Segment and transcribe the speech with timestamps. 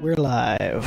[0.00, 0.84] We're live.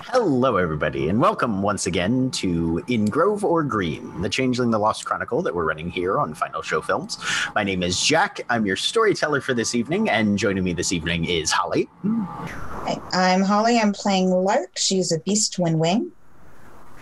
[0.00, 5.04] Hello, everybody, and welcome once again to In Grove or Green, the Changeling the Lost
[5.04, 7.16] Chronicle that we're running here on Final Show Films.
[7.54, 8.40] My name is Jack.
[8.48, 11.88] I'm your storyteller for this evening, and joining me this evening is Holly.
[12.04, 13.78] Hi, I'm Holly.
[13.78, 14.76] I'm playing Lark.
[14.76, 16.10] She's a beast Windwing.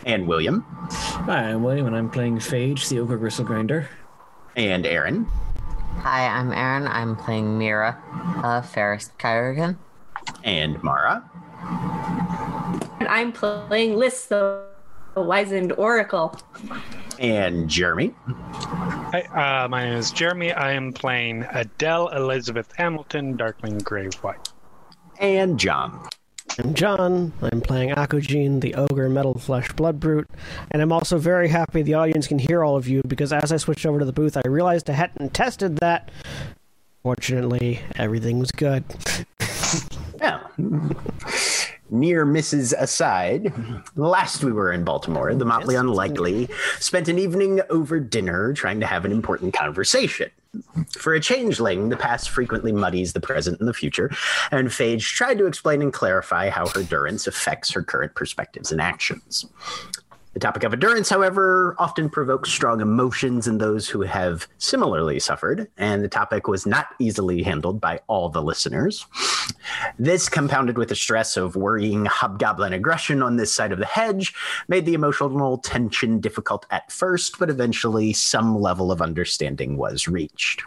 [0.05, 0.67] And William.
[0.91, 3.89] Hi, I'm William, and I'm playing Phage, the Ogre Gristle Grinder.
[4.55, 5.25] And Erin.
[6.01, 6.87] Hi, I'm Erin.
[6.89, 7.99] I'm playing Mira,
[8.45, 9.79] uh, Fairest Chirurgeon.
[10.43, 11.29] And Mara.
[13.01, 14.65] And I'm playing Liss, the
[15.17, 16.39] wizened oracle.
[17.19, 18.15] And Jeremy.
[18.27, 20.53] Hi, uh, my name is Jeremy.
[20.53, 24.49] I am playing Adele Elizabeth Hamilton, Darkling Grey White.
[25.21, 26.09] And John.
[26.59, 27.33] I'm John.
[27.43, 30.29] I'm playing Akujin, the ogre metal flesh blood brute,
[30.71, 33.57] and I'm also very happy the audience can hear all of you because as I
[33.57, 36.11] switched over to the booth, I realized I hadn't tested that.
[37.03, 38.85] Fortunately, everything was good.
[40.25, 40.41] Yeah.
[41.91, 43.53] Near misses aside,
[43.95, 46.49] last we were in Baltimore, the Motley Unlikely
[46.81, 50.31] spent an evening over dinner trying to have an important conversation.
[50.97, 54.11] For a changeling, the past frequently muddies the present and the future,
[54.51, 58.81] and Phage tried to explain and clarify how her durance affects her current perspectives and
[58.81, 59.45] actions.
[60.35, 65.69] The topic of endurance, however, often provokes strong emotions in those who have similarly suffered,
[65.77, 69.07] and the topic was not easily handled by all the listeners.
[69.97, 74.35] This, compounded with the stress of worrying hobgoblin aggression on this side of the hedge,
[74.67, 80.65] made the emotional tension difficult at first, but eventually some level of understanding was reached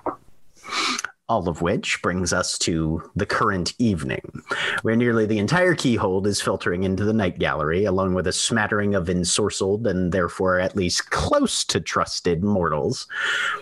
[1.29, 4.43] all of which brings us to the current evening,
[4.81, 8.95] where nearly the entire keyhold is filtering into the night gallery, along with a smattering
[8.95, 13.07] of ensorcelled and therefore at least close to trusted mortals,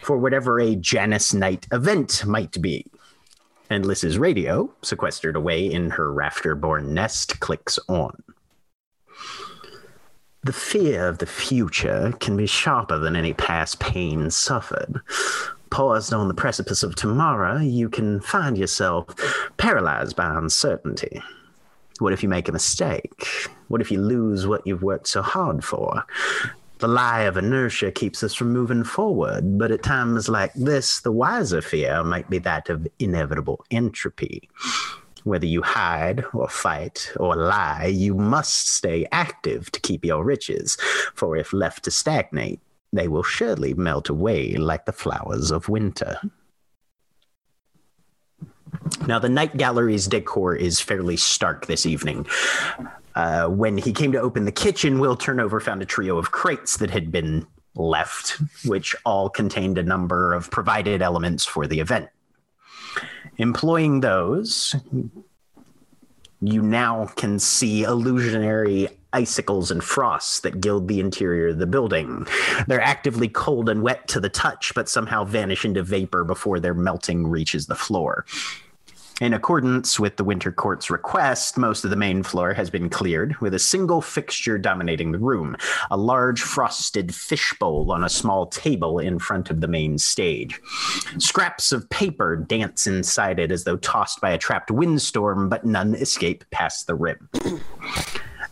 [0.02, 2.86] for whatever a Janus Night event might be.
[3.70, 8.22] And Liss's radio, sequestered away in her rafter-born nest, clicks on.
[10.44, 15.02] The fear of the future can be sharper than any past pain suffered
[15.70, 19.08] paused on the precipice of tomorrow, you can find yourself
[19.58, 21.22] paralyzed by uncertainty.
[22.00, 23.28] What if you make a mistake?
[23.70, 26.04] What if you lose what you've worked so hard for?
[26.80, 31.12] The lie of inertia keeps us from moving forward, but at times like this, the
[31.12, 34.50] wiser fear might be that of inevitable entropy.
[35.24, 40.78] Whether you hide or fight or lie, you must stay active to keep your riches,
[41.16, 42.60] for if left to stagnate,
[42.98, 46.20] they will surely melt away like the flowers of winter.
[49.08, 52.28] Now, the Night Gallery's decor is fairly stark this evening.
[53.16, 56.78] Uh, when he came to open the kitchen, Will Turnover found a trio of crates
[56.78, 62.10] that had been left, which all contained a number of provided elements for the event.
[63.38, 64.76] Employing those,
[66.42, 72.28] you now can see illusionary icicles and frosts that gild the interior of the building.
[72.68, 76.74] They're actively cold and wet to the touch, but somehow vanish into vapor before their
[76.74, 78.26] melting reaches the floor.
[79.22, 83.38] In accordance with the Winter Court's request, most of the main floor has been cleared,
[83.40, 85.56] with a single fixture dominating the room
[85.90, 90.60] a large frosted fishbowl on a small table in front of the main stage.
[91.18, 95.96] Scraps of paper dance inside it as though tossed by a trapped windstorm, but none
[95.96, 97.30] escape past the rim.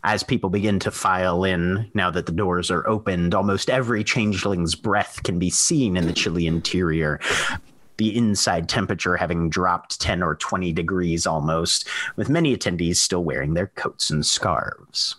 [0.05, 4.75] As people begin to file in, now that the doors are opened, almost every changeling's
[4.75, 7.19] breath can be seen in the chilly interior.
[7.97, 13.53] the inside temperature having dropped 10 or 20 degrees almost, with many attendees still wearing
[13.53, 15.15] their coats and scarves.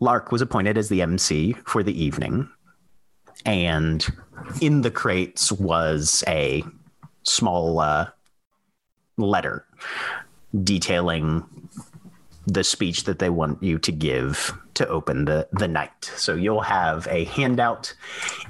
[0.00, 2.48] Lark was appointed as the MC for the evening,
[3.44, 4.06] and
[4.62, 6.64] in the crates was a
[7.22, 8.06] small uh,
[9.18, 9.66] letter
[10.62, 11.44] detailing
[12.46, 16.12] the speech that they want you to give to open the, the night.
[16.16, 17.92] So you'll have a handout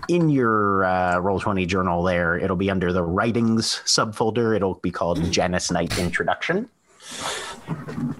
[0.08, 2.36] in your uh, Roll20 journal there.
[2.36, 4.54] It'll be under the writings subfolder.
[4.54, 6.68] It'll be called Janus Night Introduction.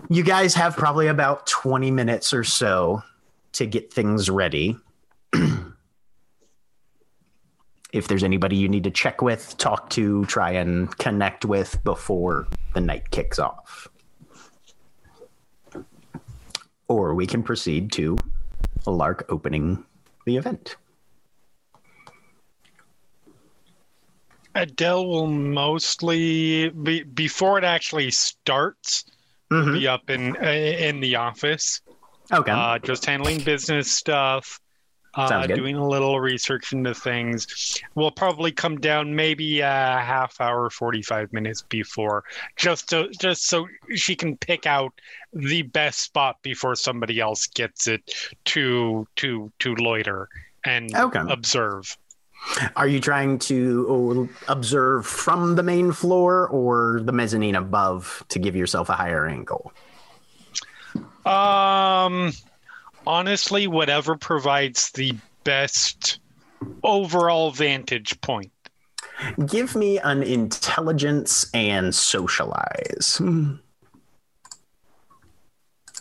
[0.08, 3.02] You guys have probably about 20 minutes or so
[3.52, 4.78] to get things ready.
[7.96, 12.46] if there's anybody you need to check with, talk to, try and connect with before
[12.74, 13.88] the night kicks off.
[16.88, 18.18] Or we can proceed to
[18.86, 19.82] a lark opening
[20.26, 20.76] the event.
[24.54, 29.04] Adele will mostly be before it actually starts.
[29.50, 29.74] Mhm.
[29.74, 31.80] Be up in in the office,
[32.32, 32.52] Okay.
[32.52, 34.60] uh, just handling business stuff,
[35.16, 37.80] uh, doing a little research into things.
[37.94, 42.24] We'll probably come down maybe a half hour, forty five minutes before,
[42.56, 44.92] just to just so she can pick out
[45.32, 48.02] the best spot before somebody else gets it
[48.46, 50.28] to to to loiter
[50.64, 51.20] and Okay.
[51.28, 51.96] observe.
[52.76, 58.54] Are you trying to observe from the main floor or the mezzanine above to give
[58.54, 59.72] yourself a higher angle?
[61.24, 62.32] Um,
[63.06, 65.14] honestly, whatever provides the
[65.44, 66.18] best
[66.82, 68.50] overall vantage point.
[69.46, 73.20] Give me an intelligence and socialize.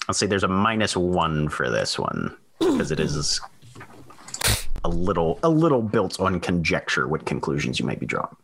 [0.08, 3.42] I'll say there's a minus one for this one because it is
[4.84, 8.36] a little a little built on conjecture what conclusions you might be drawing.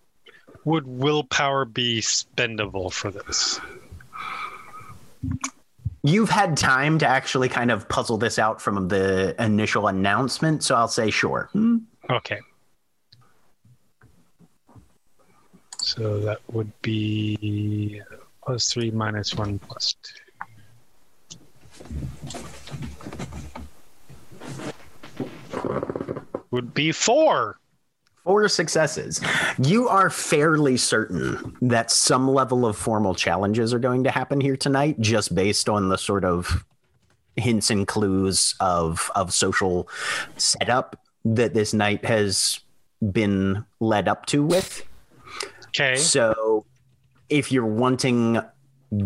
[0.65, 3.59] Would willpower be spendable for this?
[6.03, 10.75] You've had time to actually kind of puzzle this out from the initial announcement, so
[10.75, 11.49] I'll say sure.
[11.53, 11.77] Hmm.
[12.09, 12.39] Okay.
[15.77, 18.01] So that would be
[18.43, 20.13] plus three minus one plus two.
[26.51, 27.60] Would be four.
[28.23, 29.19] Four successes.
[29.57, 34.55] You are fairly certain that some level of formal challenges are going to happen here
[34.55, 36.63] tonight, just based on the sort of
[37.35, 39.87] hints and clues of of social
[40.37, 42.59] setup that this night has
[43.11, 44.85] been led up to with.
[45.69, 45.95] Okay.
[45.95, 46.65] So,
[47.29, 48.39] if you're wanting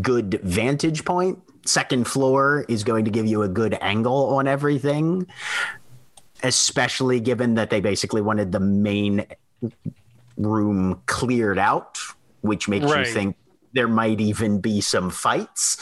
[0.01, 5.27] good vantage point, second floor is going to give you a good angle on everything,
[6.45, 9.25] especially given that they basically wanted the main
[10.37, 11.97] room cleared out,
[12.41, 13.05] which makes Right.
[13.07, 13.35] you think
[13.73, 15.77] there might even be some fights.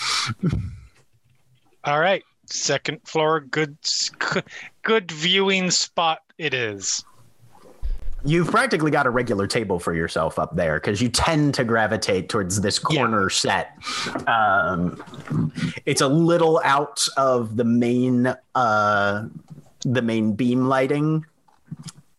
[1.83, 2.23] All right.
[2.45, 3.77] Second floor, good,
[4.83, 6.19] good viewing spot.
[6.37, 7.03] It is.
[8.25, 12.29] You've practically got a regular table for yourself up there because you tend to gravitate
[12.29, 13.77] towards this corner set.
[14.27, 15.51] Um,
[15.85, 19.25] it's a little out of the main uh,
[19.83, 21.25] the main beam lighting.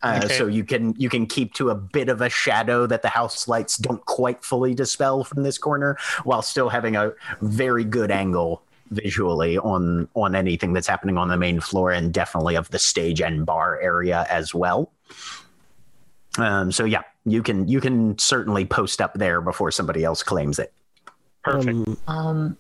[0.03, 0.37] Uh, Okay.
[0.37, 3.49] So you can you can keep to a bit of a shadow that the house
[3.49, 8.63] lights don't quite fully dispel from this corner, while still having a very good angle
[8.91, 13.23] visually on on anything that's happening on the main floor, and definitely of the stage
[13.23, 14.93] and bar area as well.
[16.37, 20.59] Um, so yeah, you can you can certainly post up there before somebody else claims
[20.59, 20.73] it.
[21.43, 21.89] Perfect.
[22.06, 22.56] Um,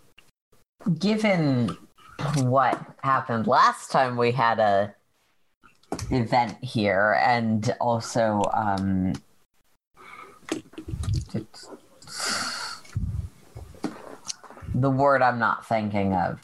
[0.86, 1.76] Um, given
[2.36, 4.94] what happened last time we had a
[6.10, 9.12] event here, and also um,
[14.74, 16.40] the word I'm not thinking of.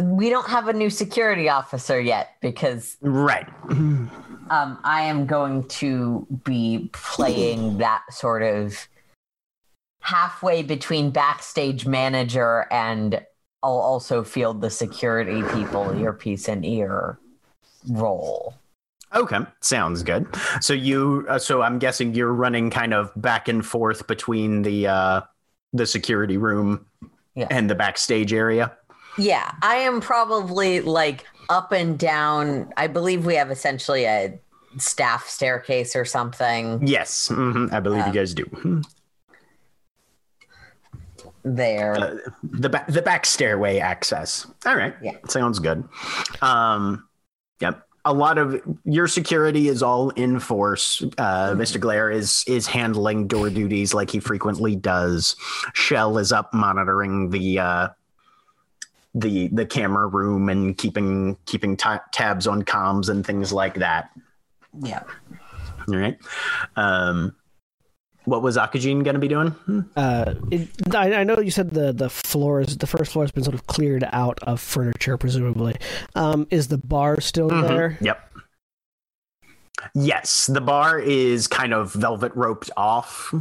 [0.00, 3.46] We don't have a new security officer yet because Right.
[3.70, 4.10] um,
[4.50, 8.88] I am going to be playing that sort of
[10.00, 13.24] halfway between backstage manager and
[13.62, 17.20] I'll also field the security people Your earpiece and ear
[17.88, 18.60] role.
[19.14, 20.26] Okay, sounds good.
[20.60, 24.86] So you, uh, so I'm guessing you're running kind of back and forth between the
[24.86, 25.20] uh,
[25.74, 26.86] the security room
[27.34, 27.50] Yeah.
[27.50, 28.72] and the backstage area.
[29.16, 32.72] Yeah, I am probably like up and down.
[32.76, 34.38] I believe we have essentially a
[34.78, 38.44] staff staircase or something Yes, hmm I believe you Um, guys do.
[41.44, 41.94] There.
[41.94, 44.46] Uh, the back the back stairway access.
[44.66, 44.94] All right.
[45.02, 45.16] Yeah.
[45.28, 45.88] Sounds good.
[46.40, 47.08] Um,
[47.60, 47.86] yep.
[48.04, 51.02] a lot of your security is all in force.
[51.18, 51.78] Uh, Mr.
[51.80, 55.36] Glare is is handling door duties like he frequently does.
[55.74, 57.88] Shell is up monitoring the uh,
[59.14, 64.10] the the camera room and keeping keeping ta- tabs on comms and things like that.
[64.80, 65.02] Yeah.
[65.88, 66.16] All right.
[66.76, 67.34] Um,
[68.24, 69.54] what was Akujin going to be doing?
[69.96, 73.44] Uh, it, I, I know you said the the floors, the first floor has been
[73.44, 75.76] sort of cleared out of furniture, presumably.
[76.14, 77.68] Um, is the bar still Mhm.
[77.68, 77.98] there?
[78.00, 78.28] Yep.
[79.94, 83.34] Yes, the bar is kind of velvet roped off,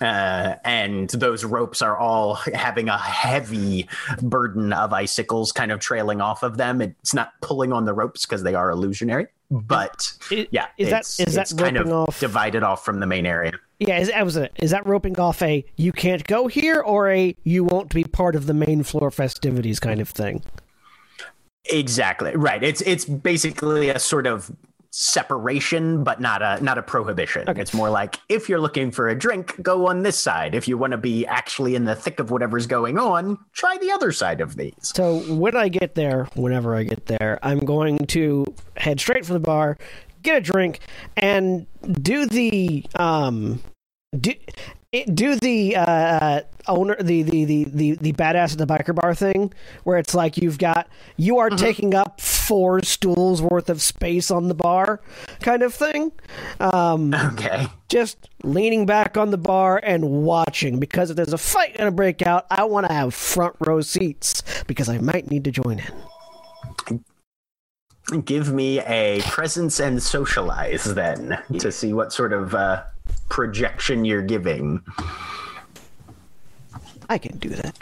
[0.00, 3.86] uh, and those ropes are all having a heavy
[4.20, 6.80] burden of icicles kind of trailing off of them.
[6.82, 11.02] It's not pulling on the ropes because they are illusionary, but I- yeah, is that
[11.02, 13.52] is it's, that kind of off- divided off from the main area.
[13.80, 14.52] Yeah, is, was it.
[14.56, 18.34] Is that roping off a you can't go here or a you won't be part
[18.34, 20.42] of the main floor festivities kind of thing?
[21.70, 22.62] Exactly right.
[22.62, 24.50] It's it's basically a sort of
[24.90, 27.48] separation, but not a not a prohibition.
[27.48, 27.60] Okay.
[27.60, 30.54] It's more like if you're looking for a drink, go on this side.
[30.54, 33.90] If you want to be actually in the thick of whatever's going on, try the
[33.90, 34.74] other side of these.
[34.80, 38.44] So when I get there, whenever I get there, I'm going to
[38.76, 39.78] head straight for the bar,
[40.22, 40.80] get a drink,
[41.16, 43.60] and do the um
[44.18, 44.32] do
[44.92, 49.14] it, do the uh owner the, the the the the badass at the biker bar
[49.14, 49.52] thing
[49.84, 54.48] where it's like you've got you are taking up four stools worth of space on
[54.48, 55.00] the bar
[55.40, 56.12] kind of thing
[56.60, 57.66] um Okay.
[57.88, 62.26] just leaning back on the bar and watching because if there's a fight gonna break
[62.26, 65.92] out, I want to have front row seats because I might need to join in.
[68.24, 72.84] Give me a presence and socialize then to see what sort of uh,
[73.28, 74.82] projection you're giving.
[77.10, 77.78] I can do that.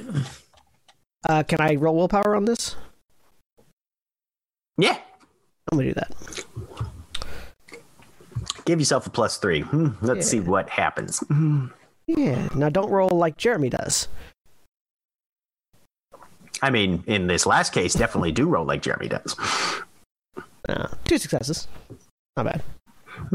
[1.28, 2.74] Uh, can I roll willpower on this?
[4.78, 4.98] Yeah.
[5.70, 6.44] I'm gonna do that.
[8.64, 9.60] Give yourself a plus three.
[9.60, 11.22] Hmm, Let's see what happens.
[12.08, 12.48] Yeah.
[12.54, 14.08] Now don't roll like Jeremy does.
[16.62, 19.36] I mean, in this last case, definitely do roll like Jeremy does.
[20.68, 21.68] Uh, two successes.
[22.36, 22.62] Not bad.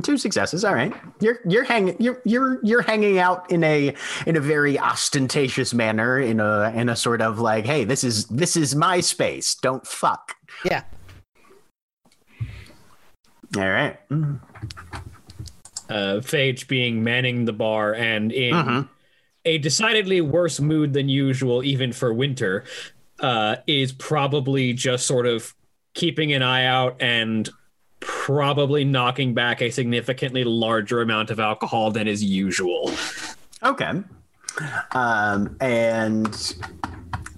[0.04, 0.64] Two successes.
[0.64, 0.94] All right.
[1.22, 3.96] You're you're hanging you're you're you're hanging out in a
[4.28, 8.26] in a very ostentatious manner in a in a sort of like, hey, this is
[8.28, 9.56] this is my space.
[9.56, 10.36] Don't fuck.
[10.64, 10.84] Yeah.
[13.58, 13.98] All right.
[15.90, 18.90] Uh, Phage being manning the bar and in Mhm.
[19.46, 22.64] a decidedly worse mood than usual, even for winter,
[23.20, 25.54] uh, is probably just sort of
[25.94, 27.50] keeping an eye out and
[28.00, 32.92] probably knocking back a significantly larger amount of alcohol than is usual.
[33.64, 33.92] Okay.
[34.92, 36.56] Um, and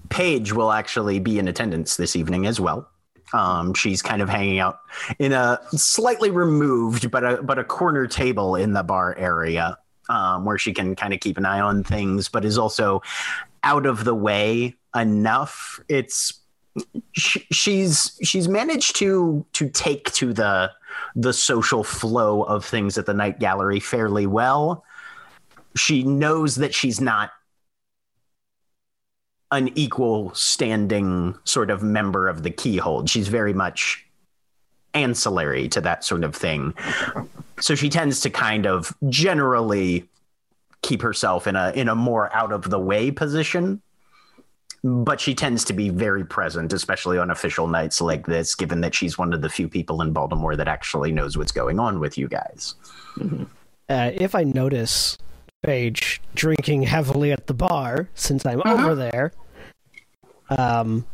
[0.09, 2.89] Paige will actually be in attendance this evening as well.
[3.33, 4.79] Um, she's kind of hanging out
[5.19, 10.45] in a slightly removed, but a but a corner table in the bar area, um,
[10.45, 13.01] where she can kind of keep an eye on things, but is also
[13.63, 15.79] out of the way enough.
[15.89, 16.41] It's
[17.11, 20.71] she, she's she's managed to to take to the
[21.15, 24.83] the social flow of things at the night gallery fairly well
[25.75, 27.31] she knows that she's not
[29.53, 33.07] an equal standing sort of member of the keyhold.
[33.07, 34.05] She's very much
[34.95, 36.73] ancillary to that sort of thing.
[37.59, 40.09] So she tends to kind of generally
[40.81, 43.81] keep herself in a in a more out of the way position.
[44.83, 48.93] But she tends to be very present, especially on official nights like this, given that
[48.93, 52.17] she's one of the few people in Baltimore that actually knows what's going on with
[52.17, 52.75] you guys.
[53.89, 55.17] Uh, if I notice
[55.61, 59.31] Paige drinking heavily at the bar since I'm over there,
[60.49, 61.05] um,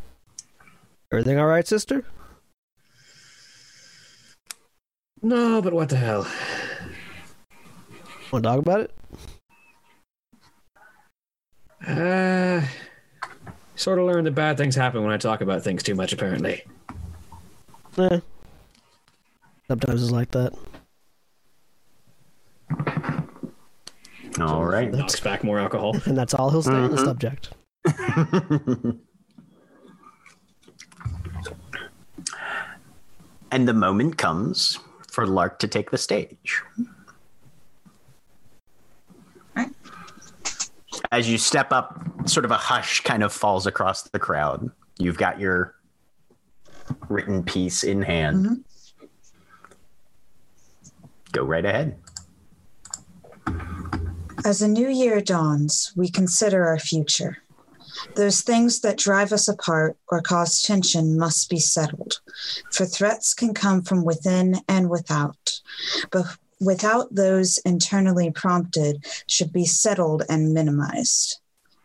[1.11, 2.03] everything all right, sister?
[5.21, 6.27] No, but what the hell?
[8.31, 8.91] Want to talk about it?
[11.87, 12.61] Uh,
[13.79, 16.63] sort of learned that bad things happen when I talk about things too much, apparently.
[17.97, 18.19] Eh.
[19.67, 20.53] Sometimes it's like that.
[24.39, 24.91] All right.
[24.91, 25.95] Knocks back more alcohol.
[26.05, 27.51] And that's all he'll say on the subject.
[33.51, 36.61] and the moment comes for Lark to take the stage.
[41.11, 44.69] As you step up, sort of a hush kind of falls across the crowd.
[44.99, 45.75] You've got your
[47.07, 48.45] written piece in hand.
[48.45, 48.63] Mhm.
[51.31, 51.97] Go right ahead.
[54.45, 57.37] As a new year dawns, we consider our future.
[58.15, 62.21] Those things that drive us apart or cause tension must be settled,
[62.71, 65.59] for threats can come from within and without.
[66.11, 71.39] But without those internally prompted should be settled and minimized.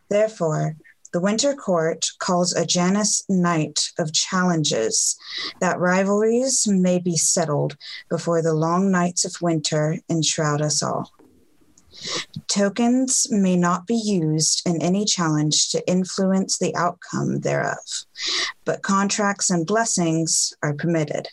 [0.09, 0.77] Therefore,
[1.13, 5.17] the Winter Court calls a Janus night of challenges
[5.61, 7.77] that rivalries may be settled
[8.11, 11.13] before the long nights of winter enshroud us all.
[12.49, 17.79] Tokens may not be used in any challenge to influence the outcome thereof,
[18.65, 21.29] but contracts and blessings are permitted.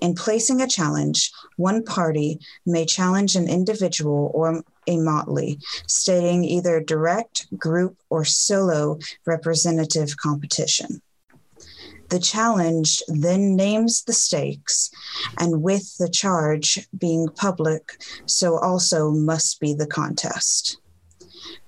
[0.00, 6.80] In placing a challenge, one party may challenge an individual or a motley, stating either
[6.80, 11.00] direct, group, or solo representative competition.
[12.10, 14.90] The challenged then names the stakes,
[15.38, 20.78] and with the charge being public, so also must be the contest.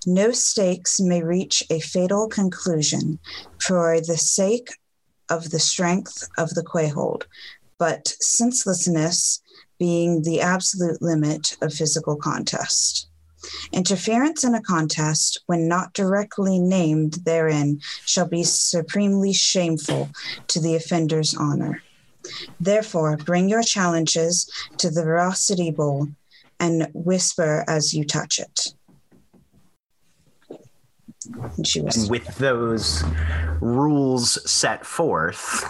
[0.06, 3.18] No stakes may reach a fatal conclusion
[3.58, 4.68] for the sake
[5.28, 7.26] of the strength of the keyhold,
[7.78, 9.42] but senselessness
[9.78, 13.09] being the absolute limit of physical contest.
[13.73, 20.09] Interference in a contest, when not directly named therein, shall be supremely shameful
[20.49, 21.83] to the offender's honor.
[22.59, 26.09] Therefore, bring your challenges to the Veracity Bowl
[26.59, 28.75] and whisper as you touch it.
[31.56, 33.04] And she And with those
[33.61, 35.64] rules set forth,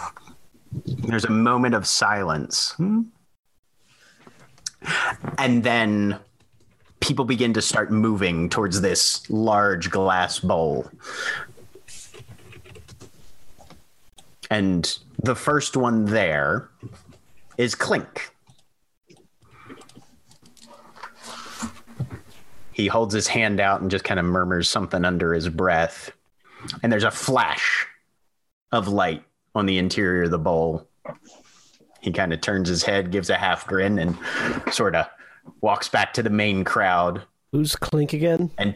[0.71, 2.71] there's a moment of silence.
[2.71, 3.01] Hmm?
[5.37, 6.19] And then
[6.99, 10.89] people begin to start moving towards this large glass bowl.
[14.49, 16.69] And the first one there
[17.57, 18.33] is Clink.
[22.71, 26.11] He holds his hand out and just kind of murmurs something under his breath.
[26.83, 27.87] And there's a flash
[28.71, 29.23] of light
[29.57, 30.87] on the interior of the bowl.
[32.01, 34.17] He kind of turns his head, gives a half grin, and
[34.71, 35.07] sort of
[35.61, 37.23] walks back to the main crowd.
[37.51, 38.51] Who's Clink again?
[38.57, 38.75] And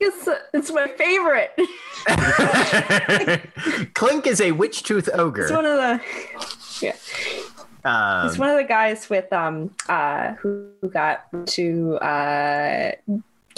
[0.00, 1.52] It's, it's my favorite.
[3.94, 5.48] Clink is a witch tooth It's ogre.
[5.52, 6.00] one of the
[6.80, 6.94] yeah.
[7.84, 12.92] Um, He's one of the guys with um uh who who got to uh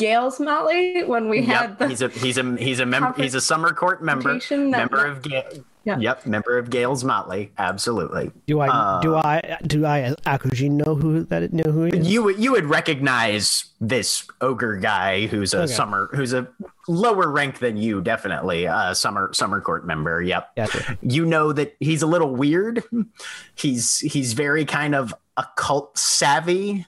[0.01, 3.41] Gail's Motley when we had the he's a he's a he's a member he's a
[3.41, 5.65] summer court member confrontation that- member of Gale.
[5.83, 5.97] Yeah.
[5.99, 7.53] Yep, member of Gale's Motley.
[7.57, 8.31] Absolutely.
[8.47, 12.07] Do I Uh, do I do I Akujin know who that know who he is?
[12.07, 15.73] You would you would recognize this ogre guy who's a Okay.
[15.73, 16.47] summer who's a
[16.87, 18.67] lower rank than you, definitely.
[18.69, 20.21] Uh summer summer court member.
[20.21, 20.55] Yep.
[20.57, 20.99] Gotcha.
[21.01, 22.85] You know that he's a little weird.
[23.55, 26.85] He's he's very kind of occult savvy.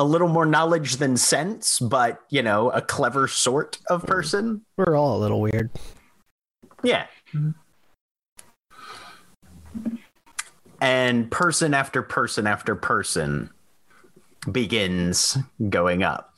[0.00, 4.62] A little more knowledge than sense, but you know, a clever sort of person.
[4.78, 5.68] We're all a little weird.
[6.82, 7.06] Yeah.
[10.80, 13.50] And person after person after person
[14.50, 15.36] begins
[15.68, 16.34] going up.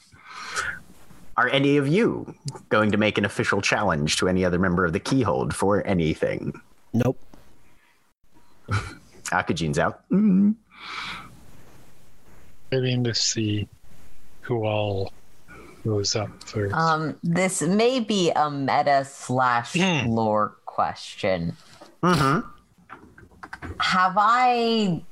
[1.37, 2.35] Are any of you
[2.68, 6.61] going to make an official challenge to any other member of the Keyhold for anything?
[6.92, 7.18] Nope.
[9.33, 10.03] Akujin's out.
[10.11, 10.57] Mm.
[12.73, 13.69] Waiting to see
[14.41, 15.13] who all
[15.85, 16.75] goes up first.
[16.75, 20.07] Um, this may be a meta slash Hmm.
[20.09, 21.55] lore question.
[22.03, 22.49] Mm-hmm.
[23.79, 25.03] Have I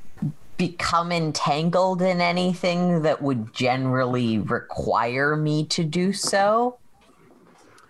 [0.56, 6.78] become entangled in anything that would generally require me to do so?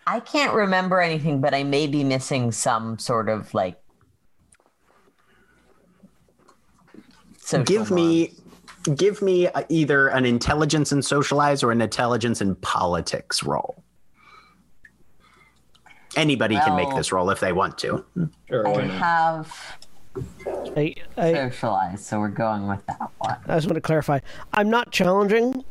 [0.05, 3.77] I can't remember anything, but I may be missing some sort of like.
[7.39, 8.33] social Give me
[8.97, 13.83] give me uh, either an intelligence and socialize or an intelligence and politics role.
[16.17, 18.05] Anybody can make this role if they want to.
[18.49, 19.79] Sure, I have
[20.77, 23.37] I, I, socialized, so we're going with that one.
[23.47, 24.19] I just want to clarify.
[24.53, 25.65] I'm not challenging,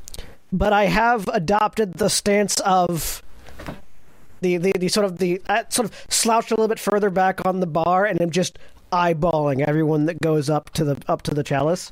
[0.53, 3.21] but I have adopted the stance of
[4.41, 7.45] the the, the sort of the uh, sort of slouched a little bit further back
[7.45, 8.57] on the bar, and I'm just
[8.91, 11.91] eyeballing everyone that goes up to the up to the chalice.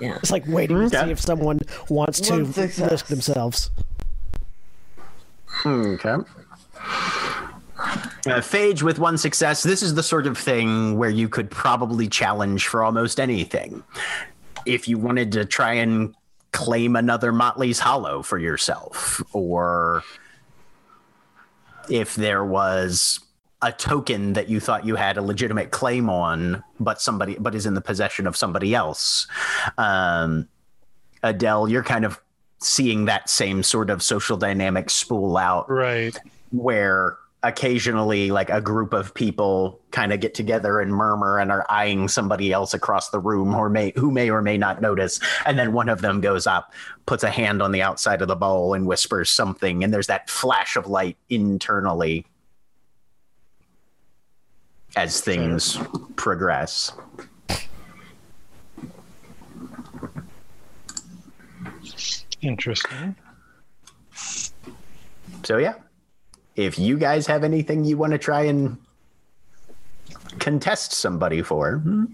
[0.00, 0.16] Yeah.
[0.16, 3.70] It's like waiting to see if someone wants to risk themselves.
[5.64, 6.16] Okay.
[8.26, 9.62] Uh, Phage with one success.
[9.62, 13.82] This is the sort of thing where you could probably challenge for almost anything.
[14.64, 16.14] If you wanted to try and
[16.52, 20.02] claim another Motley's Hollow for yourself, or
[21.88, 23.20] if there was
[23.66, 27.66] a token that you thought you had a legitimate claim on, but somebody but is
[27.66, 29.26] in the possession of somebody else.
[29.76, 30.48] Um,
[31.24, 32.20] Adele, you're kind of
[32.60, 36.16] seeing that same sort of social dynamic spool out Right.
[36.52, 41.66] where occasionally like a group of people kind of get together and murmur and are
[41.68, 45.58] eyeing somebody else across the room or may who may or may not notice and
[45.58, 46.72] then one of them goes up
[47.04, 50.28] puts a hand on the outside of the bowl and whispers something and there's that
[50.30, 52.24] flash of light internally
[54.96, 55.78] as things
[56.16, 56.92] progress
[62.42, 63.16] Interesting.
[65.44, 65.74] so yeah
[66.54, 68.78] if you guys have anything you want to try and
[70.38, 72.04] contest somebody for hmm,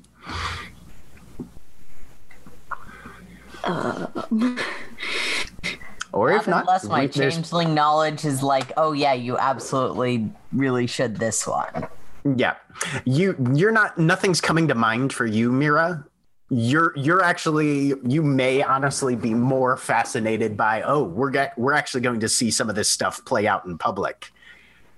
[6.13, 11.17] or if not Unless my changeling knowledge is like, oh yeah, you absolutely really should
[11.17, 11.87] this one.
[12.25, 12.57] Yeah.
[13.05, 16.05] You you're not nothing's coming to mind for you, Mira.
[16.51, 22.03] You're you're actually you may honestly be more fascinated by, oh, we're get, we're actually
[22.03, 24.31] going to see some of this stuff play out in public.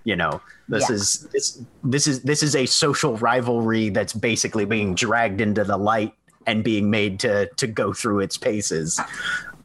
[0.03, 0.97] You know, this Yeah.
[0.97, 5.77] is this this is this is a social rivalry that's basically being dragged into the
[5.77, 6.13] light
[6.47, 9.01] and being made to to go through its paces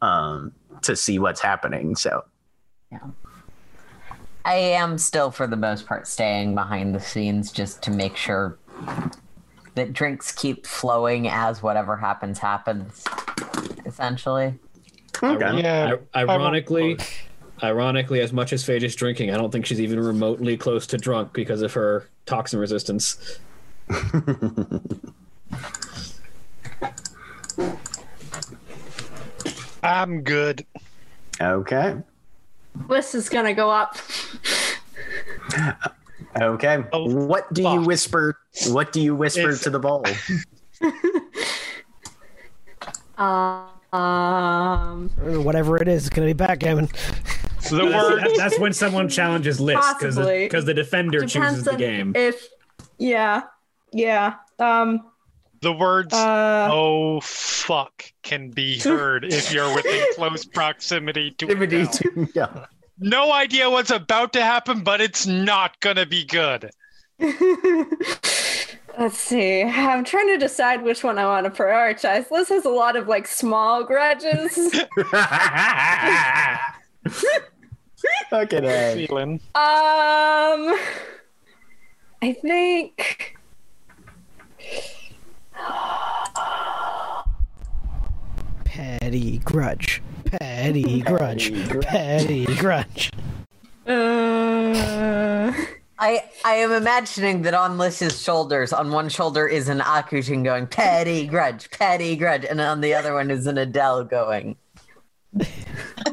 [0.00, 1.94] um to see what's happening.
[1.96, 2.24] So
[4.44, 8.58] I am still, for the most part, staying behind the scenes just to make sure
[9.74, 13.04] that drinks keep flowing as whatever happens happens.
[13.86, 14.54] Essentially,
[15.22, 15.60] okay.
[15.60, 15.96] Yeah.
[16.14, 16.98] I- ironically,
[17.62, 20.96] ironically, as much as Phage is drinking, I don't think she's even remotely close to
[20.96, 23.38] drunk because of her toxin resistance.
[29.82, 30.64] I'm good.
[31.40, 31.96] Okay.
[32.86, 33.96] Bliss is gonna go up.
[36.40, 36.84] Okay.
[36.92, 38.38] Oh, what do you whisper?
[38.68, 40.04] What do you whisper If- to the bowl?
[43.92, 46.86] Um, whatever it is, it's going to be backgammon.
[47.68, 52.12] The That's, word that's when someone challenges Liss because the, the defender chooses the game.
[52.16, 52.48] if
[52.98, 53.42] yeah,
[53.92, 54.34] yeah.
[54.58, 55.06] Um,
[55.62, 61.70] the words uh, oh fuck can be heard if you're within close proximity to it
[62.16, 62.26] now.
[62.34, 62.66] yeah.
[62.98, 66.70] No idea what's about to happen, but it's not gonna be good.
[68.98, 69.62] Let's see.
[69.62, 72.30] I'm trying to decide which one I want to prioritize.
[72.30, 74.56] Liss has a lot of like small grudges.
[78.30, 79.06] Fucking A.
[79.06, 79.40] Feeling.
[79.54, 80.76] um,
[82.22, 83.36] I think.
[88.64, 90.02] Petty grudge.
[90.24, 91.52] Petty grudge.
[91.82, 93.10] Petty grudge.
[93.86, 95.52] Uh,
[95.98, 100.66] I I am imagining that on Liss's shoulders, on one shoulder is an Akujin going
[100.66, 104.56] petty grudge, petty grudge, and on the other one is an Adele going.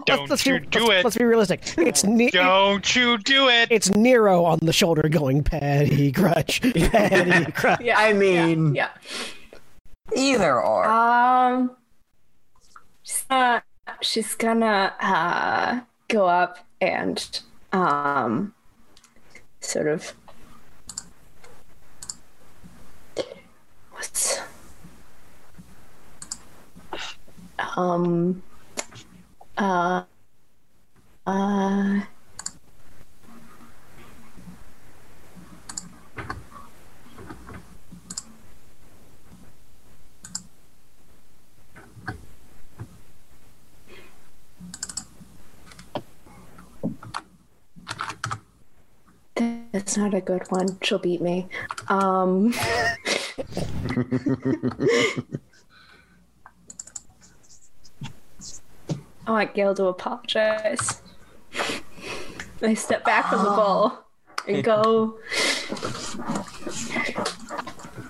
[0.05, 1.03] Don't Let's you be, do let's, it.
[1.05, 1.61] let's be realistic.
[1.77, 3.67] It's ne- Don't you do it.
[3.71, 6.61] it's Nero on the shoulder going petty grudge.
[6.61, 7.79] Petty grudge.
[7.81, 7.97] yeah.
[7.97, 8.89] I mean, yeah.
[10.15, 10.85] Either or.
[10.85, 11.71] Um,
[13.03, 13.63] she's gonna,
[14.01, 17.41] she's gonna uh, go up and
[17.73, 18.53] um,
[19.59, 20.13] sort of
[23.91, 24.39] what's
[27.75, 28.41] um
[29.57, 30.03] uh
[31.25, 32.01] uh.
[49.77, 50.79] That's not a good one.
[50.81, 51.47] She'll beat me.
[51.87, 52.51] Um,
[59.27, 61.03] I want Gail to apologize.
[62.63, 63.99] I step back from the bowl
[64.47, 65.19] and go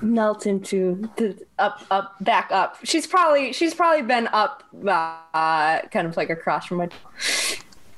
[0.01, 2.77] melt into the up, up, back up.
[2.86, 6.88] She's probably she's probably been up, uh, kind of like across from my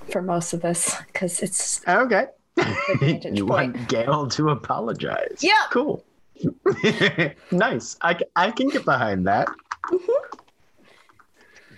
[0.10, 2.26] for most of this because it's Okay.
[3.00, 3.76] vantage you point.
[3.76, 5.38] want Gail to apologize.
[5.42, 5.54] Yeah.
[5.72, 6.04] Cool.
[7.52, 7.98] nice.
[8.02, 9.48] I, I can get behind that.
[9.92, 10.38] Mm-hmm.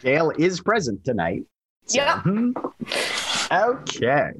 [0.01, 1.43] Gail is present tonight.
[1.85, 2.17] So, Yep.
[2.19, 2.51] hmm.
[3.51, 4.31] Okay.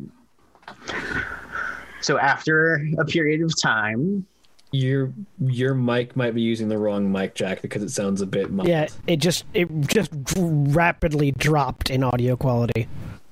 [2.01, 4.25] So after a period of time,
[4.71, 8.49] Your your mic might be using the wrong mic jack because it sounds a bit
[8.51, 8.69] muffled.
[8.69, 12.87] Yeah, it just it just rapidly dropped in audio quality.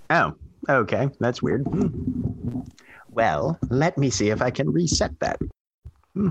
[0.10, 0.36] Oh,
[0.68, 1.10] okay.
[1.20, 1.66] That's weird.
[3.12, 5.40] Well, let me see if I can reset that.
[6.14, 6.30] Hmm.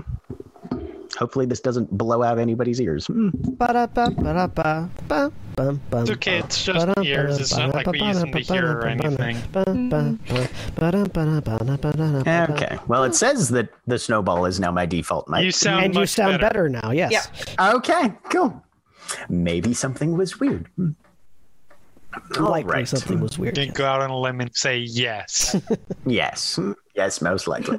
[1.17, 3.07] Hopefully, this doesn't blow out anybody's ears.
[3.07, 3.29] Hmm.
[3.33, 5.31] Ba-da-ba, ba-da-ba, ba,
[5.91, 7.39] It's okay, it's just ears.
[7.39, 9.35] It's not like we use them to hear or anything.
[12.51, 12.79] Okay.
[12.87, 15.43] Well, it says that the snowball is now my default mic.
[15.43, 17.11] You sound And you much sound better, now, yes.
[17.11, 17.73] Yeah.
[17.75, 18.63] Okay, cool.
[19.27, 20.67] Maybe something was weird.
[20.77, 20.91] Hmm.
[22.37, 22.87] All Likely right.
[22.87, 23.55] something was weird.
[23.55, 25.55] Can go out on a limb and say yes.
[26.05, 26.59] Yes.
[26.95, 27.77] Yes, most likely.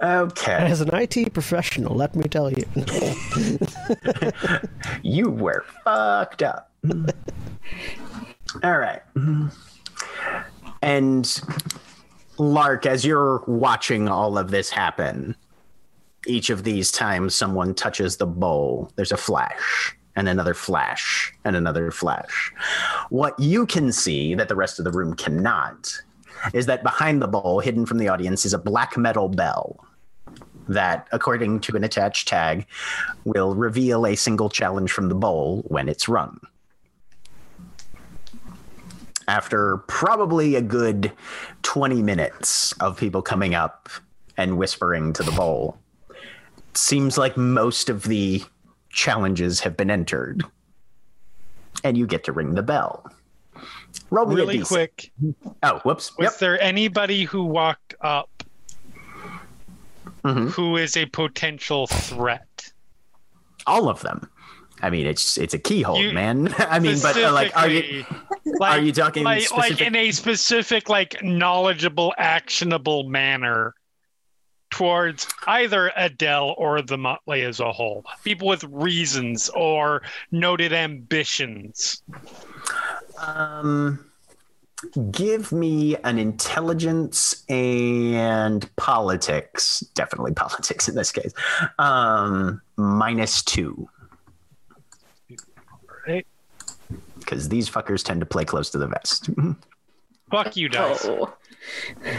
[0.00, 0.52] Okay.
[0.52, 2.64] As an IT professional, let me tell you.
[5.02, 6.72] You were fucked up.
[8.62, 9.02] All right.
[10.82, 11.40] And
[12.38, 15.36] Lark, as you're watching all of this happen,
[16.26, 21.54] each of these times someone touches the bowl, there's a flash and another flash and
[21.54, 22.52] another flash.
[23.08, 25.96] What you can see that the rest of the room cannot
[26.52, 29.86] is that behind the bowl, hidden from the audience, is a black metal bell
[30.66, 32.66] that, according to an attached tag,
[33.24, 36.40] will reveal a single challenge from the bowl when it's rung.
[39.28, 41.12] After probably a good
[41.62, 43.88] 20 minutes of people coming up
[44.36, 45.78] and whispering to the bowl,
[46.74, 48.42] seems like most of the
[48.90, 50.42] challenges have been entered.
[51.84, 53.10] And you get to ring the bell.
[54.10, 55.10] Roll really quick,
[55.62, 56.16] Oh, whoops.
[56.16, 56.38] was Yep.
[56.38, 58.28] there anybody who walked up
[60.24, 60.50] Mhm.
[60.50, 62.72] who is a potential threat?
[63.66, 64.28] All of them.
[64.82, 66.54] I mean, it's it's a keyhold, You- man.
[66.58, 69.70] I mean, but uh, like, are you Specifically, are you talking like, specific?
[69.80, 73.74] like in a specific, like knowledgeable, actionable manner
[74.70, 78.04] towards either Adele or the Motley as a whole?
[78.24, 82.02] People with reasons or noted ambitions.
[83.20, 84.04] Um,
[85.10, 89.80] give me an intelligence and politics.
[89.94, 91.32] Definitely politics in this case.
[91.78, 93.88] Um, minus two.
[96.06, 96.26] Right?
[97.18, 99.30] Because these fuckers tend to play close to the vest.
[100.30, 101.06] Fuck you, dice.
[101.06, 101.34] Oh.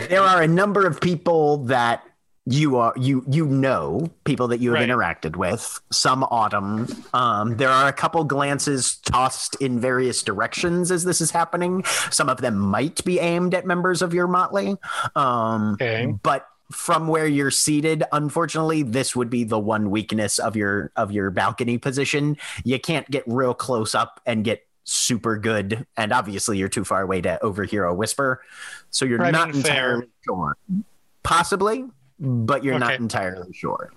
[0.10, 2.04] there are a number of people that
[2.52, 4.90] you are you you know people that you have Right.
[4.90, 6.88] interacted with some autumn.
[7.14, 11.84] Um there are a couple glances tossed in various directions as this is happening.
[12.10, 14.78] Some of them might be aimed at members of your motley.
[15.16, 16.14] Um Okay.
[16.24, 21.12] but from where you're seated unfortunately this would be the one weakness of your of
[21.12, 22.36] your balcony position.
[22.64, 25.86] You can't get real close up and get super good.
[25.98, 28.42] And obviously you're too far away to overhear a whisper.
[28.90, 30.58] So you're Right, not entirely sure.
[31.22, 31.86] Possibly
[32.20, 33.92] but you're not entirely sure.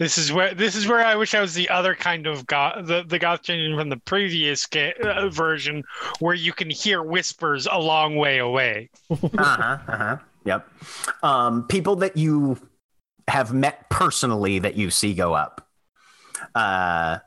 [0.00, 2.86] This is where this is where I wish I was the other kind of goth,
[2.86, 5.84] the the goth changing from the previous ga- uh, version,
[6.20, 8.88] where you can hear whispers a long way away.
[9.10, 10.16] uh-huh uh-huh.
[10.46, 10.68] Yep.
[11.22, 12.56] Um people that you
[13.28, 15.68] have met personally that you see go up.
[16.54, 17.18] Uh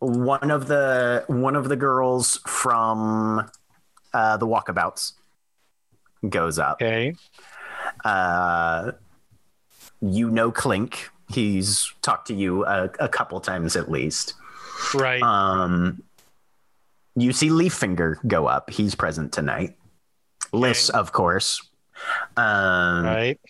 [0.00, 3.48] one of the one of the girls from
[4.12, 5.12] uh the walkabouts
[6.28, 6.82] goes up.
[6.82, 7.14] Okay.
[8.06, 8.92] Uh
[10.00, 14.34] you know clink he's talked to you a, a couple times at least
[14.94, 15.22] Right.
[15.22, 16.02] um
[17.16, 19.74] you see leaffinger go up he's present tonight
[20.52, 21.62] liss of course
[22.36, 23.40] um right.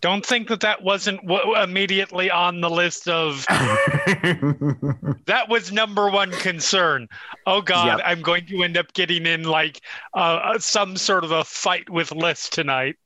[0.00, 3.44] Don't think that that wasn't w- immediately on the list of
[5.26, 7.06] that was number one concern.
[7.46, 8.00] Oh God, Yep.
[8.06, 9.80] I'm going to end up getting in like
[10.14, 12.96] uh, some sort of a fight with Liss tonight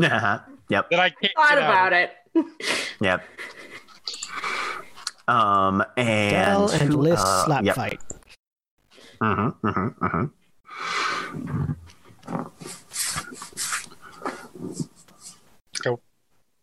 [0.00, 0.40] uh-huh.
[0.68, 2.10] yep that I can't Thought about it.
[3.00, 3.24] Yep.
[5.28, 7.74] Um and Dell and who- Liss uh, slap yep.
[7.76, 8.00] fight.
[9.20, 10.30] Mhm, mhm, mhm.
[15.82, 16.00] Go.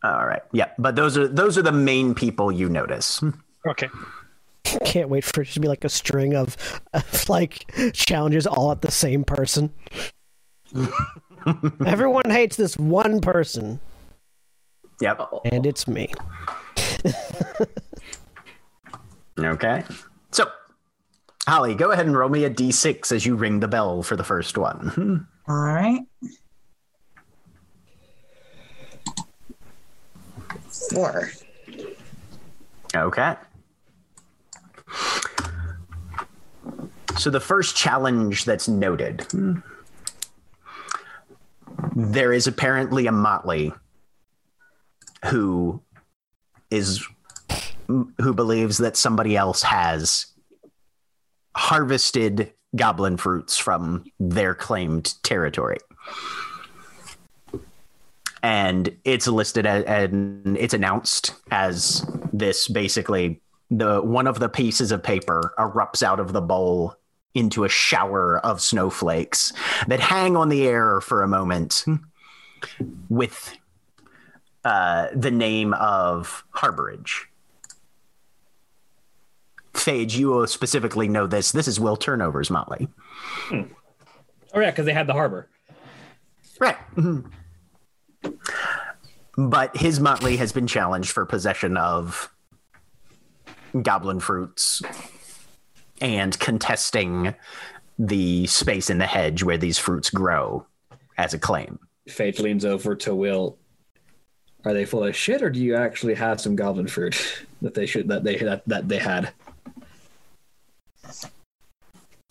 [0.04, 0.42] All right.
[0.52, 3.22] Yeah, but those are those are the main people you notice.
[3.68, 3.90] Okay.
[4.86, 6.58] Can't wait for it to be like a string of,
[6.96, 9.72] of like challenges all at the same person.
[11.86, 13.80] Everyone hates this one person,
[15.02, 15.22] Yep.
[15.46, 16.12] and it's me.
[19.40, 19.84] Okay.
[20.32, 20.52] So,
[21.48, 24.24] Holly, go ahead and roll me a d6 as you ring the bell for the
[24.24, 25.26] first one.
[25.48, 26.02] All right.
[30.94, 31.32] Four.
[32.96, 33.36] Okay.
[37.18, 39.26] So the first challenge that's noted
[41.96, 43.74] there is apparently a motley
[45.26, 45.82] who
[46.70, 47.06] is
[47.88, 50.28] who believes that somebody else has
[51.56, 55.78] harvested goblin fruits from their claimed territory.
[58.44, 64.92] And it's listed as, and it's announced as this basically the one of the pieces
[64.92, 66.96] of paper erupts out of the bowl
[67.34, 69.54] into a shower of snowflakes
[69.88, 71.96] that hang on the air for a moment hmm.
[73.10, 73.58] with
[74.66, 77.26] uh, the name of Harborage.
[79.74, 81.52] Phage, you will specifically know this.
[81.54, 82.88] This is Will Turnover's Motley.
[83.48, 83.62] Hmm.
[84.54, 85.48] Oh yeah, because they had the harbor.
[86.60, 86.78] Right.
[86.96, 87.28] Mm-hmm.
[89.38, 92.32] But his motley has been challenged for possession of
[93.82, 94.84] goblin fruits
[96.02, 97.34] and contesting
[98.00, 100.66] the space in the hedge where these fruits grow
[101.18, 101.80] as a claim.
[102.08, 103.58] Fate leans over to Will.
[104.66, 107.86] Are they full of shit, or do you actually have some goblin fruit that they
[107.86, 109.34] should that they that, that they had?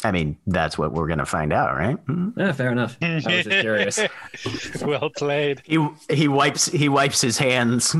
[0.03, 1.97] I mean, that's what we're going to find out, right?
[1.97, 2.31] Hmm.
[2.37, 2.97] Yeah, fair enough.
[3.03, 4.01] I was just curious.
[4.83, 5.61] well played.
[5.65, 7.95] He he wipes he wipes his hands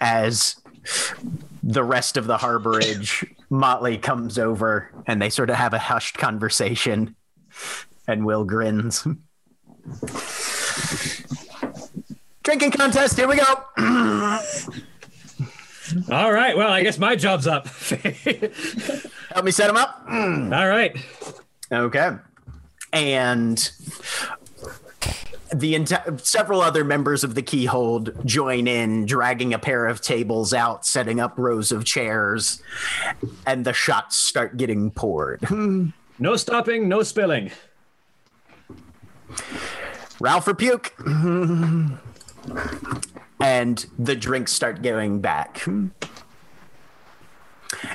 [0.00, 0.56] as
[1.62, 6.16] the rest of the harborage motley comes over and they sort of have a hushed
[6.16, 7.14] conversation
[8.08, 9.06] and Will grins.
[12.42, 13.44] Drinking contest, here we go.
[16.10, 16.56] All right.
[16.56, 17.66] Well, I guess my job's up.
[19.28, 20.02] Help me set him up.
[20.08, 20.96] All right.
[21.70, 22.10] Okay.
[22.92, 23.70] And
[25.54, 30.52] the enti- several other members of the Keyhold join in, dragging a pair of tables
[30.54, 32.62] out, setting up rows of chairs,
[33.46, 35.40] and the shots start getting poured.
[36.18, 37.50] No stopping, no spilling.
[40.20, 40.94] Ralph or puke.
[43.40, 45.64] and the drinks start going back.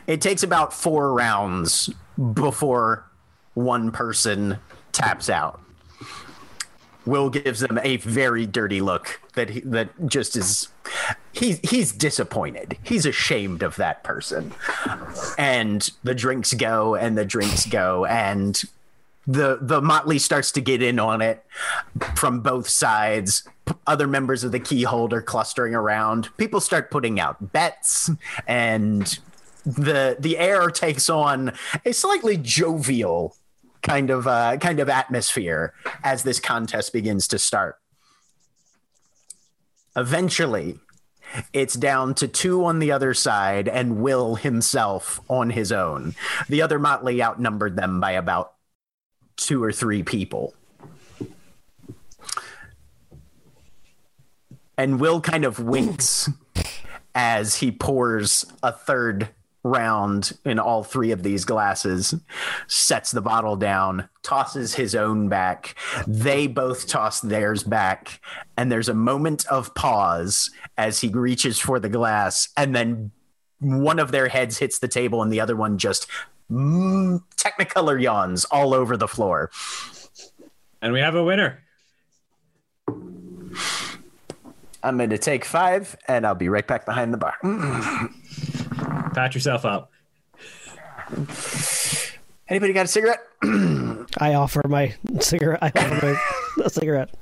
[0.07, 1.89] It takes about four rounds
[2.33, 3.09] before
[3.53, 4.57] one person
[4.91, 5.61] taps out.
[7.07, 10.67] Will gives them a very dirty look that he, that just is
[11.31, 12.77] he's he's disappointed.
[12.83, 14.53] He's ashamed of that person.
[15.37, 18.61] And the drinks go and the drinks go and
[19.27, 21.45] the the motley starts to get in on it
[22.15, 23.47] from both sides
[23.85, 28.09] other members of the keyhold are clustering around people start putting out bets
[28.47, 29.19] and
[29.65, 31.51] the the air takes on
[31.85, 33.35] a slightly jovial
[33.81, 37.77] kind of uh, kind of atmosphere as this contest begins to start
[39.95, 40.79] eventually
[41.51, 46.15] it's down to two on the other side and will himself on his own
[46.49, 48.53] the other motley outnumbered them by about
[49.37, 50.53] two or three people.
[54.77, 56.29] And Will kind of winks
[57.15, 59.29] as he pours a third
[59.67, 62.15] round in all three of these glasses,
[62.67, 65.75] sets the bottle down, tosses his own back.
[66.07, 68.21] They both toss theirs back.
[68.55, 72.49] And there's a moment of pause as he reaches for the glass.
[72.57, 73.11] And then
[73.59, 76.07] one of their heads hits the table and the other one just
[76.51, 79.51] mm, technicolor yawns all over the floor.
[80.81, 81.63] And we have a winner.
[84.83, 87.35] I'm going to take five and I'll be right back behind the bar.
[89.13, 89.91] Pat yourself up.
[92.49, 93.19] Anybody got a cigarette?
[94.19, 95.59] I offer my cigarette.
[95.61, 96.05] I offer
[96.57, 97.13] my a cigarette.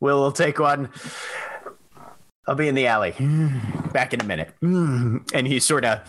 [0.00, 0.90] Will will take one.
[2.46, 3.14] I'll be in the alley.
[3.92, 4.54] Back in a minute.
[4.62, 6.00] And he sort of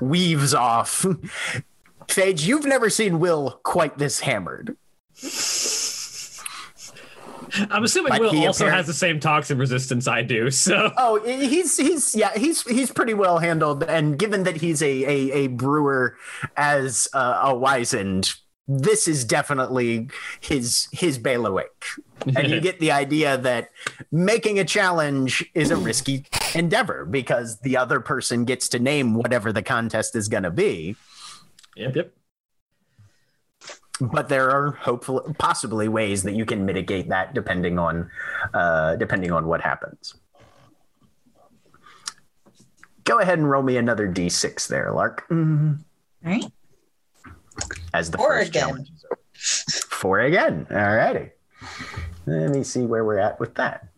[0.00, 1.02] weaves off.
[2.06, 4.76] Phage, you've never seen Will quite this hammered.
[7.70, 10.50] I'm assuming But Will also apparent- has the same toxin resistance I do.
[10.50, 15.04] So Oh, he's he's yeah he's he's pretty well handled, and given that he's a
[15.04, 16.16] a, a brewer
[16.56, 18.34] as uh, a wizened,
[18.68, 20.08] this is definitely
[20.40, 21.84] his his bailiwick,
[22.36, 23.68] and you get the idea that
[24.10, 29.52] making a challenge is a risky endeavor because the other person gets to name whatever
[29.52, 30.96] the contest is going to be,
[31.76, 32.12] yep, yep.
[34.00, 38.10] But there are hopefully possibly ways that you can mitigate that depending on
[38.54, 40.14] uh, depending on what happens.
[43.04, 45.26] Go ahead and roll me another d6 there, Lark.
[45.30, 45.74] All
[46.24, 46.44] right.
[47.92, 48.62] As the Four first again.
[48.68, 49.20] challenge is over.
[49.90, 50.66] Four again.
[50.70, 51.30] All righty.
[52.26, 53.88] Let me see where we're at with that.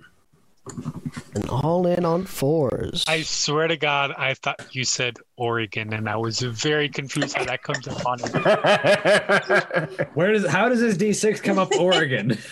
[1.35, 3.05] And all in on fours.
[3.07, 7.45] I swear to God, I thought you said Oregon, and I was very confused how
[7.45, 10.09] that comes up on it.
[10.15, 12.39] Where does how does this D6 come up Oregon?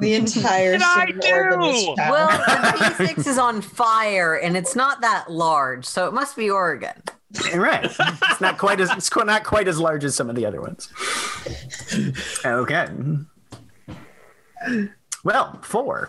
[0.00, 1.94] The entire Did I city of Oregon is do?
[1.96, 6.48] Well, the D6 is on fire and it's not that large, so it must be
[6.50, 6.92] Oregon.
[7.54, 7.84] right.
[7.84, 10.60] It's not quite as it's qu- not quite as large as some of the other
[10.60, 10.88] ones.
[12.44, 12.86] Okay.
[15.24, 16.08] Well, four.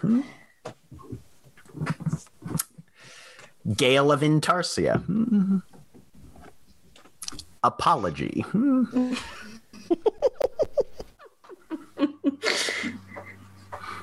[3.76, 5.04] Gail of Intarsia.
[7.64, 8.42] apology.
[8.48, 9.14] Hmm.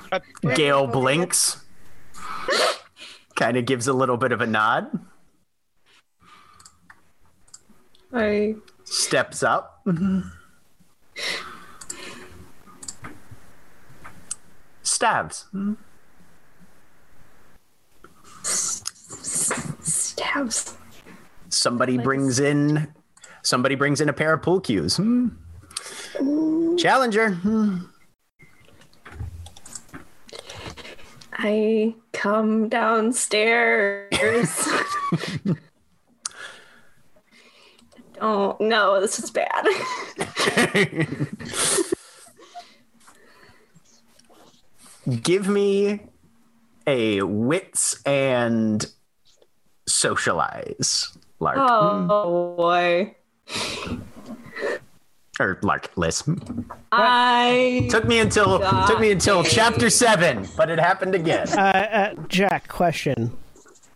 [0.09, 0.19] Uh,
[0.55, 1.65] Gail blinks,
[3.35, 4.87] kind of gives a little bit of a nod,
[8.13, 8.55] I
[8.85, 9.85] steps up.
[14.81, 15.45] Stabs.
[19.81, 20.75] Stabs.
[21.49, 22.93] Somebody brings in
[23.41, 24.97] somebody brings in a pair of pool cues.
[24.97, 25.29] Hmm.
[26.77, 27.31] Challenger.
[27.31, 27.77] Hmm.
[31.33, 34.09] I come downstairs.
[38.21, 39.67] oh no, this is bad.
[45.21, 46.01] Give me
[46.87, 48.85] a wits and
[49.87, 51.15] socialize.
[51.39, 51.57] Lark.
[51.59, 53.15] oh boy.
[55.39, 56.23] Or Lark, Liss.
[56.91, 59.49] I Took me until Got took me until it.
[59.51, 61.47] chapter seven, but it happened again.
[61.49, 61.61] Uh,
[62.17, 63.37] uh, Jack, question: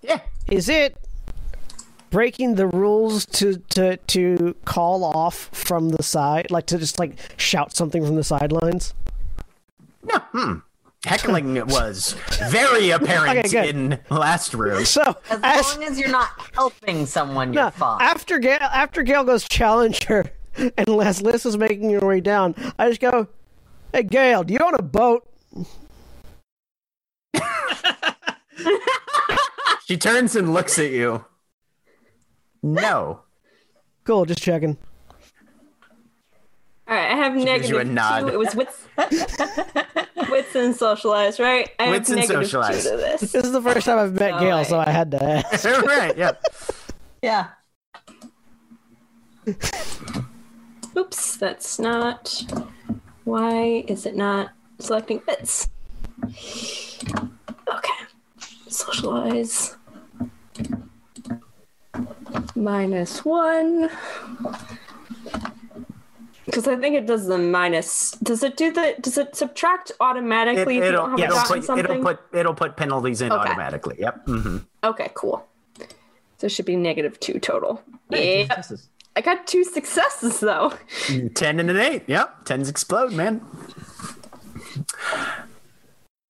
[0.04, 0.20] Yeah.
[0.52, 0.98] Is it
[2.12, 7.16] breaking the rules to to to call off from the side, like to just like
[7.38, 8.94] shout something from the sidelines?
[10.04, 10.20] No.
[10.32, 10.54] Hmm.
[11.06, 12.14] Heckling was
[12.52, 13.76] very apparent Okay, good.
[13.76, 14.86] in last room.
[14.86, 18.02] So As as long as you're not helping someone, you're no, fine.
[18.02, 22.90] after Gail after Gail goes challenger, and as Liss is making her way down, I
[22.90, 23.28] just go,
[23.94, 25.28] "Hey Gail, do you own a boat?"
[29.86, 31.26] She turns and looks at you.
[32.64, 33.24] No.
[34.06, 34.78] Cool, just checking.
[36.92, 37.12] All right.
[37.12, 38.20] I have gives negative you a nod.
[38.22, 38.28] two.
[38.28, 38.86] It was wits,
[40.30, 41.70] wits and socialize, right?
[41.80, 42.84] I Wits have and negative socialize.
[42.84, 43.22] two to this.
[43.32, 45.24] This is the first time I've met Oh, Gail, I- so I had to
[45.54, 45.64] ask.
[45.66, 46.32] right, yeah.
[47.24, 47.48] yeah.
[50.98, 52.44] Oops, that's not.
[53.24, 55.70] Why is it not selecting bits?
[56.26, 58.00] Okay.
[58.68, 59.78] Socialize.
[62.56, 63.90] Minus one.
[66.52, 68.12] Because I think it does the minus.
[68.24, 68.96] Does it do the?
[69.00, 71.86] Does it subtract It, automatically if it'll, don't have it'll, put, something?
[71.86, 73.42] it'll put it'll put penalties in Okay.
[73.42, 73.96] automatically.
[74.00, 74.26] Yep.
[74.26, 75.46] hmm Okay, cool.
[76.38, 77.82] So it should be negative two total.
[78.10, 78.62] Yeah.
[79.16, 80.74] I got two successes though.
[81.36, 82.04] Ten and an eight.
[82.08, 82.46] Yep.
[82.46, 83.46] Tens explode, man.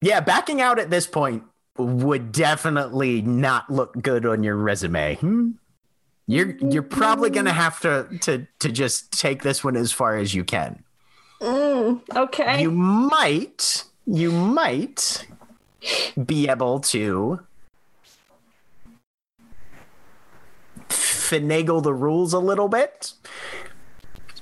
[0.00, 1.44] Yeah, backing out at this point
[1.78, 5.16] would definitely not look good on your resume.
[5.16, 5.50] Hmm?
[6.26, 10.34] You're you're probably gonna have to to to just take this one as far as
[10.34, 10.82] you can.
[11.40, 12.62] Mm, okay.
[12.62, 15.26] You might you might
[16.24, 17.40] be able to
[20.88, 23.12] finagle the rules a little bit.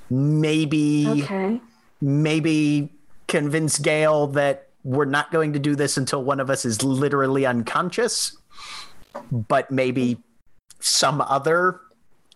[0.09, 1.61] Maybe okay.
[1.99, 2.93] maybe
[3.27, 7.45] convince Gail that we're not going to do this until one of us is literally
[7.45, 8.37] unconscious,
[9.31, 10.21] but maybe
[10.83, 11.79] some other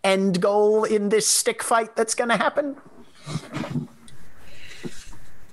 [0.03, 2.75] end goal in this stick fight that's going to happen.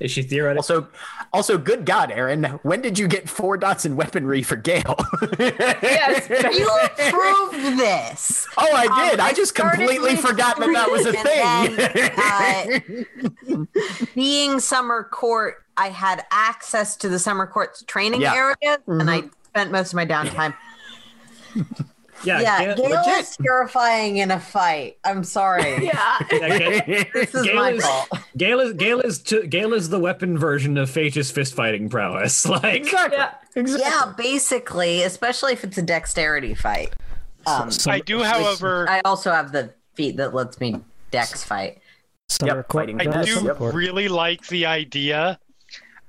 [0.00, 0.58] Is she theoretically?
[0.58, 0.88] Also,
[1.32, 4.96] also, good God, Erin, when did you get four dots in weaponry for Gail?
[5.38, 6.28] Yes,
[6.58, 6.68] You
[7.08, 8.46] approved this.
[8.58, 9.20] oh, I did.
[9.20, 11.12] Um, I just started completely forgot that that was a
[12.82, 13.06] thing.
[13.48, 18.34] and uh, Being summer court, I had access to the summer court's training Yeah.
[18.34, 20.54] areas, and I spent most of my downtime.
[22.24, 24.98] Yeah, Yeah, Gail- Gail is terrifying in a fight.
[25.04, 25.62] I'm sorry.
[25.84, 26.18] Yeah.
[26.30, 28.08] yeah, Gail- This is Gail my is- fault.
[28.36, 32.46] Gail is Gail is to, Gail is the weapon version of Phaedra's fist fighting prowess.
[32.48, 33.18] Like exactly.
[33.18, 33.34] Yeah.
[33.54, 33.86] Exactly.
[33.90, 36.94] Yeah, basically, especially if it's a dexterity fight.
[37.46, 40.76] Um, Some- I do, however, I also have the feat that lets me
[41.10, 41.78] dex fight.
[42.28, 45.38] Summer Yep, court- fighting I Jonas do Summer really like the idea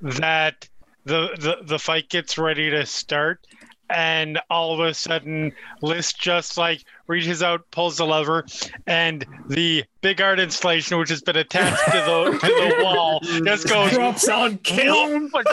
[0.01, 0.67] that
[1.05, 3.45] the, the the fight gets ready to start,
[3.93, 8.45] and all of a sudden, Liss just like reaches out, pulls the lever,
[8.87, 13.69] and the big art installation, which has been attached to the to the wall, just
[13.69, 14.57] goes drops on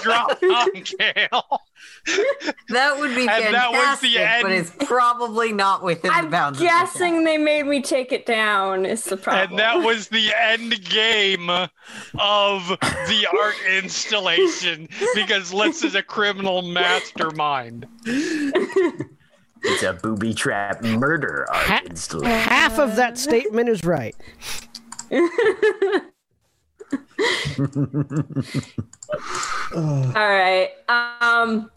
[0.02, 1.60] drop on.
[2.68, 4.60] That would be And fantastic, that was the end, but end.
[4.66, 6.58] it's probably not within the I'm bounds.
[6.58, 8.86] of the guessing they made me take it down.
[8.86, 9.50] Is the problem?
[9.50, 11.68] And that was the end game of
[12.68, 17.86] the art installation because Liss is a criminal mastermind.
[19.62, 22.30] It's a booby trap murder art Ha- installation.
[22.30, 24.14] Half of that statement is right.
[29.74, 30.70] All right.
[30.88, 31.70] Um.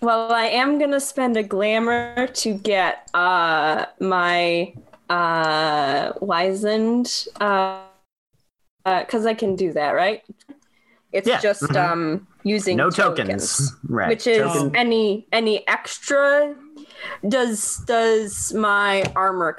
[0.00, 4.72] Well, I am gonna spend a glamour to get uh my
[5.10, 7.82] uh, wizened, uh,
[8.84, 10.22] because I can do that, right?
[11.12, 11.76] It's Yeah, just mhm.
[11.76, 13.74] um using No tokens.
[13.88, 14.08] Right.
[14.08, 16.54] which is Token- any any extra.
[17.28, 19.56] Does does my armor?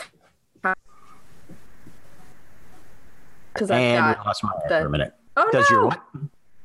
[3.54, 4.26] Because we got.
[4.26, 5.14] lost Maya the- for a minute.
[5.38, 5.76] Oh Does no!
[5.78, 6.02] your what?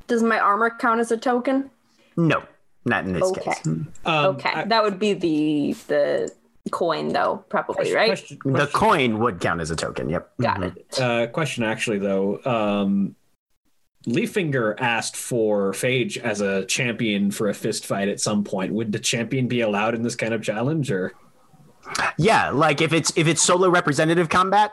[0.06, 1.68] Does my armor count as a token?
[2.16, 2.42] No,
[2.86, 3.40] not in this Okay.
[3.42, 3.66] case.
[3.66, 6.32] Um, Okay, I- that would be the the
[6.72, 8.08] coin, though, probably, right?
[8.08, 10.08] Question, The coin would count as a token.
[10.08, 10.30] Yep.
[10.40, 10.76] Got Mhm.
[10.76, 11.00] it.
[11.00, 12.40] uh, question actually though.
[12.44, 13.14] Um,
[14.08, 18.72] Leafinger asked for Phage as a champion for a fist fight at some point.
[18.72, 21.12] Would the champion be allowed in this kind of challenge, or
[22.18, 24.72] Yeah, like if it's if it's solo representative combat.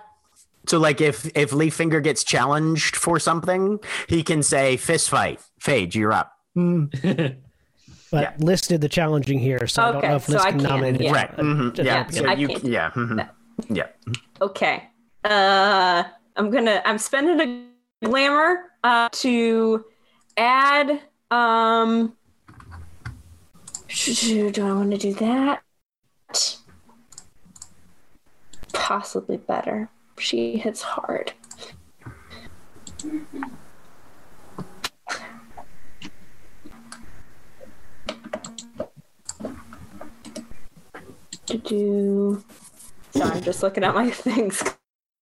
[0.68, 5.39] So like if if Leaffinger gets challenged for something, he can say fist fight.
[5.61, 6.32] Phage, you're up.
[8.14, 8.45] But Yeah.
[8.45, 11.01] Liss did the challenging here, so I don't know if so Liss I can nominate
[11.01, 11.09] yeah.
[11.09, 11.14] it.
[11.14, 11.36] Right.
[11.38, 12.07] mhm, Yeah.
[12.09, 12.91] So you can't yeah.
[12.91, 13.28] mhm,
[13.70, 13.88] Yeah.
[14.39, 14.84] Okay.
[15.26, 16.03] Uh,
[16.36, 16.80] I'm gonna.
[16.86, 19.84] I'm spending a glamour uh, to
[20.38, 21.01] add.
[21.32, 22.14] Um,
[23.88, 25.64] do I want to do that?
[28.74, 29.89] Possibly better.
[30.20, 31.34] She hits hard.
[41.47, 42.43] To do.
[43.11, 44.63] So I'm just looking at my things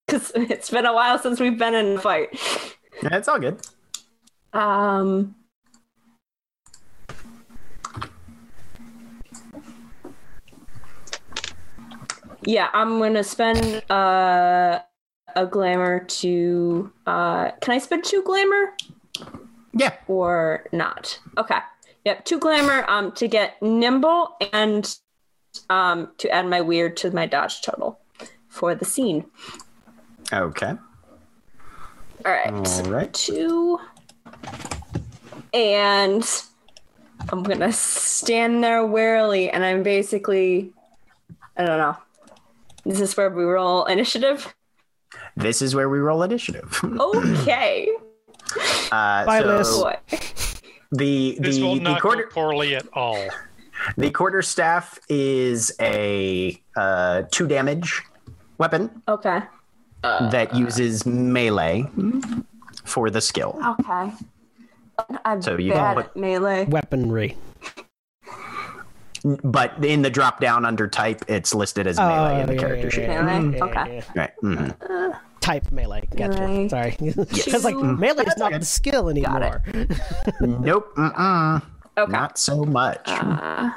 [0.05, 2.30] because it's been a while since we've been in a fight.
[3.01, 3.59] Yeah, it's all good.
[4.53, 5.36] Um.
[12.45, 14.80] Yeah, I'm gonna spend uh,
[15.36, 16.91] a glamour to.
[17.05, 18.74] Uh, can I spend two glamour
[19.74, 19.93] Yeah.
[20.07, 21.19] or not?
[21.38, 21.59] Okay.
[22.05, 24.97] Yep, two glamour um, to get nimble and
[25.70, 27.99] um, to add my weird to my dodge total
[28.47, 29.26] for the scene.
[30.32, 30.74] Okay.
[32.26, 32.52] All right.
[32.54, 33.14] All right.
[33.14, 33.80] two.
[35.54, 36.24] And
[37.30, 40.72] I'm gonna stand there warily, and I'm basically,
[41.58, 41.97] I don't know.
[42.86, 44.54] This is this where we roll initiative?
[45.36, 46.80] This is where we roll initiative.
[46.99, 47.89] Okay.
[48.91, 49.78] Uh, Bye, so Liss.
[49.78, 49.97] Boy.
[50.91, 53.24] the This the will the not quarter go poorly at all.
[53.98, 58.02] The quarter staff is a uh, two damage
[58.58, 59.40] weapon Okay.
[60.04, 61.86] that uses melee
[62.86, 63.60] for the skill.
[63.80, 64.12] Okay.
[65.26, 66.66] I'm So you bad can at melee.
[66.66, 67.38] Weaponry.
[69.24, 72.88] But in the drop down under type, it's listed as melee in the yeah, character
[72.88, 73.02] yeah, sheet.
[73.04, 73.58] yeah, Melee?
[73.58, 73.96] yeah, Okay.
[74.16, 74.22] yeah.
[74.22, 74.32] Right.
[74.44, 75.18] mhm.
[75.42, 76.08] Type melee.
[76.16, 76.40] Gotcha.
[76.40, 76.68] Melee.
[76.70, 76.98] Sorry.
[77.02, 77.14] I
[77.54, 79.64] was like, melee is not the skill anymore.
[80.42, 80.96] Nope.
[80.96, 81.62] Mm-mm.
[81.98, 82.12] Okay.
[82.12, 83.02] Not so much.
[83.06, 83.72] Uh,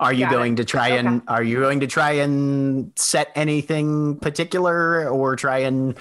[0.00, 0.56] are you going it.
[0.56, 5.96] to try and are you going to try and set anything particular or try and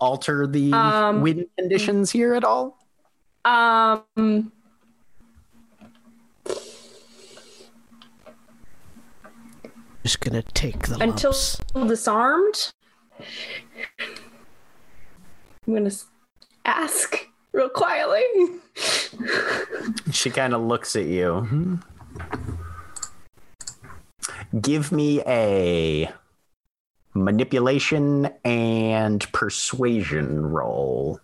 [0.00, 2.78] alter the Um, wind conditions here at all?
[3.44, 4.52] um.
[10.02, 11.60] Just gonna take the until lumps.
[11.88, 12.72] disarmed.
[15.66, 15.90] I'm gonna
[16.64, 18.22] ask real quietly.
[20.12, 21.80] She kind of looks at you.
[24.60, 26.12] Give me a
[27.14, 31.18] manipulation and persuasion roll.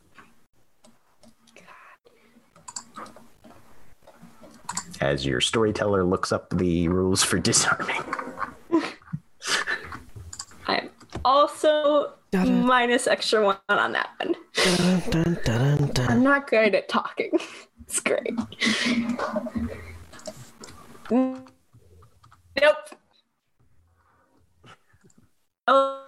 [5.00, 8.02] As your storyteller looks up the rules for disarming.
[11.24, 12.50] I'm also Da-da.
[12.50, 14.34] minus extra one on that one.
[14.54, 16.08] Dun, dun, dun, dun.
[16.10, 17.30] I'm not great at talking.
[17.88, 18.32] It's great.
[21.10, 21.36] Nope.
[25.68, 26.02] Oh,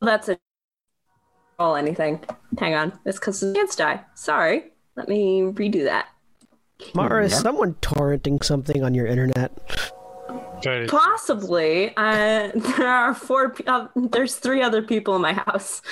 [0.00, 0.38] that's a
[1.60, 2.20] roll anything.
[2.58, 2.98] Hang on.
[3.04, 4.00] It's because the chance die.
[4.14, 4.72] Sorry.
[4.96, 6.08] Let me redo that.
[6.94, 9.52] Mara, is someone torrenting something on your internet?
[10.62, 11.92] But Possibly.
[11.96, 13.54] Uh, there are four.
[13.66, 15.82] Uh, there's three other people in my house.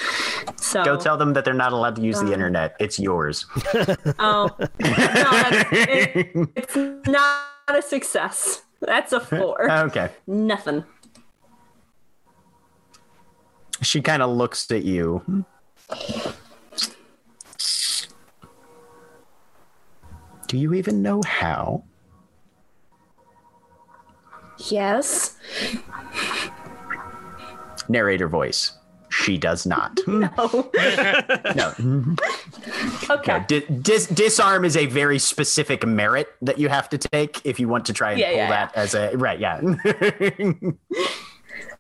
[0.57, 0.85] So.
[0.85, 2.77] Go tell them that they're not allowed to use the internet.
[2.81, 3.47] It's yours.
[4.19, 4.51] Oh.
[4.59, 8.63] no, it, it's not a success.
[8.81, 9.71] That's a four.
[9.71, 10.11] okay.
[10.27, 10.85] Nothing.
[13.83, 15.45] She kind of looks at you.
[20.47, 21.85] Do you even know how?
[24.69, 25.37] Yes.
[27.89, 28.73] Narrator voice.
[29.09, 29.99] She does not.
[30.07, 30.31] No.
[31.57, 32.17] no.
[33.11, 33.45] Okay.
[33.49, 37.67] Di- dis- disarm is a very specific merit that you have to take if you
[37.67, 39.41] want to try and Yeah, pull yeah, that as a right.
[39.41, 39.61] Yeah.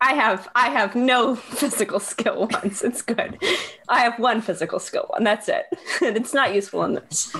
[0.01, 2.83] I have I have no physical skill ones.
[2.83, 3.39] It's good.
[3.89, 5.23] I have one physical skill one.
[5.23, 5.67] That's it.
[6.03, 7.31] And it's not useful in this.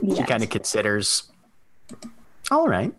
[0.00, 0.28] She Yet.
[0.28, 1.24] kind of considers.
[2.50, 2.92] All right.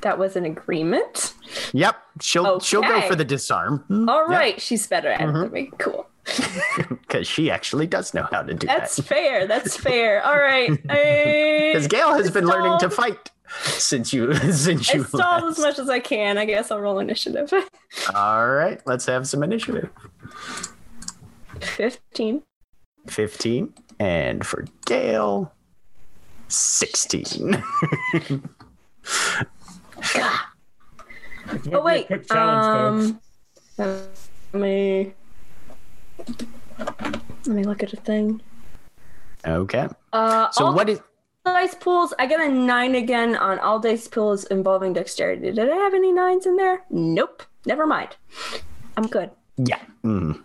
[0.00, 1.34] That was an agreement.
[1.72, 1.96] Yep.
[2.20, 4.08] She'll she'll go for the disarm hmm.
[4.08, 5.40] All right, she's better at it mm-hmm.
[5.40, 5.70] than me.
[5.78, 6.06] Cool.
[6.88, 9.02] because she actually does know how to do That's that.
[9.02, 9.46] That's fair.
[9.46, 10.24] That's fair.
[10.24, 10.70] All right.
[11.68, 13.30] Because Gail has been learning to fight
[13.62, 15.04] since you since I you.
[15.04, 16.38] stalled as much as I can.
[16.38, 17.52] I guess I'll roll initiative.
[18.14, 18.80] All right.
[18.86, 19.90] Let's have some initiative.
[21.60, 22.42] 15.
[23.06, 25.52] 15 and for Gail
[26.48, 27.62] 16.
[31.72, 32.06] Oh, wait.
[32.06, 33.16] Quick challenge,
[33.78, 33.78] folks.
[33.78, 34.08] Um,
[34.52, 35.12] let me.
[36.78, 38.40] Let me look at a thing.
[39.46, 39.88] okay.
[40.12, 41.00] Uh, So all what is
[41.44, 42.12] dice pools?
[42.18, 45.50] I get a nine again on all dice pools involving dexterity.
[45.52, 46.82] Did I have any nines in there?
[46.90, 47.42] Nope.
[47.64, 48.16] Never mind.
[48.96, 49.30] I'm good.
[49.56, 49.80] yeah.
[50.04, 50.42] Mm.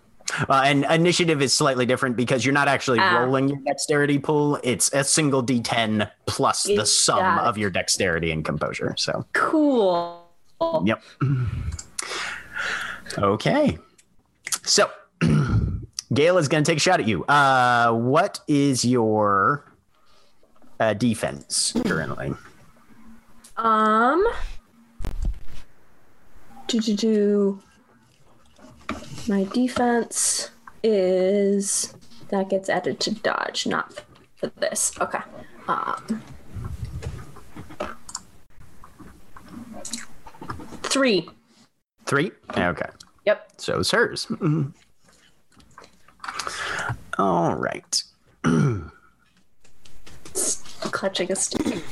[0.49, 3.17] Uh, and initiative is slightly different because you're not actually Ah.
[3.19, 4.57] rolling your dexterity pool.
[4.63, 7.43] It's a single d10 plus the sum that.
[7.43, 8.95] of your dexterity and composure.
[8.97, 10.23] So, Cool.
[10.85, 11.01] yep.
[13.17, 13.77] Okay.
[14.63, 14.89] So,
[16.13, 17.23] Gail is going to take a shot at you.
[17.25, 19.71] Uh, what is your
[20.79, 22.33] uh, defense currently?
[23.57, 24.25] Um.
[26.67, 27.62] Do do do.
[29.27, 30.51] My defense
[30.83, 31.93] is
[32.29, 34.03] that gets added to dodge, not
[34.35, 34.91] for this.
[34.99, 35.19] Okay.
[35.67, 36.21] Um.
[40.83, 41.29] Three.
[42.05, 42.31] Three?
[42.57, 42.89] Okay.
[43.25, 43.51] Yep.
[43.57, 44.25] So is hers.
[44.25, 44.73] Mhm.
[47.17, 48.03] All right.
[50.91, 51.83] Clutching a stick.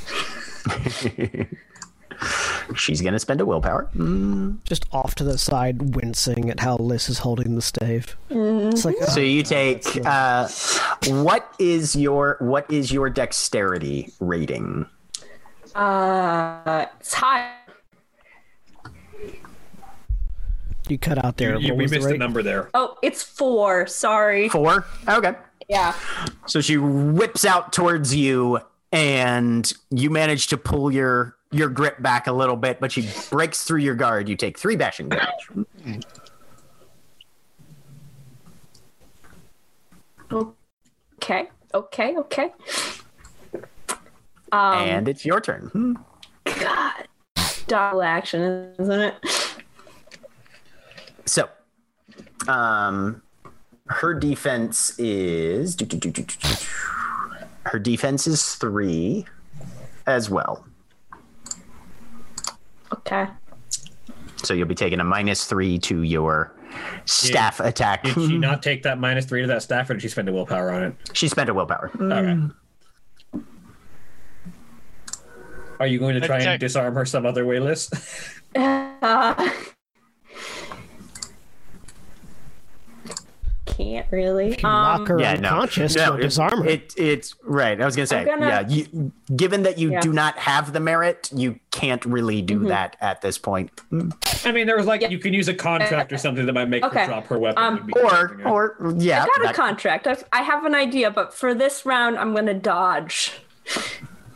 [2.76, 3.90] She's going to spend a willpower.
[3.96, 4.64] Mm.
[4.64, 8.18] Just off to the side, wincing at how Liss is holding the stave.
[8.30, 10.48] It's like, So you take uh,
[11.08, 14.86] what is your what is your dexterity rating?
[15.76, 17.54] Uh, it's high.
[20.92, 21.58] you cut out there.
[21.58, 22.70] You, what we was the missed the number there.
[22.74, 23.88] Oh, it's four.
[23.88, 24.50] Sorry.
[24.50, 24.86] Four.
[25.08, 25.34] Okay.
[25.70, 25.96] Yeah.
[26.46, 28.60] So she whips out towards you,
[28.92, 33.64] and you manage to pull your your grip back a little bit, but she breaks
[33.64, 34.30] through your guard.
[34.30, 36.02] You take three bashing damage.
[41.18, 41.50] Okay.
[41.74, 42.18] Okay.
[42.18, 42.52] Okay.
[44.52, 45.68] Um, and it's your turn.
[45.68, 45.94] Hmm.
[46.60, 47.08] God,
[47.68, 49.16] double action, isn't it?
[51.26, 51.48] So,
[52.48, 53.22] um,
[53.88, 55.78] her defense is
[57.64, 59.26] her defense is three
[60.08, 60.66] as well.
[62.94, 63.28] Okay.
[64.44, 66.54] So you'll be taking a minus three to your
[67.06, 68.04] staff attack.
[68.04, 70.34] Did she not take that minus three to that staff, or did she spend a
[70.34, 70.96] willpower on it?
[71.14, 71.92] She spent a willpower.
[72.00, 72.38] Okay.
[75.80, 76.52] Are you going to try Okay.
[76.52, 77.90] and disarm her some other way, Liss?
[78.54, 79.50] Uh,
[83.84, 84.58] can't really.
[84.62, 86.70] Knock Um, her Yeah, no, unconscious no, to it- disarm her.
[86.70, 87.80] It, it's right.
[87.82, 88.68] I was gonna say, gonna- yeah.
[88.68, 90.02] You, given that you Yeah.
[90.02, 92.68] do not have the merit, you can't really do Mhm.
[92.70, 93.72] that at this point.
[94.46, 95.10] I mean, there was like Yeah.
[95.10, 97.02] you can use a contract or something that might make Okay.
[97.02, 97.64] her drop her weapon.
[97.64, 100.08] Um, Or, or yeah, I got a contract.
[100.08, 103.32] I've, I have an idea, but for this round, I'm going to dodge.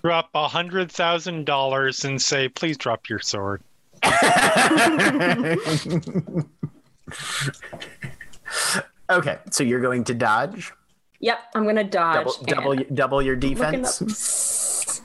[0.03, 3.61] Drop a hundred thousand dollars and say, "Please drop your sword."
[9.09, 10.71] okay, so you're going to dodge.
[11.19, 12.27] Yep, I'm going to dodge.
[12.45, 15.01] Double, double, double your defense.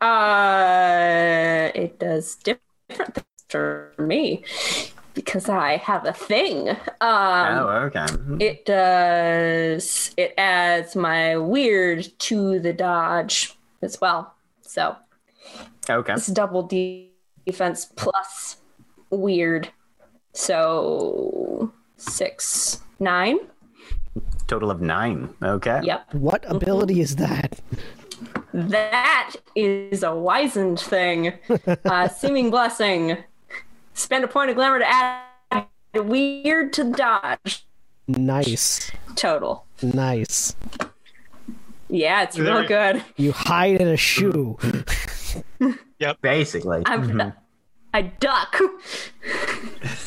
[0.00, 4.42] Uh, it does different things for me
[5.14, 6.70] because I have a thing.
[6.70, 8.06] Um, oh, okay.
[8.38, 10.12] It does.
[10.16, 14.34] It adds my weird to the dodge as well.
[14.62, 14.96] So
[15.88, 16.12] Okay.
[16.14, 17.12] it's double de-
[17.44, 18.58] defense plus
[19.10, 19.68] weird.
[20.32, 23.38] So six, nine.
[24.46, 25.32] Total of nine.
[25.42, 25.80] Okay.
[25.82, 26.14] Yep.
[26.14, 27.60] What ability is that?
[28.52, 31.32] That is a wizened thing.
[31.84, 33.16] Uh, seeming blessing.
[33.94, 37.64] Spend a point of glamour to add weird to dodge.
[38.08, 38.90] Nice.
[39.14, 39.64] Total.
[39.82, 40.54] Nice.
[41.88, 43.02] Yeah, it's real good.
[43.16, 44.58] You hide in a shoe.
[46.00, 46.22] Yep.
[46.22, 46.82] Basically.
[46.86, 47.06] I'm.
[47.06, 47.34] Mhm.
[47.92, 48.56] I duck.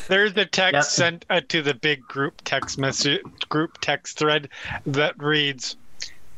[0.08, 0.84] There's a text Yep.
[0.86, 4.48] sent uh, to the big group text message group text thread
[4.86, 5.76] that reads,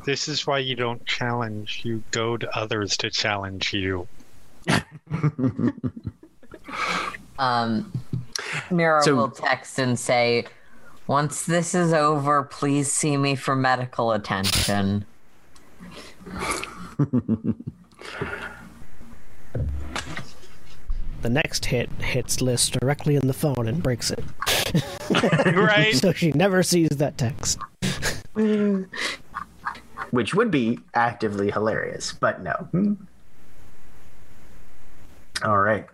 [0.05, 1.81] This is why you don't challenge.
[1.83, 4.07] You goad others to challenge you.
[7.37, 7.91] Um,
[8.71, 10.45] Mira So- will text and say,
[11.05, 15.05] "Once this is over, please see me for medical attention."
[21.25, 24.23] The next hit hits Liss directly in the phone and breaks it.
[25.55, 25.95] Right?
[25.99, 27.57] So she never sees that text.
[30.11, 32.51] Which would be actively hilarious, but no.
[32.51, 32.93] Hmm.
[35.43, 35.87] All right.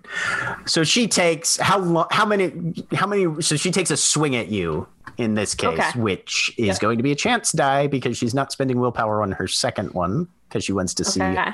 [0.65, 2.07] So she takes how long?
[2.11, 2.73] How many?
[2.93, 3.41] How many?
[3.41, 4.85] So she takes a swing at you
[5.17, 5.97] in this case, Okay.
[5.97, 9.47] which is going to be a chance die because she's not spending willpower on her
[9.47, 11.51] second one because she wants to see Okay.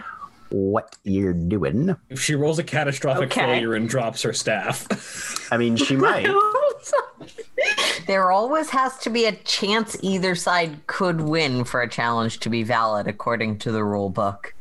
[0.50, 1.96] What you're doing.
[2.10, 3.42] If she rolls a catastrophic Okay.
[3.42, 4.88] failure and drops her staff,
[5.52, 6.28] I mean, she might.
[8.06, 12.50] There always has to be a chance either side could win for a challenge to
[12.50, 14.54] be valid, according to the rule book.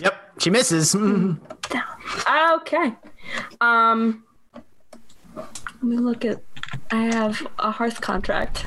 [0.00, 0.94] yep, she misses.
[2.56, 2.92] Okay.
[3.60, 4.24] Um,
[5.34, 6.40] let me look at.
[6.90, 8.66] I have a hearth contract.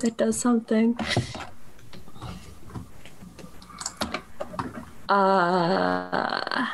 [0.00, 0.96] That does something.
[5.08, 6.66] Uh,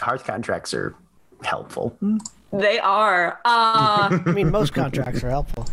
[0.00, 0.94] Hearth contracts are
[1.42, 1.96] helpful.
[2.52, 3.40] they are.
[3.44, 5.66] Uh, I mean, most contracts are helpful.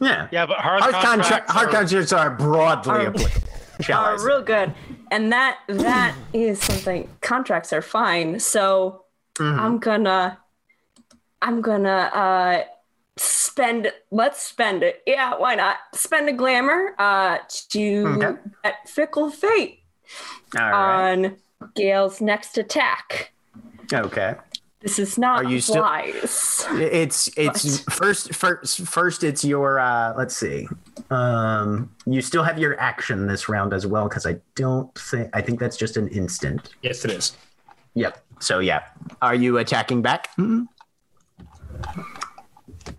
[0.00, 0.28] Yeah.
[0.30, 1.28] Yeah, but hard Hearth, contracts.
[1.28, 3.48] contract, hearth are- contracts are broadly Are- applicable.
[3.92, 4.72] Are real good,
[5.10, 7.10] and that that is something.
[7.20, 9.04] Contracts are fine, so
[9.38, 9.58] Mhm.
[9.58, 10.38] I'm gonna,
[11.42, 12.64] I'm gonna uh
[13.16, 13.92] spend.
[14.10, 15.02] Let's spend it.
[15.06, 15.76] Yeah, why not?
[15.94, 17.38] Spend a glamour uh
[17.70, 18.40] to Okay.
[18.64, 19.80] at fickle fate
[20.58, 21.12] All right.
[21.12, 21.36] on
[21.74, 23.32] Gail's next attack.
[23.92, 24.34] okay.
[24.80, 26.64] This is not Are you still- wise.
[26.72, 30.68] It's it's first first first it's your uh let's see.
[31.10, 35.40] Um you still have your action this round as well cuz I don't think I
[35.40, 36.70] think that's just an instant.
[36.82, 37.32] yes, it is.
[37.94, 38.22] Yep.
[38.40, 38.82] So yeah.
[39.22, 40.28] Are you attacking back?
[40.36, 40.62] Hmm?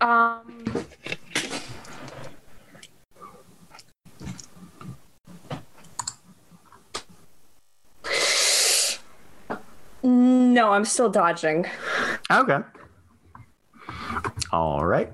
[0.00, 0.64] Um.
[10.02, 11.66] No, I'm still dodging.
[12.30, 12.58] Okay.
[14.52, 15.12] All right.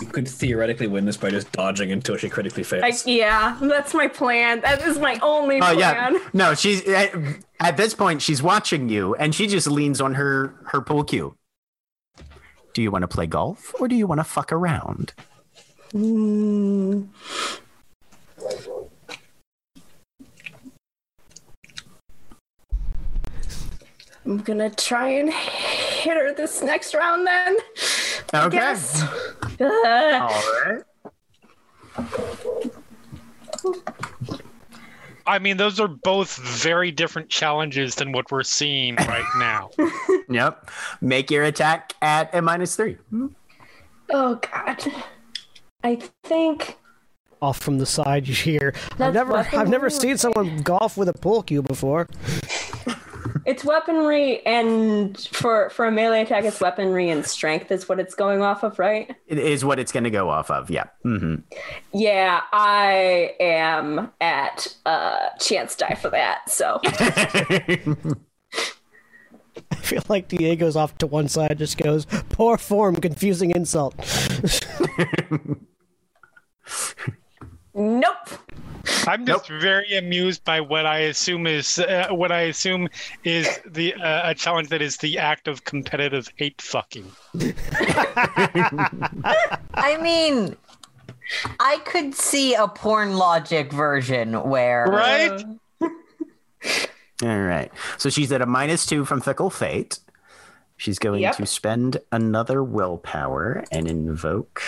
[0.00, 2.82] You could theoretically win this by just dodging until she critically fails.
[3.06, 4.60] I, yeah, that's my plan.
[4.60, 5.78] That is my only Oh plan.
[5.78, 6.18] yeah.
[6.32, 7.12] No, she's at,
[7.60, 11.36] at this point she's watching you and she just leans on her her pool cue.
[12.72, 15.14] Do you want to play golf or do you want to fuck around?
[15.92, 17.06] Mm.
[24.24, 27.56] I'm gonna try and hit her this next round then.
[28.34, 28.56] I Okay.
[28.56, 29.02] guess.
[29.60, 30.82] All right.
[35.26, 39.70] I mean, those are both very different challenges than what we're seeing right now.
[40.28, 40.70] Yep.
[41.00, 42.98] Make your attack at a minus three.
[44.10, 44.84] oh god.
[45.82, 46.76] I think
[47.40, 48.72] Off from the side, you hear.
[48.92, 49.58] I've That's never, weaponry.
[49.58, 52.08] I've never seen someone golf with a pool cue before.
[53.46, 58.14] it's weaponry and for for a melee attack it's weaponry and strength is what it's
[58.14, 59.14] going off of, right?
[59.26, 60.70] It is what it's going to go off of.
[60.70, 60.84] Yeah.
[61.04, 61.36] Mm-hmm.
[61.92, 66.50] Yeah, I am at uh chance die for that.
[66.50, 66.80] So
[69.70, 73.94] I feel like Diego's off to one side, just goes, poor form, confusing insult.
[77.74, 78.28] nope.
[79.06, 82.88] I'm just very amused by what I assume is uh, what I assume
[83.24, 87.10] is the uh, a challenge that is the act of competitive hate fucking.
[89.74, 90.56] I mean,
[91.60, 95.44] I could see a porn logic version where Right?
[97.22, 97.70] All right.
[97.98, 99.98] So she's at a minus two from Fickle Fate.
[100.76, 101.36] She's going Yep.
[101.36, 104.62] to spend another willpower and invoke.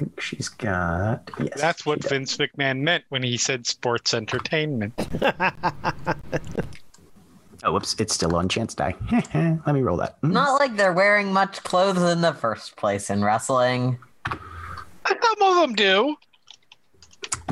[0.00, 1.30] I think she's got.
[1.38, 1.60] Yes.
[1.60, 2.10] That's what she does.
[2.10, 4.94] Vince McMahon meant when he said sports entertainment.
[7.62, 7.94] Oh, whoops.
[7.98, 8.94] It's still on chance die.
[9.34, 10.16] Let me roll that.
[10.22, 10.32] Hmm.
[10.32, 13.98] not like they're wearing much clothes in the first place in wrestling.
[14.26, 16.16] Some of them do.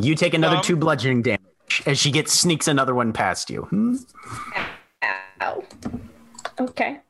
[0.00, 3.64] You take another Um, two bludgeoning damage as she gets sneaks another one past you.
[3.64, 3.96] Hmm?
[5.42, 5.62] Ow.
[6.58, 7.00] Okay.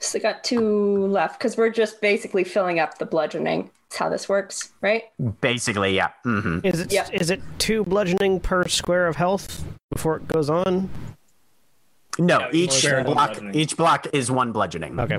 [0.00, 3.70] So got two left because we're just basically filling up the bludgeoning.
[3.90, 5.04] That's how this works, right?
[5.40, 6.10] Basically, yeah.
[6.22, 7.38] hmm Is it is Yep.
[7.38, 10.88] it two bludgeoning per square of health before it goes on?
[12.16, 14.98] No, Yeah, each block each block is one bludgeoning.
[15.00, 15.18] Okay.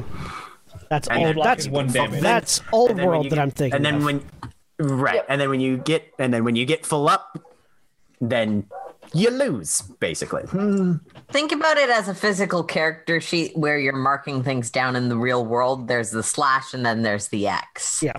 [0.89, 1.45] That's And old.
[1.45, 2.21] That's one damage.
[2.21, 3.75] that's old And world you that I'm thinking.
[3.75, 4.03] And then of.
[4.05, 4.23] when
[4.79, 5.25] right, Yep.
[5.27, 7.37] and then when you get and then when you get full up,
[8.21, 8.67] then
[9.13, 10.43] you lose basically.
[10.43, 10.93] Hmm.
[11.29, 15.17] Think about it as a physical character sheet where you're marking things down in the
[15.17, 15.87] real world.
[15.87, 18.01] There's the slash and then there's the X.
[18.03, 18.13] yeah.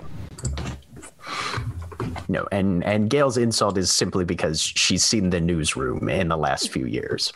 [2.29, 6.69] No, and and Gail's insult is simply because she's seen the newsroom in the last
[6.71, 7.31] few years.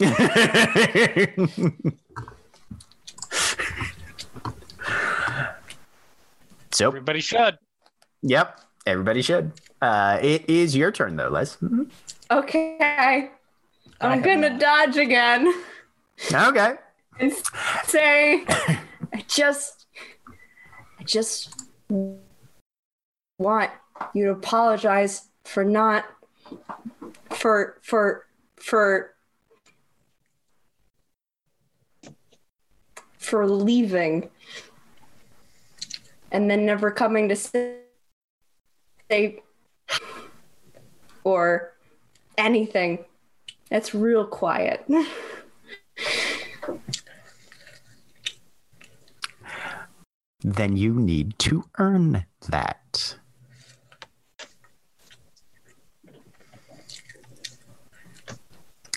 [6.70, 7.58] so, Everybody should.
[8.22, 9.52] yep, everybody should.
[9.82, 11.58] Uh, it is your turn though, Les.
[12.30, 13.30] Okay.
[14.00, 15.52] I'm gonna dodge again
[16.32, 16.74] Okay.
[17.20, 17.32] and
[17.84, 19.86] say, I just,
[20.98, 21.54] I just
[23.38, 23.70] want
[24.14, 26.04] you to apologize for not,
[27.30, 28.26] for, for,
[28.56, 29.14] for,
[33.18, 34.30] for leaving
[36.30, 37.82] and then never coming to say
[41.24, 41.72] or
[42.38, 43.04] anything.
[43.70, 44.84] It's real quiet.
[50.44, 53.16] Then you need to earn that.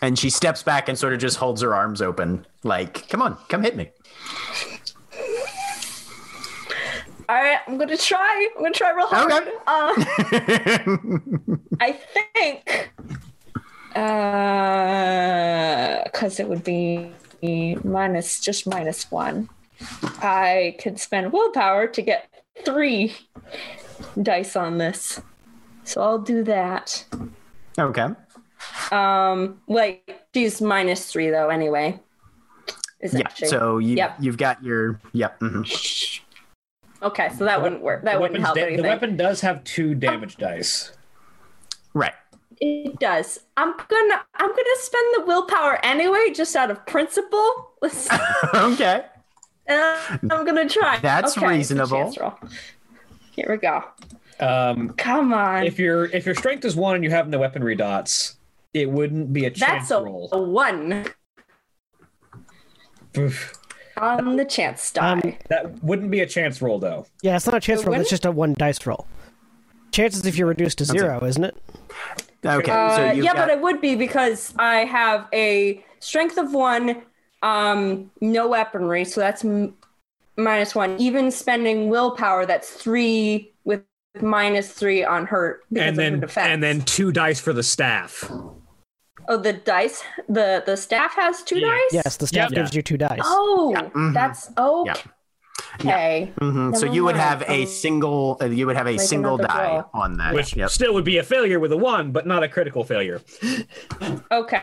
[0.02, 3.38] And she steps back and sort of just holds her arms open, like, come on,
[3.48, 3.92] come hit me.
[7.28, 8.50] All right, I'm gonna try.
[8.56, 9.32] I'm gonna try real hard.
[9.32, 9.52] Okay.
[9.66, 9.94] Uh,
[11.82, 12.92] I think,
[16.06, 17.12] because it would be
[17.84, 19.50] minus just minus one.
[20.22, 22.30] I could spend willpower to get
[22.64, 23.16] three
[24.22, 25.20] dice on this,
[25.84, 27.06] so I'll do that.
[27.80, 28.08] okay.
[28.92, 31.50] Um, like she's minus three though.
[31.50, 32.00] Anyway,
[33.00, 33.22] is Yeah.
[33.26, 34.18] actually So you, Yep.
[34.20, 35.40] you've got your, yep.
[35.40, 36.22] mhm.
[37.04, 37.30] Okay.
[37.38, 38.04] So that wouldn't work.
[38.04, 40.92] That wouldn't help da- the weapon does have two damage dice.
[41.94, 42.14] Right.
[42.62, 43.40] It does.
[43.58, 47.72] I'm gonna I'm gonna spend the willpower anyway, just out of principle.
[48.56, 49.04] Okay.
[49.70, 51.00] uh, I'm gonna try.
[51.00, 52.12] That's Okay, reasonable.
[53.32, 53.84] Here we go.
[54.40, 55.66] Um, Come on.
[55.66, 58.38] if your if your strength is one and you have no weaponry dots,
[58.74, 60.30] it wouldn't be a chance That's a, roll.
[60.32, 61.06] a one
[63.18, 63.54] Oof.
[63.98, 65.12] On the chance die.
[65.12, 67.06] Um, That wouldn't be a chance roll though.
[67.22, 68.00] Yeah, it's not a chance So roll.
[68.00, 69.08] It's just a one dice roll.
[69.92, 71.56] Chances if you're reduced to zero, isn't it?
[72.46, 72.72] Okay.
[72.72, 77.02] Uh, so yeah, got, but it would be because I have a strength of one,
[77.42, 79.74] um, no weaponry, so that's m-
[80.38, 81.00] minus one.
[81.00, 83.82] Even spending willpower, that's three with
[84.22, 86.48] minus three on hurt because And of her then defense.
[86.48, 88.30] and then two dice for the staff.
[89.28, 91.68] Oh, the dice, the the staff has two Yeah.
[91.72, 91.94] dice.
[92.06, 92.56] Yes, the staff Yeah.
[92.60, 93.20] gives you two dice.
[93.24, 94.14] Oh, mhm.
[94.14, 94.92] that's okay.
[94.94, 95.12] Yeah.
[95.80, 96.34] Okay.
[96.40, 96.76] Mhm.
[96.78, 99.90] So you would have a single, uh, you would have a make single die roll.
[99.94, 100.34] on that.
[100.34, 100.70] Which Yep.
[100.70, 103.22] still would be a failure with a one, but not a critical failure.
[104.32, 104.62] Okay.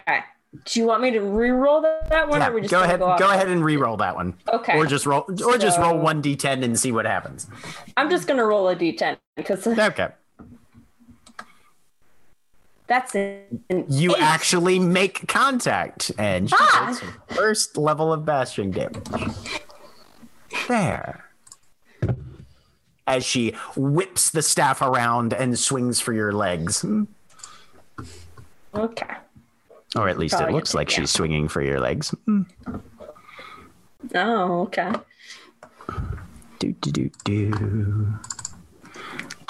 [0.67, 3.01] Do you want me to re-roll that, that one, Yeah, or we just go ahead.
[3.01, 4.35] Go, Go ahead and re-roll that one.
[4.53, 4.77] Okay.
[4.77, 7.47] Or just roll, or just roll one d10 and see what happens.
[7.97, 10.09] I'm just gonna roll a d10 because Okay.
[12.93, 14.23] That's an You eight.
[14.23, 16.99] actually make contact, and she Ah.
[17.29, 19.07] first level of bashing damage.
[20.69, 21.25] There.
[23.07, 26.85] As she whips the staff around and swings for your legs.
[28.75, 29.15] Okay.
[29.97, 32.15] Or at least Probably it looks like take- she's swinging for your legs.
[34.15, 34.93] Oh, okay.
[36.59, 38.15] Do, do, do, do.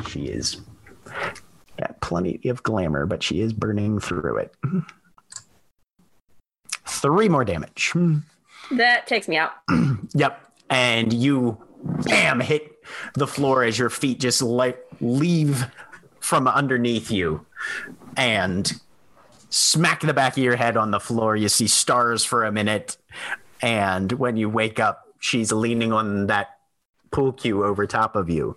[0.09, 0.61] She is
[1.83, 4.55] got plenty of glamour, but she is burning through it.
[6.87, 7.93] Three more damage.
[8.71, 9.53] That takes me out.
[10.15, 10.41] Yep.
[10.69, 12.77] And you bam hit
[13.15, 15.67] the floor as your feet just like leave
[16.21, 17.45] from underneath you
[18.17, 18.73] and
[19.51, 21.35] smack the back of your head on the floor.
[21.37, 22.97] You see stars for a minute.
[23.61, 26.59] And when you wake up, she's leaning on that
[27.11, 28.57] pool cue over top of you.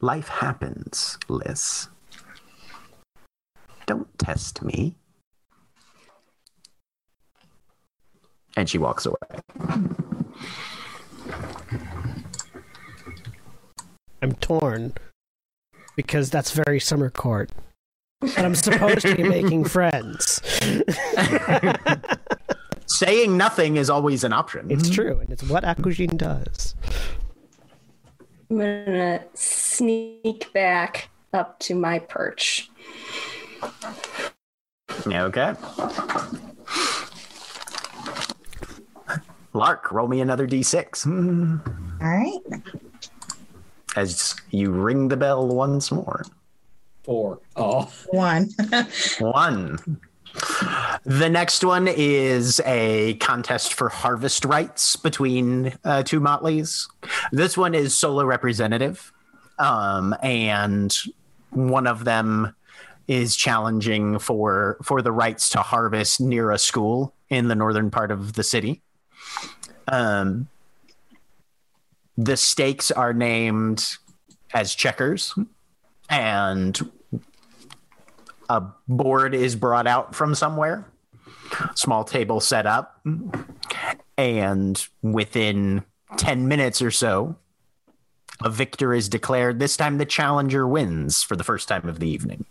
[0.00, 1.88] Life happens, Liss.
[3.86, 4.94] Don't test me.
[8.56, 9.16] And she walks away.
[14.22, 14.94] I'm torn
[15.96, 17.50] because that's very summer court.
[18.20, 20.40] And I'm supposed to be making friends.
[22.86, 24.70] Saying nothing is always an option.
[24.70, 26.74] It's true, and it's what Akujin does.
[28.50, 32.70] I'm gonna sneak back up to my perch.
[35.06, 35.54] Okay.
[39.52, 41.56] Lark, roll me another d6 Hmm.
[42.02, 42.62] All right.
[43.96, 46.24] as you ring the bell once more.
[47.04, 47.40] Four.
[47.56, 47.90] Oh.
[48.10, 48.50] One.
[49.18, 50.00] One.
[51.04, 56.86] The next one is a contest for harvest rights between uh, two Motleys.
[57.32, 59.12] This one is solo representative,
[59.58, 60.94] um, and
[61.50, 62.54] one of them
[63.06, 68.10] is challenging for for the rights to harvest near a school in the northern part
[68.10, 68.82] of the city.
[69.86, 70.48] Um,
[72.18, 73.96] the stakes are named
[74.52, 75.34] as checkers,
[76.10, 76.78] and
[78.48, 80.90] a board is brought out from somewhere,
[81.74, 83.00] small table set up,
[84.16, 85.84] and within
[86.16, 87.36] 10 minutes or so,
[88.42, 89.58] a victor is declared.
[89.58, 92.44] This time, the challenger wins for the first time of the evening.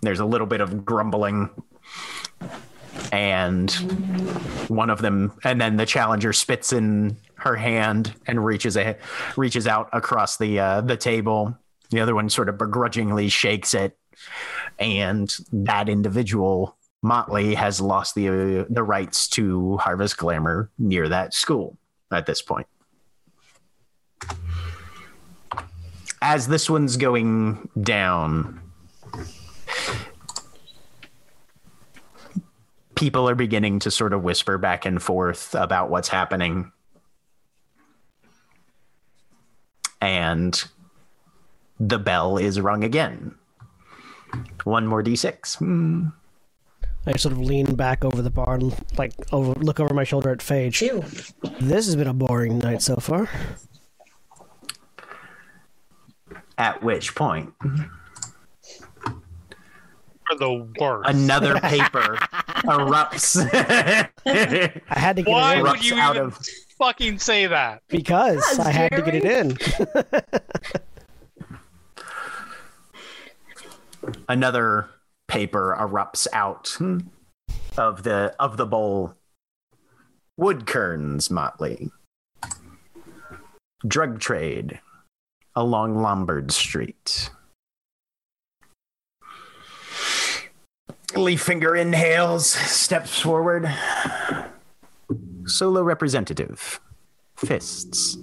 [0.00, 1.50] There's a little bit of grumbling,
[3.12, 3.70] and
[4.68, 8.96] one of them, and then the challenger spits in her hand and reaches a
[9.36, 11.56] reaches out across the uh, the table.
[11.90, 13.96] The other one sort of begrudgingly shakes it,
[14.78, 21.34] and that individual Motley has lost the uh, the rights to harvest glamour near that
[21.34, 21.78] school
[22.10, 22.66] at this point.
[26.20, 28.60] As this one's going down,
[32.96, 36.72] people are beginning to sort of whisper back and forth about what's happening.
[40.00, 40.62] And
[41.80, 43.34] the bell is rung again.
[44.64, 45.58] One more d6.
[45.58, 46.06] Hmm.
[47.08, 50.30] I sort of lean back over the bar and like over, look over my shoulder
[50.30, 50.78] at Phage.
[50.78, 51.02] Two.
[51.60, 53.28] This has been a boring night so far.
[56.58, 57.84] At which point, For
[60.38, 61.08] the worst.
[61.10, 62.16] another paper
[62.64, 63.36] erupts.
[64.26, 66.38] I had to get Why it in would you out even of
[66.78, 67.82] fucking say that?
[67.88, 69.56] because Yes, I had to get it in.
[74.28, 74.88] another
[75.28, 76.76] paper erupts out
[77.76, 79.14] of the of the bowl.
[80.38, 81.90] Woodkerns Motley.
[83.86, 84.80] Drug trade
[85.54, 87.30] along Lombard Street.
[91.12, 93.72] Leaffinger inhales, steps forward.
[95.46, 96.80] Solo representative.
[97.36, 98.18] Fists.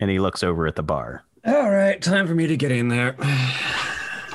[0.00, 1.24] And he looks over at the bar.
[1.46, 3.12] All right, time for me to get in there.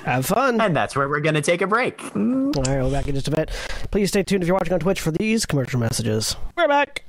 [0.06, 0.62] Have fun.
[0.62, 2.04] And that's where we're going to take a break.
[2.16, 3.50] All right, we'll be back in just a bit.
[3.90, 6.36] Please stay tuned if you're watching on Twitch for these commercial messages.
[6.56, 7.04] We're back.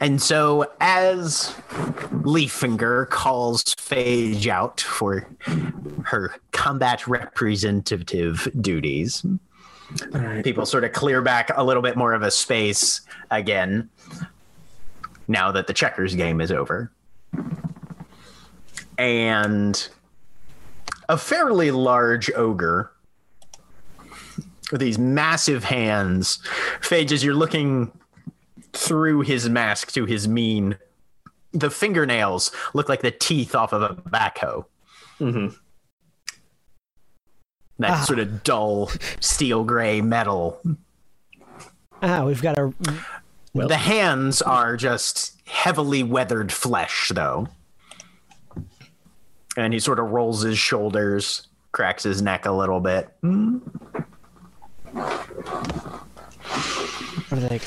[0.00, 1.54] And so, as
[2.22, 5.28] Leaffinger calls Phage out for
[6.04, 9.24] her combat representative duties,
[10.42, 13.90] people sort of clear back a little bit more of a space again
[15.30, 16.90] now that the checkers game is over.
[18.98, 19.88] And
[21.08, 22.90] a fairly large ogre
[24.70, 26.38] with these massive hands.
[26.80, 27.90] Phage, as you're looking
[28.72, 30.76] through his mask to his mean,
[31.52, 34.64] the fingernails look like the teeth off of a backhoe.
[35.18, 35.48] hmm
[37.78, 38.04] That Ah.
[38.04, 40.60] sort of dull steel gray metal.
[42.02, 42.72] Ah, we've got a.
[43.52, 47.48] Well- the hands are just heavily weathered flesh, though.
[49.56, 53.08] And he sort of rolls his shoulders, cracks his neck a little bit.
[53.22, 53.62] What
[57.32, 57.60] are they?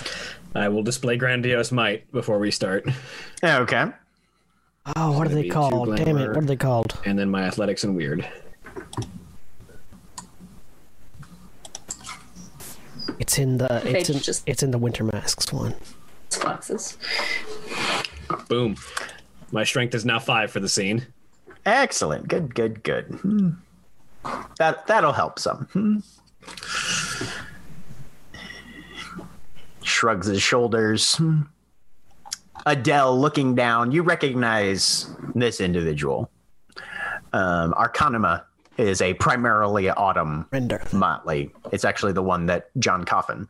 [0.55, 2.87] I will display grandiose might before we start,
[3.43, 3.85] Okay.
[4.97, 5.95] Oh, what are they be two called?
[5.95, 6.27] Damn it!
[6.29, 6.97] What are they called?
[7.05, 8.27] and then my athletics and weird.
[13.19, 13.81] It's in the.
[13.97, 14.19] It's in.
[14.19, 15.75] Just- It's in the winter masks one.
[16.31, 16.97] Foxes.
[18.47, 18.75] Boom.
[19.51, 21.05] My strength is now five for the scene.
[21.65, 22.27] Excellent.
[22.27, 23.05] Good, good, good.
[23.05, 23.49] Hmm.
[24.57, 25.65] That that'll help some.
[25.73, 25.99] Hmm.
[29.83, 31.15] Shrugs his shoulders.
[31.15, 31.41] Hmm.
[32.65, 36.31] Adele looking down, you recognize this individual.
[37.33, 38.43] Um, Arcanima
[38.77, 40.81] is a primarily autumn Render.
[40.91, 41.51] motley.
[41.71, 43.47] It's actually the one that John Coffin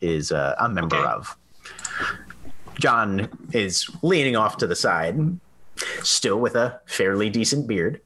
[0.00, 1.08] is uh, a member Okay.
[1.08, 1.36] of.
[2.78, 5.18] John is leaning off to the side,
[6.02, 8.00] still with a fairly decent beard,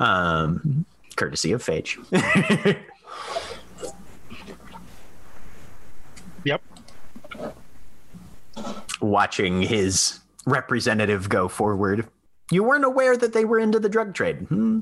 [0.00, 0.84] um,
[1.16, 1.96] courtesy of Phage.
[6.44, 6.62] Yep.
[9.00, 12.06] Watching his representative go forward,
[12.50, 14.38] You weren't aware that they were into the drug trade.
[14.48, 14.80] Hmm.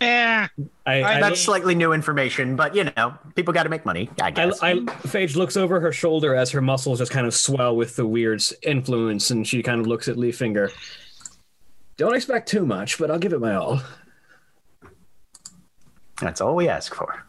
[0.00, 0.46] Eh,
[0.86, 4.10] I, I, That's slightly new information, but you know, people got to make money.
[4.20, 4.62] I I, guess.
[4.62, 8.06] I, Phage looks over her shoulder as her muscles just kind of swell with the
[8.06, 10.70] weird influence, and she kind of looks at Leaf Finger.
[11.96, 13.80] Don't expect too much, but I'll give it my all.
[16.20, 17.22] That's all we ask for.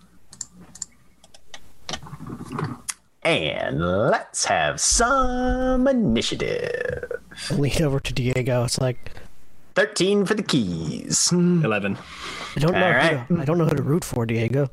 [3.24, 7.11] And let's have some initiative.
[7.51, 8.63] Lean over to Diego.
[8.63, 9.11] It's like
[9.78, 11.32] Thirteen for the keys.
[11.32, 11.99] Eleven.
[12.58, 12.86] I don't know.
[12.88, 13.28] All Who right.
[13.28, 14.68] to, I don't know who to root for, Diego.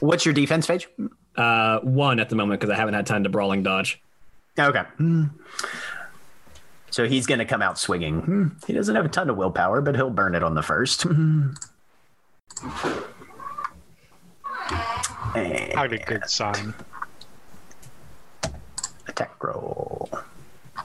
[0.00, 0.88] What's your defense page?
[1.36, 4.00] Uh, one at the moment because I haven't had time to brawling dodge.
[4.58, 4.80] Okay.
[4.96, 5.24] Hmm.
[6.90, 8.20] So he's going to come out swinging.
[8.22, 8.48] Hmm.
[8.66, 11.04] He doesn't have a ton of willpower, but he'll burn it on the first.
[11.04, 11.54] And
[15.74, 16.72] not a good sign.
[19.06, 20.08] attack roll.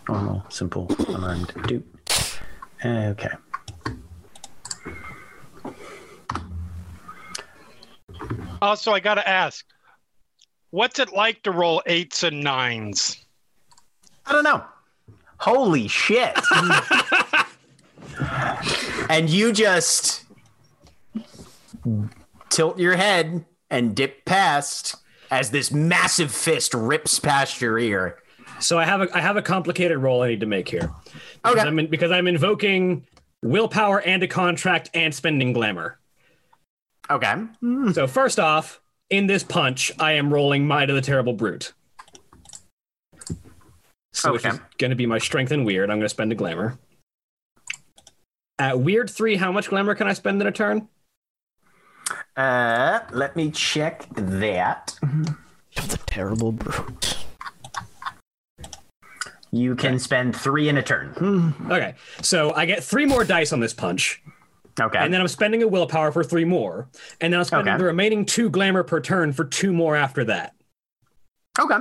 [0.09, 1.87] Normal, simple, unarmed, dupe.
[2.83, 3.29] Okay.
[8.61, 9.65] Also, I gotta ask,
[10.71, 13.23] what's it like to roll eights and nines?
[14.25, 14.63] I don't know.
[15.37, 16.37] Holy shit.
[19.09, 20.23] and you just
[22.49, 24.95] tilt your head and dip past
[25.31, 28.19] as this massive fist rips past your ear.
[28.59, 30.89] So I have a I have a complicated roll I need to make here.
[31.43, 31.67] Because Okay.
[31.67, 33.05] I'm in, because I'm invoking
[33.43, 35.99] willpower and a contract and spending glamour.
[37.09, 37.35] Okay.
[37.93, 41.73] So first off, in this punch, I am rolling Might of the Terrible Brute.
[44.13, 44.55] So which Okay.
[44.55, 45.89] is going to be my strength and weird.
[45.89, 46.79] I'm going to spend a glamour.
[48.57, 50.87] At weird three, how much glamour can I spend in a turn?
[52.37, 54.97] Uh, let me check that.
[55.03, 57.17] You're the terrible brute.
[59.51, 61.53] You can spend three in a turn.
[61.69, 64.21] Okay, so I get three more dice on this punch,
[64.79, 64.99] Okay.
[64.99, 66.89] and then I'm spending a willpower for three more,
[67.21, 67.77] and then I'm spending Okay.
[67.77, 70.53] the remaining two glamour per turn for two more after that.
[71.59, 71.77] okay.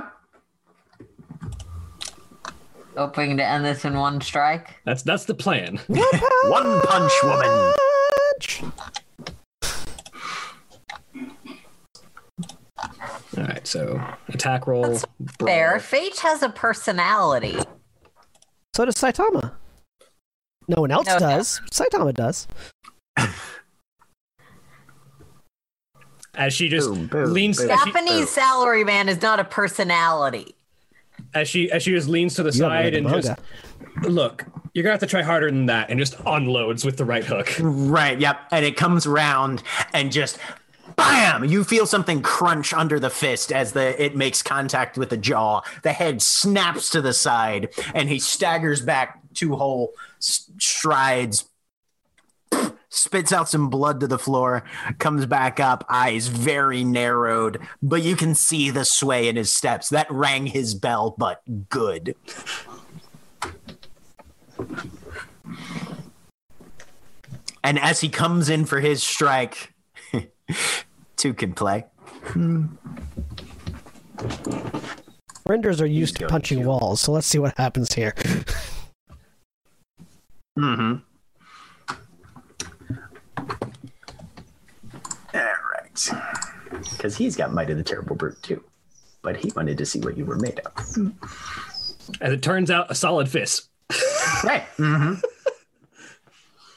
[2.97, 4.69] Hoping to end this in one strike.
[4.85, 5.77] That's that's the plan.
[6.45, 7.73] One punch woman.
[13.37, 14.83] All right, so attack roll.
[14.83, 14.99] brawl.
[15.45, 15.79] Fair.
[15.79, 17.57] Fate has a personality.
[18.75, 19.53] So does Saitama.
[20.67, 21.19] No one else No, no.
[21.19, 21.61] does.
[21.71, 22.47] Saitama does.
[26.37, 27.69] As she just Boom, boom, leans, boom.
[27.71, 30.53] as she, Japanese salaryman is not a personality.
[31.33, 33.21] as she as she just leans to the You side and manga.
[33.21, 34.43] just look.
[34.73, 37.53] You're gonna have to try harder than that, and just unloads with the right hook.
[37.61, 38.39] Right, yep.
[38.51, 39.63] And it comes round
[39.93, 40.37] and just
[40.97, 41.45] bam!
[41.45, 45.61] You feel something crunch under the fist as the it makes contact with the jaw.
[45.83, 51.45] The head snaps to the side and he staggers back two whole strides.
[52.95, 54.63] Spits out some blood to the floor,
[54.99, 59.89] comes back up, eyes very narrowed, but you can see the sway in his steps.
[59.89, 62.15] That rang his bell, but good.
[67.65, 69.73] And as he comes in for his strike,
[71.17, 71.85] two can play.
[75.45, 78.15] Renders are used to punching to- walls, so let's see what happens here.
[80.57, 80.93] Mm-hmm.
[85.33, 85.41] All
[85.73, 85.84] right.
[86.91, 88.63] Because he's got Might of the Terrible Brute too.
[89.21, 91.13] But he wanted to see what you were made of.
[92.21, 93.69] As it turns out, a solid fist.
[94.43, 94.63] Right.
[94.77, 95.15] Mm-hmm.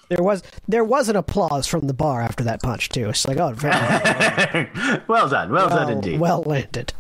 [0.09, 3.11] There was there was an applause from the bar after that punch too.
[3.11, 4.71] It's like, oh, very
[5.09, 5.51] well done.
[5.53, 6.19] Well, done indeed.
[6.19, 6.95] well landed.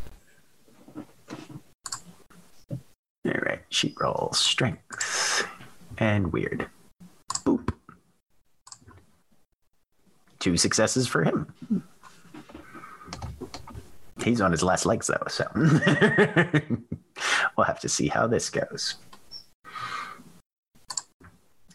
[3.24, 3.60] All right.
[3.70, 5.46] She rolls strength
[5.96, 6.68] and weird.
[7.44, 7.72] Boop.
[10.38, 11.52] Two successes for him.
[14.28, 15.46] He's on his last legs though, so
[17.56, 18.96] we'll have to see how this goes.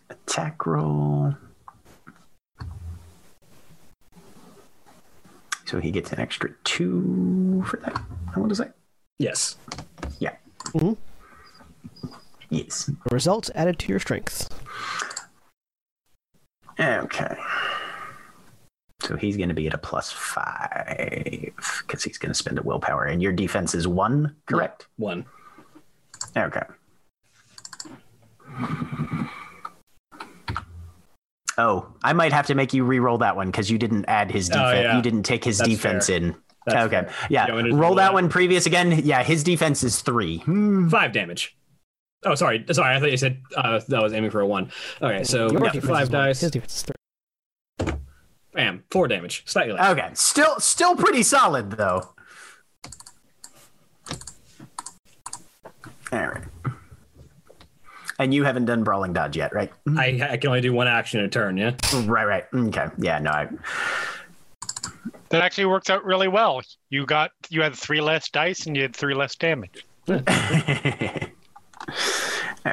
[0.09, 1.33] Attack roll.
[5.65, 7.97] So he gets an extra two for that.
[8.35, 8.75] What is that?
[9.17, 9.55] Yes.
[10.19, 10.35] Yeah.
[10.65, 10.93] Mm-hmm.
[12.51, 12.91] Yes.
[13.09, 14.47] Results added to your strength.
[16.79, 17.35] Okay.
[19.03, 21.51] So he's going to be at a plus five
[21.81, 23.03] because he's going to spend a willpower.
[23.05, 24.87] And your defense is one, correct?
[24.97, 25.25] One.
[26.37, 26.63] Okay.
[31.57, 34.49] Oh, I might have to make you re-roll that one because you didn't add his
[34.49, 34.83] Oh, defense.
[34.85, 34.95] yeah.
[34.95, 36.15] You didn't take his That's defense fair.
[36.17, 36.35] in.
[36.65, 37.01] That's okay.
[37.07, 37.27] fair.
[37.29, 37.47] Yeah.
[37.47, 38.13] You want me to Roll roll that that?
[38.13, 39.01] one previous again.
[39.03, 40.39] Yeah, his defense is three.
[40.39, 40.87] Hmm.
[40.89, 41.55] Five damage.
[42.25, 42.95] Oh, sorry, sorry.
[42.95, 44.71] I thought you said uh, that was aiming for a one.
[45.01, 46.11] Okay, so yeah, five is one.
[46.11, 46.39] dice.
[46.39, 46.95] His defense is three.
[48.53, 49.43] Bam, four damage.
[49.45, 49.91] Slightly less.
[49.91, 52.13] Okay, still still pretty solid though.
[56.11, 56.43] All right.
[58.19, 59.71] And you haven't done brawling dodge yet, right?
[59.97, 61.57] I, I can only do one action in a turn.
[61.57, 61.71] Yeah.
[62.05, 62.45] Right, right.
[62.53, 62.85] Okay.
[62.99, 63.31] Yeah, no.
[63.31, 63.47] I,
[65.29, 66.61] That actually works out really well.
[66.91, 69.83] You got you had three less dice and you had three less damage.
[70.09, 70.15] All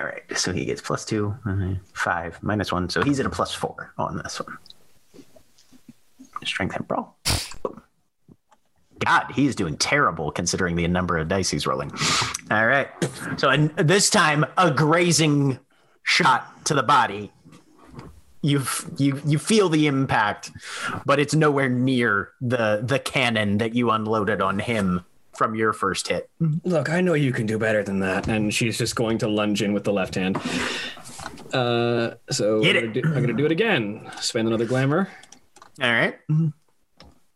[0.05, 0.23] right.
[0.37, 2.91] So he gets plus two, uh, five, minus one.
[2.91, 4.59] So he's at a plus four on this one.
[6.45, 7.17] Strength and brawl.
[9.05, 11.91] God, he's doing terrible considering the number of dice he's rolling.
[12.51, 12.89] All right.
[13.39, 15.59] So and this time, a grazing
[16.03, 17.33] shot to the body.
[18.43, 18.63] You
[18.99, 20.51] you you feel the impact,
[21.07, 25.05] but it's nowhere near the the cannon that you unloaded on him
[25.37, 26.29] from your first hit.
[26.65, 29.63] Look, I know you can do better than that, and she's just going to lunge
[29.63, 30.37] in with the left hand.
[31.53, 32.87] Uh, so Hit I'm it.
[32.87, 34.11] gonna, do, I'm gonna do it again.
[34.21, 35.09] Spend another glamour.
[35.81, 36.19] All right.
[36.31, 36.49] Mm-hmm.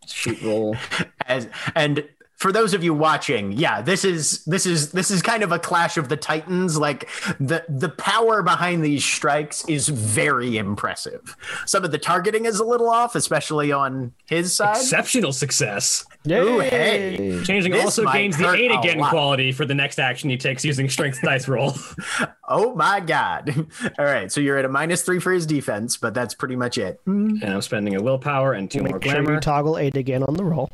[0.07, 0.77] Shoot roll.
[1.27, 2.07] as and
[2.45, 5.59] for those of you watching yeah this is this is this is kind of a
[5.59, 7.09] clash of the titans like
[7.41, 11.35] the the power behind these strikes is very impressive
[11.65, 16.05] some of the targeting is a little off especially on his side Exceptional success.
[16.31, 17.41] Ooh, hey.
[17.45, 19.09] Changing This also gains the hurt eight again lot.
[19.09, 21.73] quality for the next action he takes using strength dice roll.
[22.49, 23.55] oh my god
[23.99, 26.77] all right so you're at a minus three for his defense but that's pretty much
[26.77, 29.35] it and I'm spending a willpower and two more Make sure glamour.
[29.35, 30.71] you toggle eight again on the roll.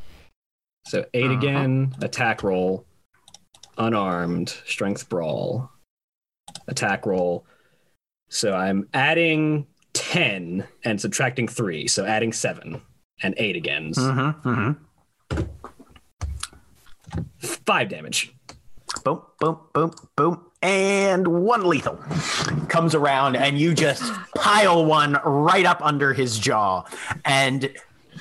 [0.86, 1.34] So 8 Uh-huh.
[1.36, 2.84] again, attack roll,
[3.78, 5.70] unarmed, strength brawl,
[6.68, 7.44] attack roll.
[8.28, 11.86] So I'm adding 10 and subtracting 3.
[11.88, 12.80] So adding 7
[13.22, 13.92] and 8 again.
[13.92, 15.42] mm-hmm, mm-hmm.
[17.38, 18.32] 5 damage.
[19.04, 21.96] boom, boom, boom, boom, and one lethal
[22.68, 24.02] comes around, and you just
[24.36, 26.84] pile one right up under his jaw.
[27.24, 27.70] And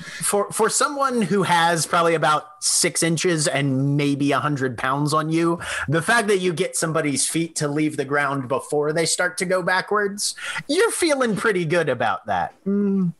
[0.00, 5.30] for for someone who has probably about six inches and maybe a hundred pounds on
[5.30, 9.38] you, the fact that you get somebody's feet to leave the ground before they start
[9.38, 10.34] to go backwards,
[10.68, 12.54] you're feeling pretty good about that.
[12.64, 13.12] Mm.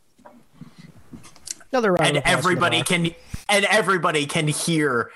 [1.71, 3.15] Another round and of applause for the everybody can
[3.49, 5.11] and everybody can hear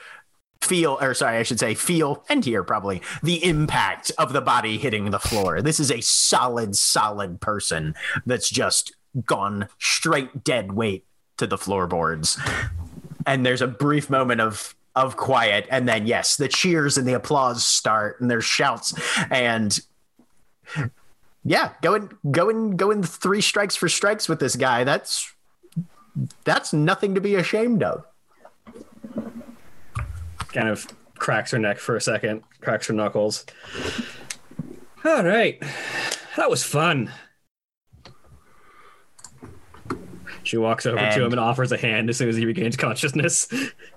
[0.61, 4.77] feel or sorry i should say feel and hear probably the impact of the body
[4.77, 5.61] hitting the floor.
[5.61, 7.93] This is a solid solid person
[8.25, 11.05] that's just gone straight dead weight
[11.37, 12.39] to the floorboards
[13.25, 17.13] and there's a brief moment of of quiet and then yes the cheers and the
[17.13, 18.93] applause start and there's shouts
[19.29, 19.81] and
[21.43, 25.35] yeah going going going three strikes for strikes with this guy that's
[26.43, 28.05] that's nothing to be ashamed of.
[30.47, 33.45] Kind of cracks her neck for a second, cracks her knuckles.
[35.03, 35.61] All right.
[36.37, 37.11] That was fun.
[40.45, 43.47] She walks over to him and offers a hand as soon as he regains consciousness.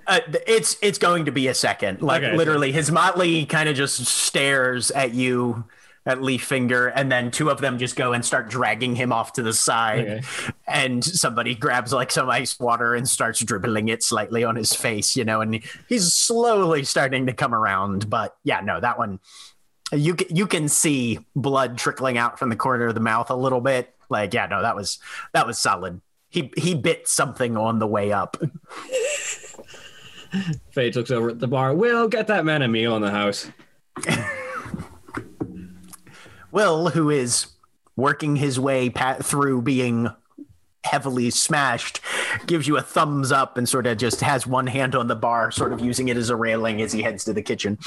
[0.07, 2.03] Uh, it's it's going to be a second.
[2.03, 2.37] Like Okay.
[2.37, 5.65] literally, his motley kind of just stares at you,
[6.07, 9.35] at Leaf Finger, and then two of them just go and start dragging him off
[9.35, 10.09] to the side.
[10.09, 10.23] Okay.
[10.67, 15.17] And somebody grabs like some ice water and starts dribbling it slightly on his face,
[15.17, 18.09] you know, and he's slowly starting to come around.
[18.09, 19.21] But yeah, no, that one.
[19.91, 23.35] You can, you can see blood trickling out from the corner of the mouth a
[23.37, 23.95] little bit.
[24.11, 24.99] Like, yeah, no, that was
[25.33, 26.01] that was solid.
[26.31, 28.37] He he bit something on the way up.
[30.75, 31.75] Phage looks over at the bar.
[31.75, 33.51] Will, get that man a meal in the house.
[36.53, 37.47] Will, who is
[37.97, 40.09] working his way pat through being
[40.85, 42.01] heavily smashed,
[42.47, 45.51] gives you a thumbs up and sort of just has one hand on the bar,
[45.51, 47.79] sort of using it as a railing as he heads to the kitchen.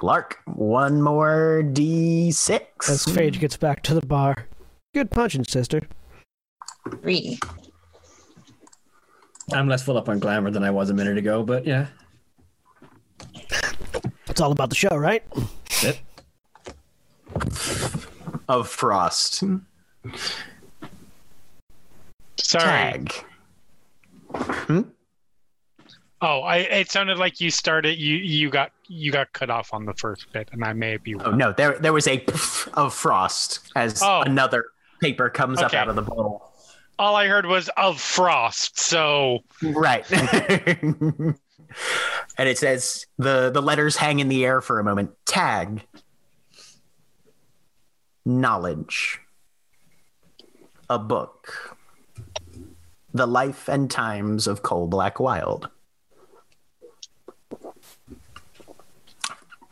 [0.00, 2.60] Lark, one more d6.
[2.88, 4.48] As Phage gets back to the bar.
[4.94, 5.80] Good punching, sister.
[7.00, 7.38] Three.
[9.52, 11.86] I'm less full up on glamour than I was a minute ago, but yeah.
[14.28, 15.22] It's all about the show, right?
[15.82, 15.96] Yep.
[18.48, 19.42] of frost.
[22.38, 22.62] Sorry.
[22.64, 23.12] Tag.
[24.34, 24.80] Hmm?
[26.20, 29.84] Oh, I it sounded like you started you you got you got cut off on
[29.86, 32.94] the first bit, and I may be Oh no, there there was a pff of
[32.94, 34.22] frost as Oh.
[34.22, 34.66] another
[35.02, 36.50] paper comes up out of the bowl.
[36.98, 38.78] all I heard was of frost.
[38.78, 40.10] So Right.
[40.12, 41.36] and
[42.38, 45.10] it says the the letters hang in the air for a moment.
[45.26, 45.82] Tag.
[48.24, 49.20] Knowledge.
[50.88, 51.76] A book.
[53.12, 55.68] The life and times of Coal Black Wild.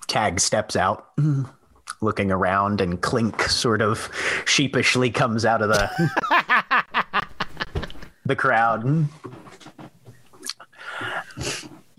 [0.09, 1.07] Tag steps out,
[2.01, 4.11] looking around, and Clink sort of
[4.47, 7.25] sheepishly comes out of the
[8.25, 9.09] the crowd.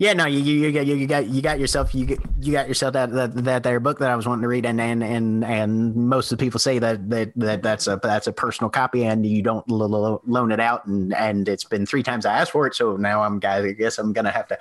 [0.02, 2.94] Yeah, no, you you, you got you got you got yourself you you got yourself
[2.94, 5.94] that, that that there book that I was wanting to read, and and and and
[5.94, 9.24] most of the people say that that, that that's a that's a personal copy, and
[9.24, 12.50] you don't lo- lo- loan it out, and and it's been three times I asked
[12.50, 13.40] for it, so now I'm.
[13.44, 14.58] I guess I'm gonna have to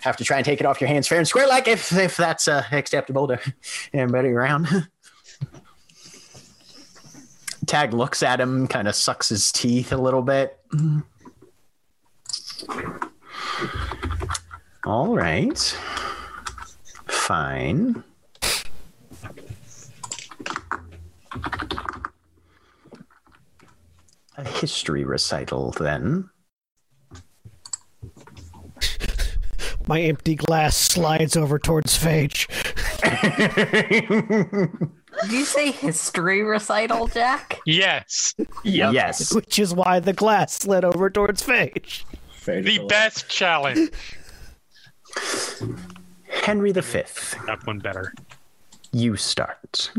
[0.00, 2.16] have to try and take it off your hands fair and square, like if if
[2.16, 3.38] that's uh, acceptable to
[3.92, 4.68] everybody around.
[7.66, 10.58] Tag looks at him, kind of sucks his teeth a little bit.
[14.88, 15.58] All right.
[17.06, 18.02] Fine.
[24.38, 26.30] A history recital, then.
[29.86, 32.48] My empty glass slides over towards Phage.
[35.22, 37.60] Did you say history recital, Jack?
[37.66, 38.34] Yes,
[38.64, 38.94] Yep.
[38.94, 39.34] Yes.
[39.34, 42.04] Which is why the glass slid over towards Phage.
[42.46, 43.90] the best challenge.
[46.44, 46.80] Henry V,
[47.46, 48.12] That one better.
[48.92, 49.90] you start.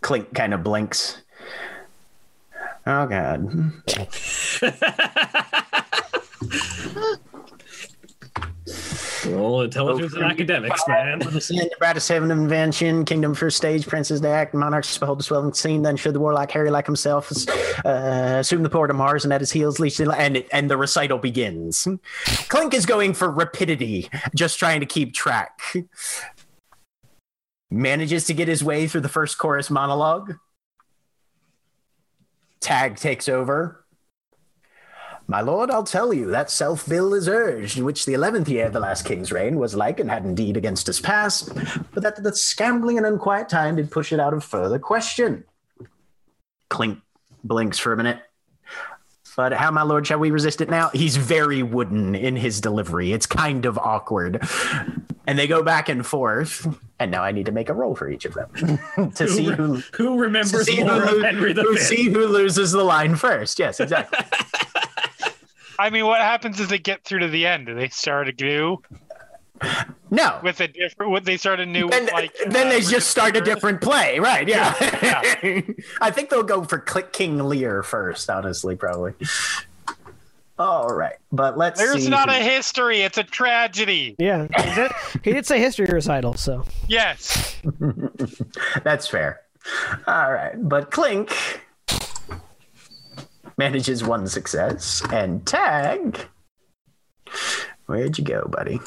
[0.00, 1.18] Clink kind of blinks.
[2.86, 3.72] Oh, God.
[9.28, 11.18] All intelligence and academics, man.
[11.18, 15.52] The sin, Apparatus Heaven Invention, Kingdom First Stage, Princes to Act, Monarchs behold the swelling
[15.52, 15.82] scene.
[15.82, 17.30] Then should the warlock Harry like himself
[17.84, 20.76] uh, assume the port of Mars and at his heels leash the and and the
[20.76, 21.86] recital begins.
[22.48, 25.60] Clink is going for rapidity, just trying to keep track.
[27.70, 30.34] Manages to get his way through the first chorus monologue.
[32.60, 33.84] Tag takes over.
[35.30, 38.72] My lord, I'll tell you, that self bill is urged, which the eleventh year of
[38.72, 41.54] the last king's reign was like and had indeed against us passed,
[41.94, 45.44] but that the scambling and unquiet time did push it out of further question.
[46.68, 46.98] Clink
[47.44, 48.18] blinks for a minute.
[49.36, 50.88] But how, my lord, shall we resist it now?
[50.88, 53.12] He's very wooden in his delivery.
[53.12, 54.42] It's kind of awkward.
[55.28, 56.66] And they go back and forth.
[56.98, 58.50] And now I need to make a roll for each of them
[59.14, 61.78] to see who, Who remembers see more who, of Henry who, V?
[61.78, 63.60] see who loses the line first.
[63.60, 64.18] Yes, exactly.
[65.80, 67.66] I mean, what happens is they get through to the end?
[67.66, 68.76] Do they start a new?
[70.10, 70.38] No.
[70.42, 71.10] with a different?
[71.10, 72.36] What they start anew then, with like?
[72.46, 74.46] then uh, they just start a different play, right?
[74.46, 74.74] Yeah.
[75.02, 75.60] Yeah,
[76.00, 79.14] I think they'll go for Click King Lear first, honestly, probably.
[80.58, 82.10] All right, but let's There's see.
[82.10, 83.00] not a history.
[83.00, 84.16] It's a tragedy.
[84.18, 84.92] Yeah, is it?
[85.24, 87.56] he did say history recital, so Yes.
[88.84, 89.40] That's fair.
[90.06, 91.34] All right, but Clink
[93.60, 96.18] manages one success, and Tag.
[97.84, 98.80] Where'd you go, buddy?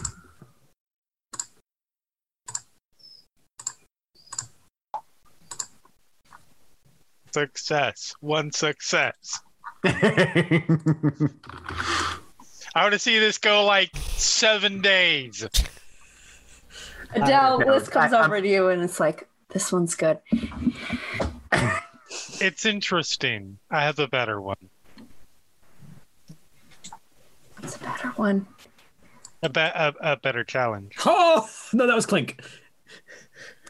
[7.31, 8.15] Success.
[8.19, 9.39] One success.
[9.83, 10.65] I
[12.75, 15.47] want to see this go like seven days.
[17.13, 20.17] Adele, I- Bliss comes I- over to you and it's like, this one's good.
[22.41, 23.57] It's interesting.
[23.71, 24.57] I have a better one.
[27.61, 28.45] It's a better one.
[29.41, 30.93] A, be- a, a better challenge.
[31.05, 32.41] Oh no, that was Clink.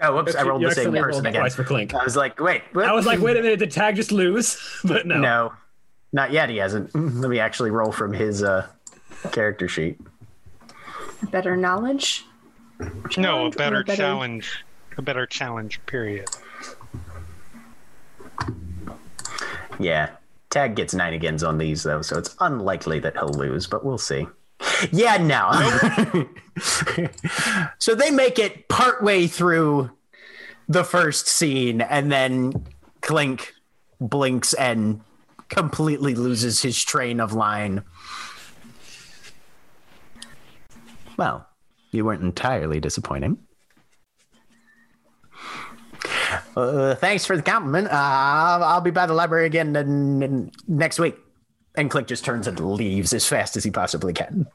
[0.01, 0.35] oh, whoops!
[0.35, 1.41] I rolled You the same person again.
[1.41, 1.93] Twice for Clink.
[1.93, 2.61] I was like, wait.
[2.73, 2.85] What?
[2.85, 4.57] I was like, wait a minute, did Tag just lose?
[4.83, 5.19] But no.
[5.19, 5.53] No,
[6.11, 6.49] not yet.
[6.49, 6.93] He hasn't.
[6.95, 8.67] Let me actually roll from his uh,
[9.31, 9.99] character sheet.
[11.21, 12.25] A better knowledge?
[13.17, 14.63] No, a better, a better- challenge.
[14.97, 15.79] A better challenge.
[15.87, 16.29] Period.
[19.79, 20.09] Yeah.
[20.49, 23.97] Tag gets nine agains on these though, so it's unlikely that he'll lose, but we'll
[23.97, 24.27] see.
[24.91, 26.27] Yeah, no.
[27.79, 29.91] so they make it partway through
[30.69, 32.65] the first scene, and then
[33.01, 33.53] Clink
[33.99, 35.01] blinks and
[35.49, 37.83] completely loses his train of line.
[41.17, 41.47] Well,
[41.91, 43.37] you weren't entirely disappointing.
[46.55, 47.87] Uh, thanks for the compliment.
[47.87, 51.15] Uh, I'll, I'll be by the library again n- n- next week.
[51.75, 54.47] And Clink just turns and leaves as fast as he possibly can.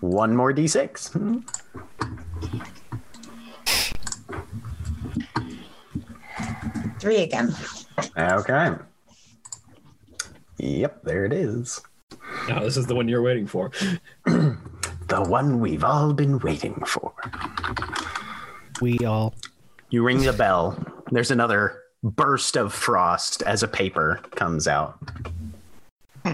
[0.00, 1.42] One more d6.
[6.98, 7.54] Three again.
[8.16, 8.70] Okay.
[10.58, 11.80] Yep, there it is.
[12.48, 13.70] No, this is the one you're waiting for.
[15.12, 17.12] The one we've all been waiting for.
[18.80, 19.34] we all.
[19.90, 20.82] You ring the bell.
[21.10, 24.98] There's another burst of frost as a paper comes out.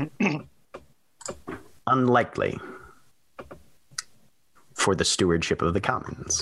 [1.89, 2.61] unlikely
[4.75, 6.41] for the stewardship of the commons.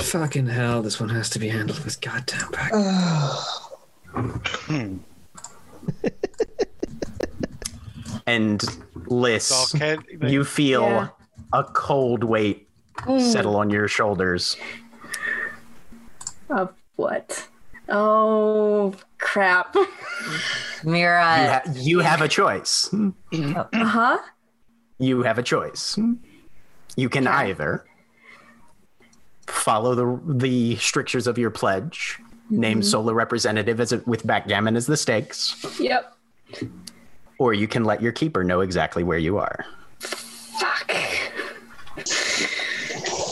[0.00, 2.70] Fucking hell, this one has to be handled with goddamn back.
[8.28, 8.62] And
[9.06, 11.08] Liss, So, you feel Yeah.
[11.52, 12.68] a cold weight
[13.18, 14.56] settle on your shoulders.
[16.50, 17.46] Of what?
[17.88, 19.74] Oh crap.
[20.84, 22.92] Mira, You, ha- you have a choice.
[22.92, 24.18] Uh huh.
[24.98, 25.98] You have a choice.
[26.96, 27.84] You can either
[29.46, 32.18] follow the the strictures of your pledge,
[32.50, 36.12] name solo representative as a, with backgammon as the stakes, Yep.
[37.38, 39.64] Or you can let your keeper know exactly where you are.
[40.00, 40.94] Fuck.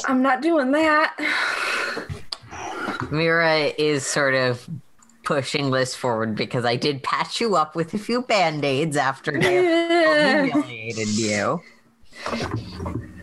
[0.09, 1.17] I'm not doing that.
[3.11, 4.69] Mira is sort of
[5.25, 9.33] pushing Liss forward because I did patch you up with a few band aids after
[9.33, 11.61] they humiliated you.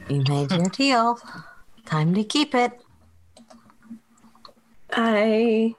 [0.10, 1.18] You made your deal.
[1.86, 2.80] Time to keep it.
[4.92, 5.74] I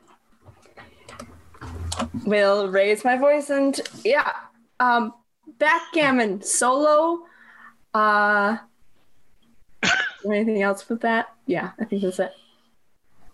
[2.24, 4.32] will raise my voice and yeah.
[4.80, 5.12] Um
[5.58, 7.24] backgammon solo.
[7.92, 8.58] Uh
[10.26, 11.28] anything else with that?
[11.46, 12.32] Yeah, I think that's it.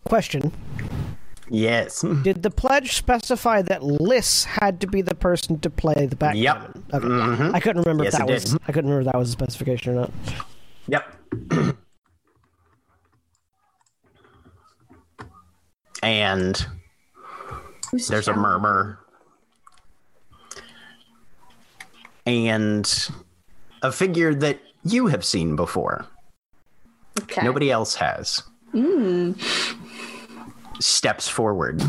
[0.05, 0.53] Question:
[1.49, 2.01] Yes.
[2.23, 6.85] Did the pledge specify that Liss had to be the person to play the backgammon?
[6.93, 7.07] Okay.
[7.07, 7.55] Mhm.
[7.55, 8.45] I couldn't remember Yes, if that was.
[8.45, 8.61] did.
[8.67, 10.11] I couldn't remember if that was a specification or not.
[10.89, 11.77] Yep.
[16.03, 16.67] and
[17.91, 19.00] Who's there's a murmur.
[22.31, 23.11] And
[23.83, 26.07] a figure that you have seen before.
[27.23, 27.43] Okay.
[27.43, 28.41] Nobody else has.
[28.73, 29.37] Mm.
[30.81, 31.83] Steps forward.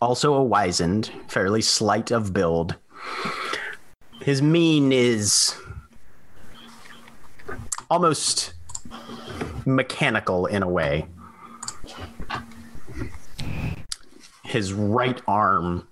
[0.00, 2.76] Also a wizened, fairly slight of build.
[4.20, 5.56] His mien is
[7.90, 8.54] almost
[9.66, 11.06] mechanical in a way.
[14.44, 15.88] His right arm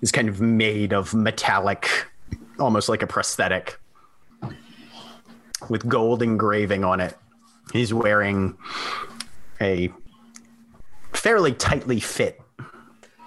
[0.00, 1.88] is kind of made of metallic,
[2.58, 3.78] almost like a prosthetic,
[5.68, 7.16] with gold engraving on it.
[7.72, 8.56] He's wearing
[9.60, 9.92] a
[11.12, 12.40] fairly tightly fit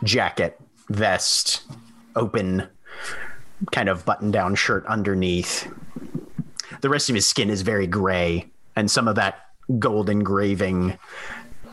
[0.03, 1.63] jacket, vest,
[2.15, 2.67] open,
[3.71, 5.71] kind of button down shirt underneath.
[6.81, 9.45] The rest of his skin is very gray, and some of that
[9.77, 10.97] gold engraving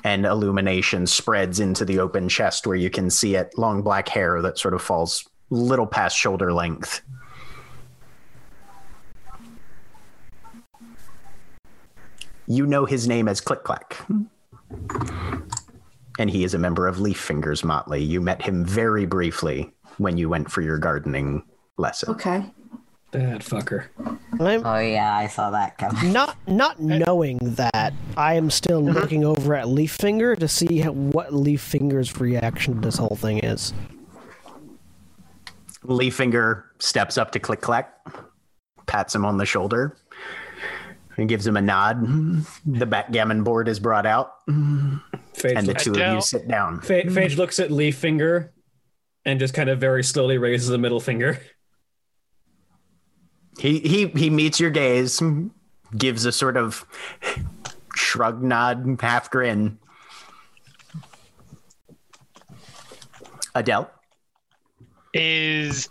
[0.08, 4.40] and illumination spreads into the open chest where you can see it long black hair
[4.40, 7.02] that sort of falls little past shoulder length.
[12.46, 13.98] You know his name as Click Clack.
[16.18, 18.02] And he is a member of Leaf Fingers Motley.
[18.02, 21.44] You met him very briefly when you went for your gardening
[21.76, 22.08] lesson.
[22.12, 22.46] Okay.
[23.10, 23.86] Bad fucker.
[24.38, 26.12] I'm Oh yeah, I saw that coming.
[26.12, 27.94] not not knowing that.
[28.16, 28.98] I am still mm-hmm.
[28.98, 33.72] looking over at Leaffinger to see how, what Leaffinger's reaction to this whole thing is.
[35.84, 37.94] Leaf Finger steps up to Click Clack,
[38.86, 39.96] pats him on the shoulder,
[41.16, 42.02] and gives him a nod.
[42.66, 46.80] The backgammon board is brought out, Phage, and the two of you sit down.
[46.82, 48.52] Pha- Phage looks at Leaf Finger
[49.24, 51.40] and just kind of very slowly raises the middle finger.
[53.58, 55.20] He he he meets your gaze,
[55.96, 56.86] gives a sort of
[57.94, 59.78] shrug, nod, half grin.
[63.54, 63.90] Adele,
[65.12, 65.88] is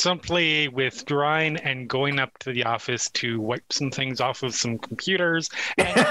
[0.00, 4.78] simply withdrawing and going up to the office to wipe some things off of some
[4.78, 5.48] computers
[5.78, 6.06] and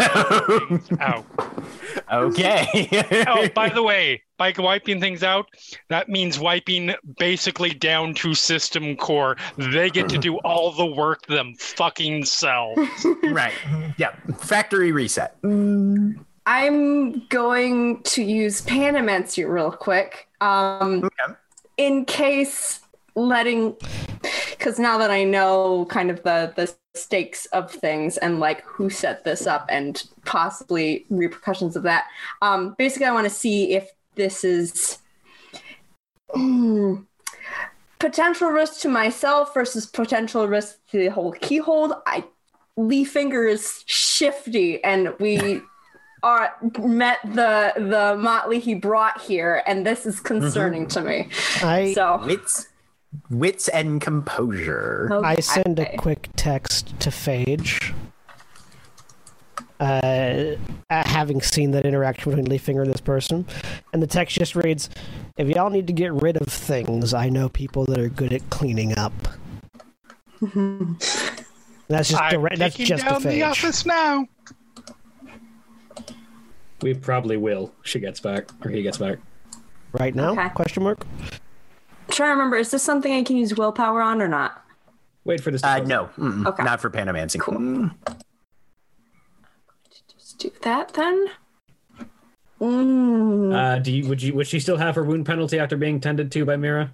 [0.69, 1.25] things out.
[2.11, 2.87] okay.
[3.27, 5.47] Oh, by the way, by wiping things out,
[5.89, 9.35] that means wiping basically down to system core.
[9.57, 13.05] They get to do all the work them fucking selves.
[13.23, 13.53] right.
[13.97, 14.15] Yeah.
[14.37, 15.35] Factory reset.
[16.45, 20.27] I'm going to use Panamancy real quick.
[20.41, 21.33] Um, Okay.
[21.77, 22.79] in case
[23.27, 23.75] letting,
[24.51, 28.89] because now that I know kind of the the stakes of things and like who
[28.89, 32.05] set this up and possibly repercussions of that.
[32.41, 34.99] Um, basically, I want to see if this is
[36.33, 36.95] Hmm.
[37.99, 41.93] potential risk to myself versus potential risk to the whole keyhold.
[42.05, 42.23] I
[42.77, 45.61] Leaf Finger is shifty, and we
[46.23, 51.29] are met the the motley he brought here, and this is concerning to me.
[51.63, 52.68] I So Wits,
[53.29, 55.09] wits and composure.
[55.23, 57.93] I send a quick text to Phage.
[59.79, 60.55] uh,
[60.89, 63.45] having seen that interaction between Leafinger and this person.
[63.93, 64.89] And the text just reads
[65.37, 68.49] If y'all need to get rid of things, I know people that are good at
[68.49, 69.13] cleaning up.
[71.87, 74.25] that's just I'm direct, that's taking just down the the office now.
[76.81, 77.73] We probably will.
[77.83, 79.17] She gets back, or he gets back.
[79.91, 80.31] Right now?
[80.31, 80.49] Okay.
[80.49, 81.05] Question mark.
[82.09, 84.63] Trying to remember, is this something I can use willpower on or not?
[85.25, 85.61] Wait for this.
[85.61, 86.63] To Uh, no, mm-mm, Okay.
[86.63, 87.41] not for Panamancing.
[87.41, 87.95] Mm.
[90.15, 91.27] Let's do that then.
[92.61, 93.53] Mm.
[93.55, 96.31] Uh, do you would you would she still have her wound penalty after being tended
[96.33, 96.91] to by Mira?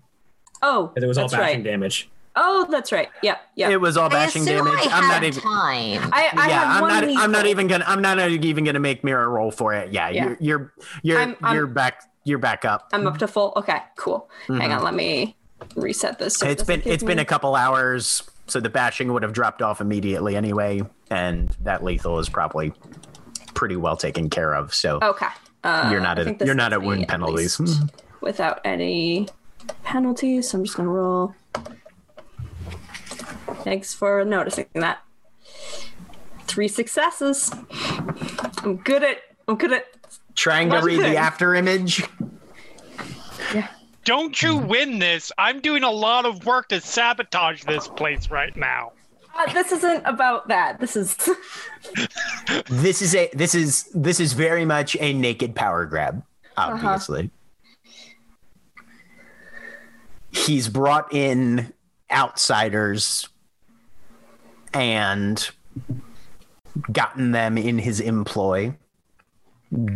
[0.61, 1.63] oh, it was all that's bashing right.
[1.63, 2.09] damage.
[2.35, 3.09] Oh, that's right.
[3.23, 3.71] Yeah, yep.
[3.71, 4.87] It was all bashing assume damage.
[4.91, 5.41] I I'm not even.
[5.41, 6.09] time.
[6.13, 7.23] I, I yeah, have I'm one not.
[7.23, 7.85] I'm not even gonna.
[7.87, 9.91] I'm not even gonna make Mira roll for it.
[9.93, 10.23] Yeah, Yeah.
[10.25, 12.01] you're you're you're I'm- I'm- you're back.
[12.25, 12.89] You're back up.
[12.91, 13.53] I'm up to full.
[13.55, 14.29] Okay, cool.
[14.47, 14.77] Hang Mhm.
[14.77, 15.35] on, let me
[15.75, 16.35] reset this.
[16.37, 19.79] so It's been it's been a couple hours, so the bashing would have dropped off
[19.79, 20.81] immediately anyway,
[21.11, 22.73] and that lethal is probably
[23.53, 24.73] pretty well taken care of.
[24.73, 25.27] So Okay.
[25.63, 27.59] Uh, you're not at you're not at wound me penalties.
[27.59, 27.83] least
[28.21, 29.27] without any
[29.83, 30.49] penalties.
[30.49, 31.35] So I'm just gonna roll.
[33.63, 34.99] Thanks for noticing that.
[36.47, 37.51] Three successes.
[38.63, 39.17] I'm good at.
[39.47, 39.85] I'm good at.
[40.35, 42.03] Trying to read the after image.
[44.03, 45.31] Don't you win this?
[45.37, 48.91] I'm doing a lot of work to sabotage this place right now.
[49.35, 50.79] Uh, this isn't about that.
[50.79, 51.17] This is.
[52.67, 56.23] This is a this is this is very much a naked power grab.
[56.57, 57.29] Obviously,
[60.31, 61.73] he's brought in
[62.11, 63.29] outsiders
[64.73, 65.49] and
[66.91, 68.75] gotten them in his employ.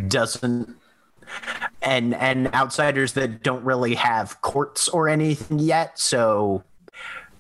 [0.07, 0.76] Doesn't
[1.81, 6.64] and and outsiders that don't really have courts or anything yet, so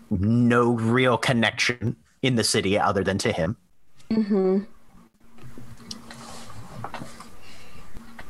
[0.09, 3.57] no real connection in the city other than to him.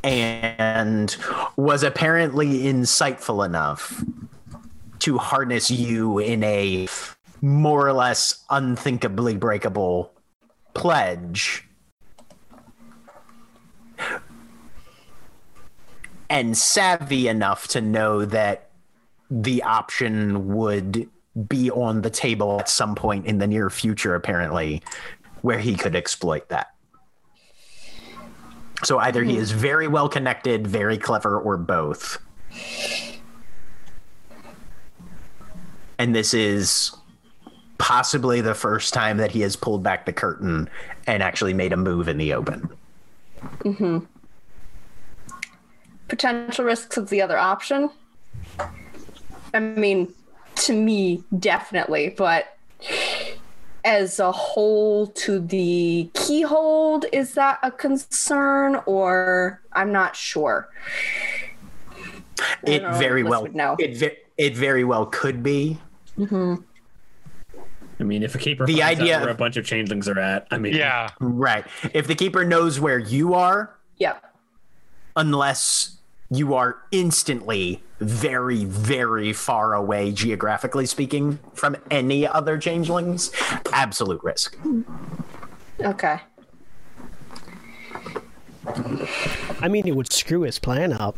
[0.03, 1.18] and
[1.56, 4.03] was apparently insightful enough
[4.99, 6.88] to harness you in a
[7.41, 10.11] more or less unthinkably breakable
[10.73, 11.69] pledge.
[16.30, 18.69] And savvy enough to know that
[19.31, 21.10] the option would
[21.47, 24.81] be on the table at some point in the near future, apparently,
[25.41, 26.73] where he could exploit that.
[28.84, 29.41] So either he hmm.
[29.41, 32.18] is very well connected, very clever, or both.
[35.97, 36.95] And this is
[37.77, 40.69] possibly the first time that he has pulled back the curtain
[41.07, 42.69] and actually made a move in the open.
[43.60, 43.99] Mm-hmm.
[46.10, 47.90] Potential risks of the other option.
[49.53, 50.14] I mean,
[50.56, 52.57] to me, definitely, but
[53.86, 60.69] as a whole, to the keyhold, is that a concern, or I'm not sure.
[62.64, 63.76] It very well would know.
[63.80, 65.80] it it very well could be.
[66.18, 66.56] Hmm.
[67.99, 70.07] I mean, if a keeper The finds idea out where of- a bunch of changelings
[70.07, 71.10] are at, I mean, Yeah.
[71.19, 71.65] Right.
[71.94, 74.23] If the keeper knows where you are, Yep.
[75.18, 75.98] unless
[76.30, 83.31] you are instantly very, very far away, geographically speaking, from any other changelings,
[83.73, 84.57] absolute risk.
[85.81, 86.19] Okay.
[89.61, 91.18] I mean, it would screw his plan up.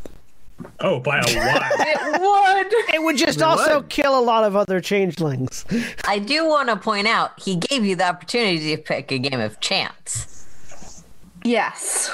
[0.80, 1.72] Oh, by a lot.
[2.14, 2.96] It would.
[2.96, 5.66] It would just also kill a lot of other changelings.
[6.06, 9.40] I do want to point out he gave you the opportunity to pick a game
[9.40, 11.04] of chance.
[11.44, 12.12] Yes.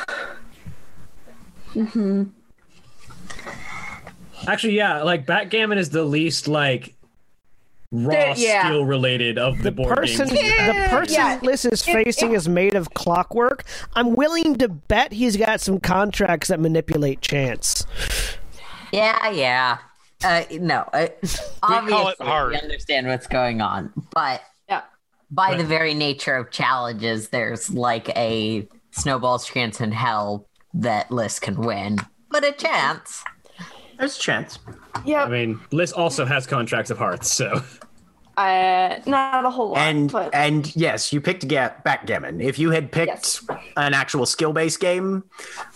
[1.73, 2.23] Mm-hmm.
[4.45, 6.93] Actually, yeah, like backgammon is the least like
[7.91, 8.65] raw There- yeah.
[8.65, 10.67] skill related of the, The board person, games.
[10.67, 11.39] the person yeah.
[11.41, 13.63] Liss is facing is made of clockwork.
[13.95, 17.85] I'm willing to bet he's got some contracts that manipulate chance.
[18.91, 19.77] Yeah, yeah.
[20.23, 21.07] Uh, no, uh,
[21.61, 22.51] call obviously it hard.
[22.51, 24.81] we understand what's going on, but Yeah.
[25.29, 31.39] by the very nature of challenges, there's like a snowball's chance in hell that Liss
[31.39, 31.99] can win,
[32.31, 33.23] but a chance.
[33.97, 34.59] There's a chance.
[35.05, 35.23] Yeah.
[35.23, 37.61] I mean, Liss also has contracts of hearts, so
[38.37, 42.39] Uh, not a whole lot, And but and yes, you picked ga- backgammon.
[42.39, 43.43] If you had picked Yes.
[43.75, 45.23] an actual skill-based game,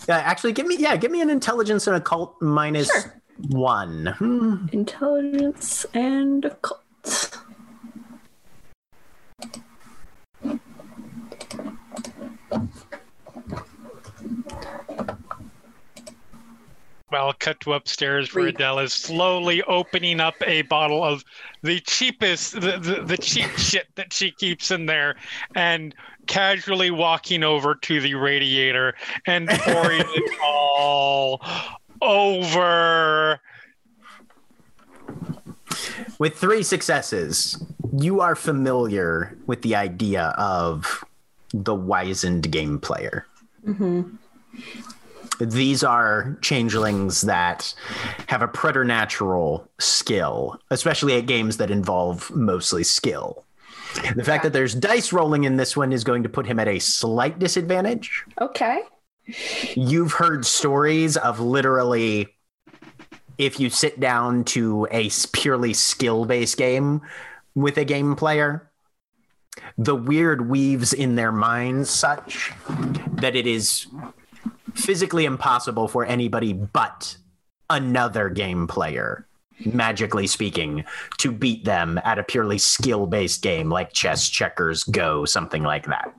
[0.07, 3.13] uh, actually, give me yeah, give me an intelligence and occult minus Sure.
[3.49, 4.05] one.
[4.19, 4.67] Hmm.
[4.71, 7.39] intelligence and occult.
[17.11, 18.55] Well, cut to upstairs where Read.
[18.55, 21.25] Adele is slowly opening up a bottle of
[21.61, 25.15] the cheapest, the, the, the cheap shit that she keeps in there
[25.53, 25.93] and
[26.27, 28.93] casually walking over to the radiator
[29.25, 31.41] and pouring it all
[32.01, 33.41] over.
[36.17, 37.61] With three successes,
[37.97, 41.03] you are familiar with the idea of
[41.53, 43.25] the wizened game player.
[43.67, 44.15] Mm-hmm.
[45.49, 47.73] These are changelings that
[48.27, 53.45] have a preternatural skill, especially at games that involve mostly skill.
[54.15, 56.67] The fact that there's dice rolling in this one is going to put him at
[56.67, 58.23] a slight disadvantage.
[58.39, 58.83] Okay.
[59.75, 62.27] You've heard stories of literally
[63.37, 67.01] if you sit down to a purely skill based game
[67.55, 68.69] with a game player,
[69.77, 72.51] the weird weaves in their minds such
[73.13, 73.87] that it is
[74.75, 77.17] physically impossible for anybody but
[77.69, 79.27] another game player,
[79.65, 80.83] magically speaking,
[81.19, 85.85] to beat them at a purely skill based game like chess, checkers, go, something like
[85.85, 86.13] that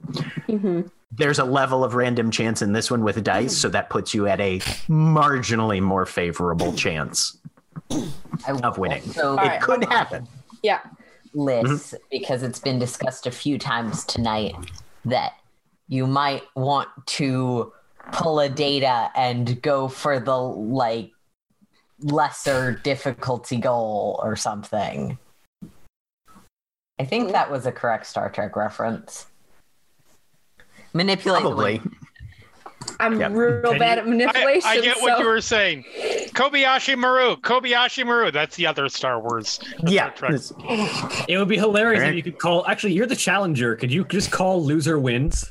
[0.48, 0.82] Mm-hmm.
[1.12, 4.26] there's a level of random chance in this one with dice, so that puts you
[4.26, 4.58] at a
[4.88, 7.38] marginally more favorable chance
[8.46, 9.02] I will of winning.
[9.02, 9.60] So, it Alright.
[9.62, 10.26] could happen.
[10.62, 10.80] Yeah.
[11.34, 14.54] list because it's been discussed a few times tonight
[15.04, 15.34] that
[15.88, 17.72] you might want to
[18.10, 21.12] pull a data and go for the like
[22.00, 25.18] lesser difficulty goal or something.
[26.98, 29.26] I think that was a correct Star Trek reference.
[30.92, 31.80] Manipulate Probably.
[32.98, 33.32] I'm Yep.
[33.32, 34.68] real Can bad you- at manipulation.
[34.68, 35.84] I, I get what you were saying.
[36.34, 37.36] Kobayashi Maru.
[37.36, 38.30] Kobayashi Maru.
[38.30, 39.60] That's the other Star Wars.
[39.86, 40.10] Yeah.
[40.10, 40.40] Trek.
[41.28, 42.18] It would be hilarious Alright.
[42.18, 42.66] if you could call.
[42.66, 43.76] Actually, you're the challenger.
[43.76, 45.48] Could you just call loser wins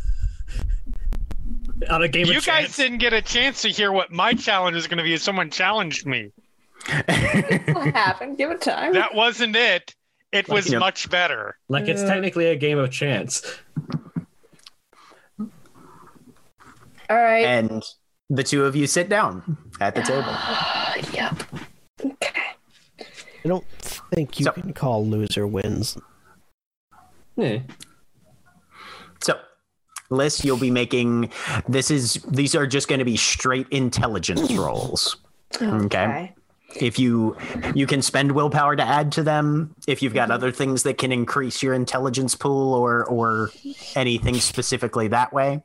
[1.90, 2.78] on a game You of guys chance?
[2.78, 5.50] didn't get a chance to hear what my challenge is going to be if someone
[5.50, 6.32] challenged me.
[6.88, 7.06] What
[7.96, 8.38] happened?
[8.38, 8.94] Give it time.
[8.94, 9.96] That wasn't it.
[10.32, 10.80] It was Yep.
[10.80, 11.58] much better.
[11.70, 13.44] Like it's technically a game of chance.
[17.10, 17.46] All right.
[17.46, 17.84] and
[18.30, 20.24] the two of you sit down at the table.
[20.28, 21.44] Ah, yep.
[22.06, 22.42] Okay.
[23.44, 25.98] I don't think you So- can call loser wins.
[27.36, 27.60] Yeah.
[30.12, 31.32] Liss, you'll be making
[31.68, 35.18] this is these are just going to be straight intelligence rolls.
[35.60, 36.34] Okay.
[36.76, 37.36] If you
[37.74, 41.12] you can spend willpower to add to them, if you've got other things that can
[41.12, 43.52] increase your intelligence pool or or
[43.96, 45.64] anything specifically that way,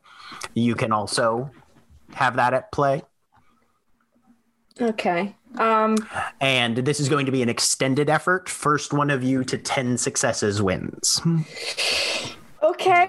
[0.54, 1.50] you can also
[2.14, 3.02] have that at play.
[4.80, 5.34] Okay.
[5.58, 5.96] Um.
[6.40, 8.48] And this is going to be an extended effort.
[8.48, 11.20] First one of you to 10 successes wins.
[12.70, 13.08] Okay.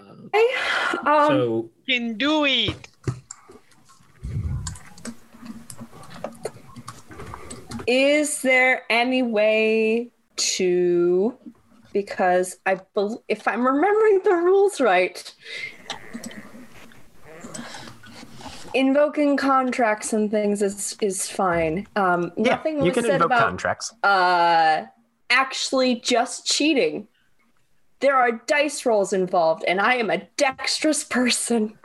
[1.05, 1.27] Um.
[1.29, 2.87] So Can do it.
[7.87, 11.37] Is there any way to,
[11.93, 15.33] because I, bel if I'm remembering the rules right,
[18.73, 21.87] invoking contracts and things is is fine.
[21.95, 23.93] Um, nothing yeah, you was can said invoke about contracts.
[24.03, 24.83] uh,
[25.29, 27.07] actually just cheating.
[27.99, 31.77] There are dice rolls involved, and I am a dexterous person.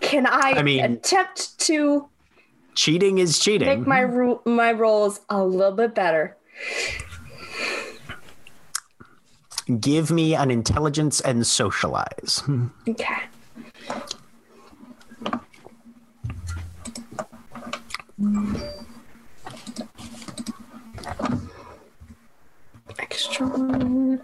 [0.00, 2.08] Can I, I mean- attempt to
[2.74, 3.66] Cheating is cheating.
[3.68, 6.36] make my ru- my rolls a little bit better?
[9.80, 12.42] Give me an intelligence and socialize.
[12.88, 13.22] Okay.
[22.98, 24.22] Extra one.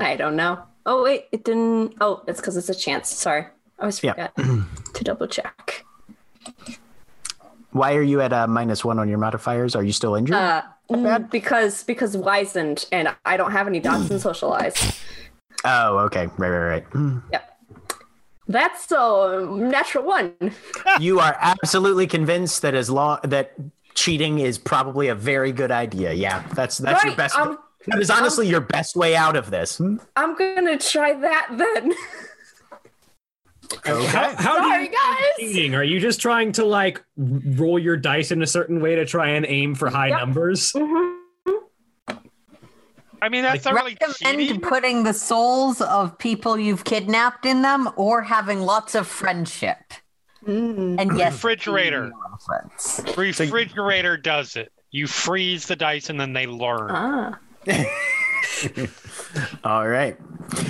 [0.00, 0.62] I don't know.
[0.84, 1.94] Oh wait, it didn't.
[2.00, 3.08] Oh, it's because it's a chance.
[3.08, 3.48] Sorry, I
[3.82, 4.12] always Yeah.
[4.12, 4.36] forget
[4.94, 5.84] to double check.
[7.72, 9.74] Why are you at a minus one on your modifiers?
[9.76, 10.36] Are you still injured?
[10.36, 14.74] Uh, mm, because because wizened, and I don't have any dots in socialize.
[15.64, 16.26] oh, okay.
[16.38, 17.20] Right, right, right.
[17.32, 17.52] Yep.
[18.48, 20.32] That's a natural one.
[21.00, 23.52] you are absolutely convinced that as long that
[23.94, 26.12] cheating is probably a very good idea.
[26.12, 27.36] Yeah, that's that's your Right, best.
[27.36, 27.58] um,
[27.88, 29.78] that is honestly your best way out of this.
[29.78, 29.96] Hmm.
[30.16, 31.92] I'm gonna try that then.
[33.88, 34.06] Okay.
[34.06, 35.22] how, how do Sorry, you guys.
[35.38, 35.74] cheating?
[35.74, 39.30] Are you just trying to like roll your dice in a certain way to try
[39.30, 40.18] and aim for high Yep.
[40.20, 40.72] numbers?
[43.22, 44.60] I mean, that's not really Recommend cheating.
[44.60, 49.78] putting the souls of people you've kidnapped in them or having lots of friendship.
[50.46, 51.00] Mm.
[51.00, 52.12] And yes, Refrigerator.
[53.16, 54.70] Refrigerator does it.
[54.92, 56.90] You freeze the dice and then they learn.
[56.90, 57.38] Ah.
[59.64, 60.16] All right.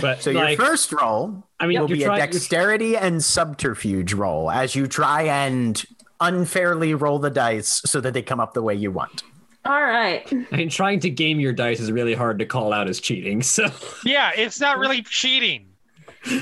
[0.00, 2.20] But So like, your first roll I mean, will you're be a trying.
[2.20, 5.82] dexterity and subterfuge roll as you try and
[6.20, 9.22] unfairly roll the dice so that they come up the way you want.
[9.64, 10.26] All right.
[10.52, 13.42] I mean, trying to game your dice is really hard to call out as cheating.
[13.42, 13.68] So
[14.04, 15.66] Yeah, it's not really cheating.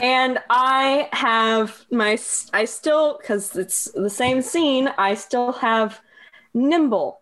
[0.02, 2.18] and I have my
[2.52, 4.88] I still because it's the same scene.
[4.98, 6.00] I still have
[6.54, 7.20] nimble.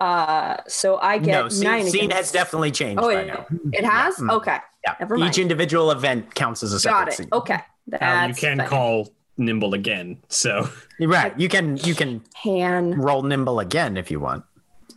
[0.00, 1.86] Uh, so I get no, scene, nine.
[1.86, 3.46] scene has definitely changed Oh, by it, now.
[3.72, 4.16] it has.
[4.16, 4.30] Mm.
[4.36, 4.94] Okay, Yeah.
[5.00, 5.30] Never mind.
[5.34, 7.12] Each individual event counts as a separate got it.
[7.14, 7.28] scene.
[7.32, 7.58] Okay,
[7.88, 8.68] Now that's you can fine.
[8.68, 10.18] call nimble again.
[10.28, 10.68] So
[11.00, 11.36] Right.
[11.38, 12.92] You can you can can.
[13.00, 14.44] roll nimble again if you want.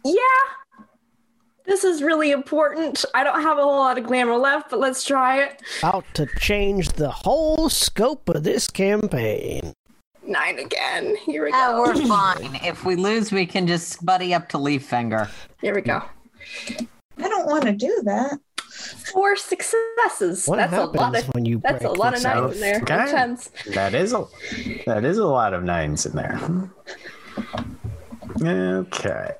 [0.05, 0.17] Yeah,
[1.65, 3.03] this is really important.
[3.13, 5.61] I don't have a whole lot of glamour left, but let's try it.
[5.79, 9.73] About to change the whole scope of this campaign.
[10.31, 11.15] Nine again.
[11.25, 11.81] Here we Yeah, go.
[11.81, 12.55] we're fine.
[12.63, 15.29] If we lose, we can just buddy up to Leaf Finger.
[15.59, 16.01] Here we go.
[16.69, 18.39] I don't want to do that.
[19.11, 20.47] Four successes.
[20.47, 21.25] What that's a lot of.
[21.35, 22.53] when you That's a lot of nines out?
[22.53, 22.77] in there.
[22.81, 23.11] Okay.
[23.11, 23.49] Tens.
[23.73, 24.25] That is a
[24.85, 26.39] that is a lot of nines in there.
[28.41, 29.31] Okay.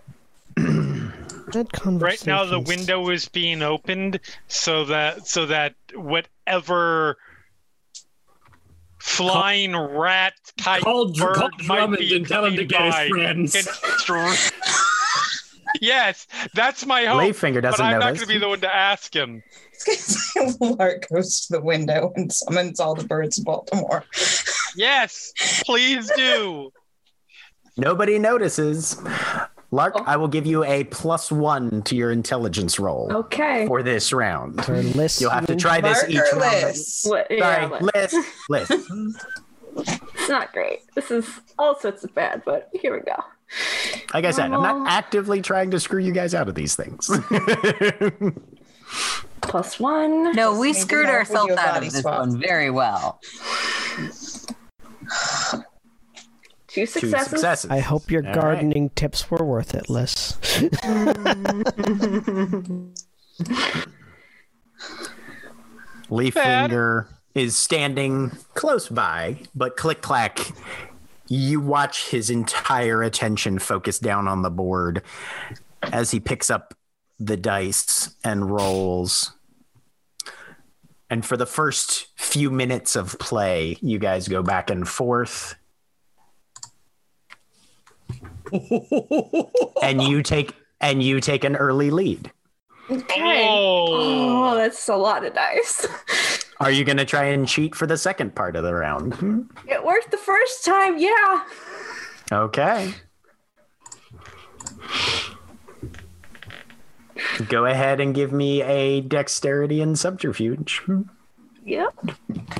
[0.58, 7.18] That Right now, the window is being opened so that so that whatever
[9.02, 13.10] flying rat type call, bird call might be and tell him to get by his
[13.10, 14.52] friends.
[15.82, 17.22] yes, that's my hope.
[17.22, 19.44] Leaf finger but doesn't I'm not going to be the one to ask him.
[20.60, 24.06] Lark goes to the window and summons all the birds of Baltimore.
[24.76, 25.34] Yes,
[25.66, 26.72] please do.
[27.78, 29.02] Nobody notices.
[29.74, 30.04] Lark, Oh.
[30.06, 33.66] I will give you a plus one to your intelligence roll Okay.
[33.68, 34.64] for this round.
[34.66, 35.26] For listening.
[35.26, 36.62] You'll have to try this each Marker round.
[36.68, 37.06] Liss.
[37.08, 38.16] What- yeah, Sorry, but Liss,
[38.50, 38.70] Liss.
[39.78, 40.80] it's not great.
[40.96, 41.26] This is
[41.58, 43.16] all sorts of bad, but here we go.
[44.14, 47.10] Like I said, I'm not actively trying to screw you guys out of these things.
[49.42, 50.34] Plus one.
[50.34, 52.20] No, we Maybe screwed ourselves out of this swap.
[52.20, 53.20] one very well.
[56.74, 57.30] Two Two successes.
[57.30, 57.70] successes.
[57.72, 58.42] I hope your All right.
[58.42, 60.38] gardening tips were worth it, Liss.
[66.10, 70.52] Leaf Finger is standing close by, but click clack.
[71.28, 75.02] You watch his entire attention focus down on the board
[75.84, 76.74] as he picks up
[77.20, 79.32] the dice and rolls.
[81.10, 85.56] And for the first few minutes of play, you guys go back and forth,
[89.84, 92.32] and you take and you take an early lead.
[92.90, 93.48] Okay.
[93.48, 95.88] Oh, Oh, that's a lot of dice.
[96.60, 99.16] Are you going to try and cheat for the second part of the round?
[99.16, 99.42] Hmm?
[99.68, 101.44] It worked the first time, yeah.
[102.32, 102.94] Okay.
[107.48, 110.80] Go ahead and give me a dexterity and subterfuge.
[110.86, 111.04] Hmm?
[111.66, 111.94] Yep.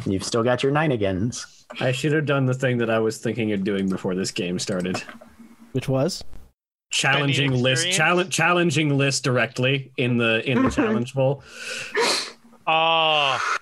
[0.06, 1.66] You've still got your nine agains.
[1.80, 4.60] I should have done the thing that I was thinking of doing before this game
[4.60, 5.02] started.
[5.72, 6.24] Which was?
[6.90, 7.98] Challenging Liss, experience?
[7.98, 11.42] challenge, challenging Liss directly in the in the challenge bowl
[12.68, 13.58] oh,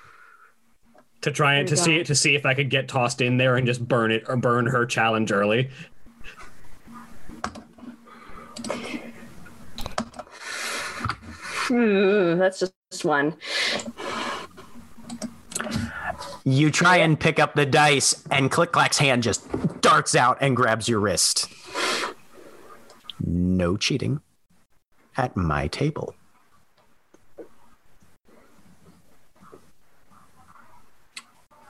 [1.22, 2.04] to try and to see you go.
[2.06, 4.66] to see if I could get tossed in there and just burn it or burn
[4.68, 5.70] her challenge early.
[11.68, 13.36] Hmm, that's just one.
[16.50, 19.48] You try and pick up the dice, and Click Clack's hand just
[19.82, 21.48] darts out and grabs your wrist.
[23.24, 24.22] No cheating
[25.16, 26.16] at my table.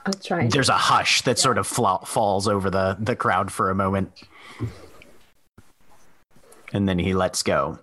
[0.06, 0.46] I'll try.
[0.46, 4.10] There's a hush that sort of fla- falls over the, the crowd for a moment.
[6.72, 7.80] And then he lets go.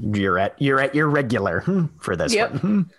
[0.00, 2.62] You're at you're at your regular hmm, for this Yep.
[2.62, 2.90] one.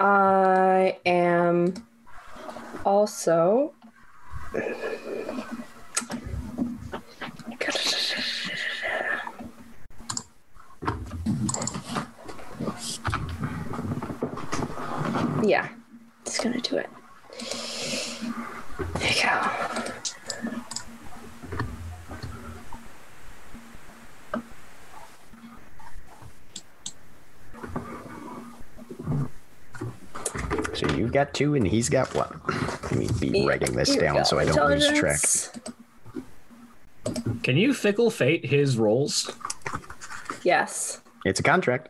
[0.00, 1.74] I am
[2.84, 3.72] also.
[15.42, 15.68] Yeah,
[16.26, 16.90] it's gonna do it.
[18.94, 19.84] There you go.
[30.78, 32.40] So you've got two and he's got one.
[32.84, 35.18] Let me be writing this Here down so I don't lose track.
[37.42, 39.28] Can you fickle fate his rolls?
[40.44, 41.00] Yes.
[41.24, 41.88] It's a contract.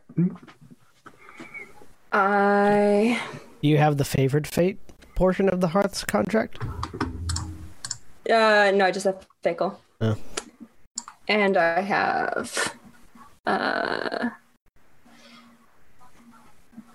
[2.13, 3.21] I
[3.61, 4.79] Do you have the favored fate
[5.15, 6.59] portion of the Hearth's contract?
[8.31, 9.79] Uh, no, I just have fickle.
[10.01, 10.17] Oh.
[11.29, 12.75] And I have.
[13.45, 14.31] Uh,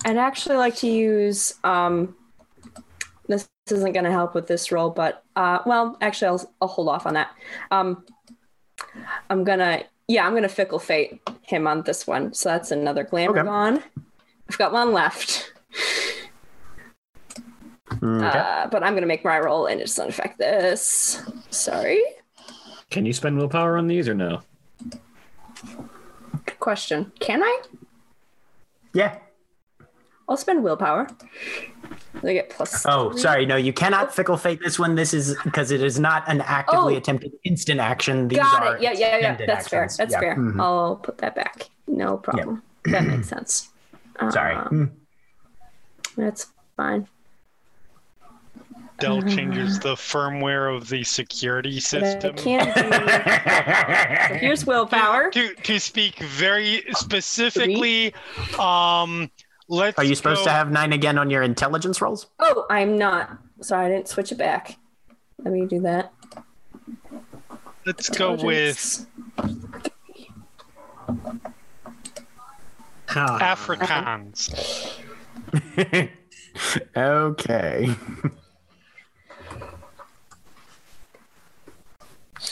[0.05, 1.55] I'd actually like to use.
[1.63, 2.15] Um,
[3.27, 6.89] this isn't going to help with this roll, but uh, well, actually, I'll, I'll hold
[6.89, 7.31] off on that.
[7.71, 8.05] Um,
[9.30, 12.34] I'm gonna yeah, I'm gonna fickle fate him on this one.
[12.34, 13.47] So that's another glamour Okay.
[13.47, 13.84] gone.
[14.49, 15.51] I've got one left.
[18.01, 18.38] Okay.
[18.38, 21.21] Uh, but I'm gonna make my roll and it doesn't affect this.
[21.49, 22.03] Sorry.
[22.89, 24.41] Can you spend willpower on these or no?
[26.45, 27.11] Good question.
[27.19, 27.61] Can I?
[28.93, 29.17] yeah.
[30.29, 31.07] I'll spend willpower.
[32.21, 32.85] They get plus.
[32.85, 33.19] Oh, three.
[33.21, 33.45] sorry.
[33.45, 34.95] No, you cannot fickle fate this one.
[34.95, 36.97] This is because it is not an actively Oh.
[36.97, 38.27] attempted instant action.
[38.29, 38.81] These Got are it.
[38.81, 39.15] Yeah, yeah, yeah.
[39.15, 39.89] extended That's fair.
[39.97, 40.19] That's Yeah.
[40.19, 40.35] fair.
[40.37, 40.61] Mhm.
[40.61, 41.69] I'll put that back.
[41.87, 42.63] No problem.
[42.85, 43.69] That makes sense.
[44.31, 44.55] Sorry.
[44.55, 44.85] Uh, Hmm.
[46.15, 46.47] That's
[46.77, 47.07] fine.
[48.99, 52.35] Dell changes the firmware of the security But I system.
[52.35, 52.75] can't
[54.31, 54.35] do.
[54.37, 55.29] Here's willpower.
[55.31, 58.13] To to speak very specifically,
[58.59, 59.29] um,
[59.69, 59.98] let's.
[59.98, 62.27] Are you supposed go- to have nine again on your intelligence rolls?
[62.40, 63.38] Oh, I'm not.
[63.61, 64.77] Sorry, I didn't switch it back.
[65.40, 66.14] Let me do that.
[67.85, 69.06] Let's go with
[69.38, 69.88] Intelligence.
[73.07, 73.56] Ha.
[73.56, 74.49] Afrikaans.
[76.98, 77.94] okay.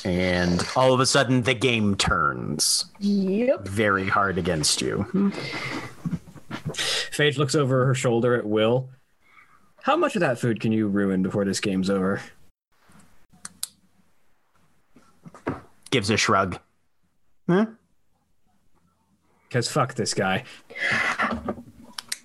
[0.05, 3.67] and all of a sudden, the game turns Yep.
[3.67, 5.31] very hard against you.
[7.21, 8.89] Phage looks over her shoulder at Will.
[9.83, 12.19] How much of that food can you ruin before this game's over?
[15.91, 16.57] Gives a shrug.
[17.47, 17.67] Huh?
[19.47, 20.45] Because fuck this guy.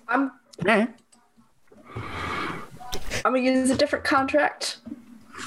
[0.07, 0.31] I'm
[0.65, 0.87] Eh.
[3.23, 4.77] I'm gonna use a different contract.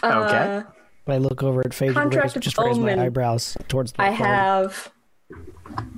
[0.05, 0.13] Okay.
[0.13, 0.63] Uh,
[1.09, 4.03] I look over at Phage and Contract raise, of just raise my eyebrows towards the
[4.03, 4.17] I phone.
[4.19, 4.93] have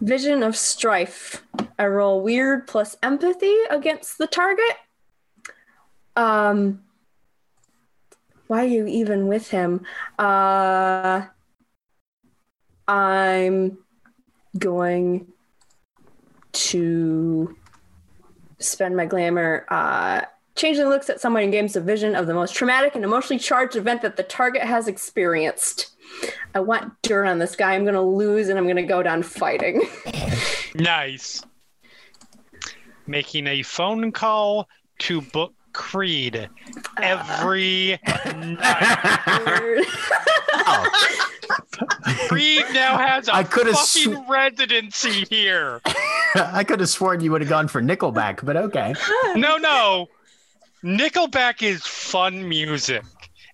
[0.02, 1.44] Vision of Strife.
[1.78, 4.76] I roll Wyrd plus empathy against the target.
[6.16, 6.82] Um
[8.48, 9.86] why are you even with him?
[10.18, 11.26] Uh
[12.88, 13.78] I'm
[14.58, 15.28] going
[16.52, 17.56] to
[18.58, 20.22] spend my glamour uh
[20.56, 23.76] Changeling looks at someone and gains a vision of the most traumatic and emotionally charged
[23.76, 25.91] event that the target has experienced.
[26.54, 27.74] I want dirt on this guy.
[27.74, 29.82] I'm gonna lose and I'm gonna go down fighting.
[30.74, 31.42] Nice.
[33.06, 34.68] Making a phone call
[35.00, 36.48] to book Creed
[37.00, 37.98] every
[38.34, 39.86] night.
[42.28, 45.80] Creed now has a I coulda fucking residency here.
[46.34, 48.94] I could have sworn you would have gone for Nickelback, but okay.
[49.34, 50.08] No, no.
[50.82, 53.02] Nickelback is fun music.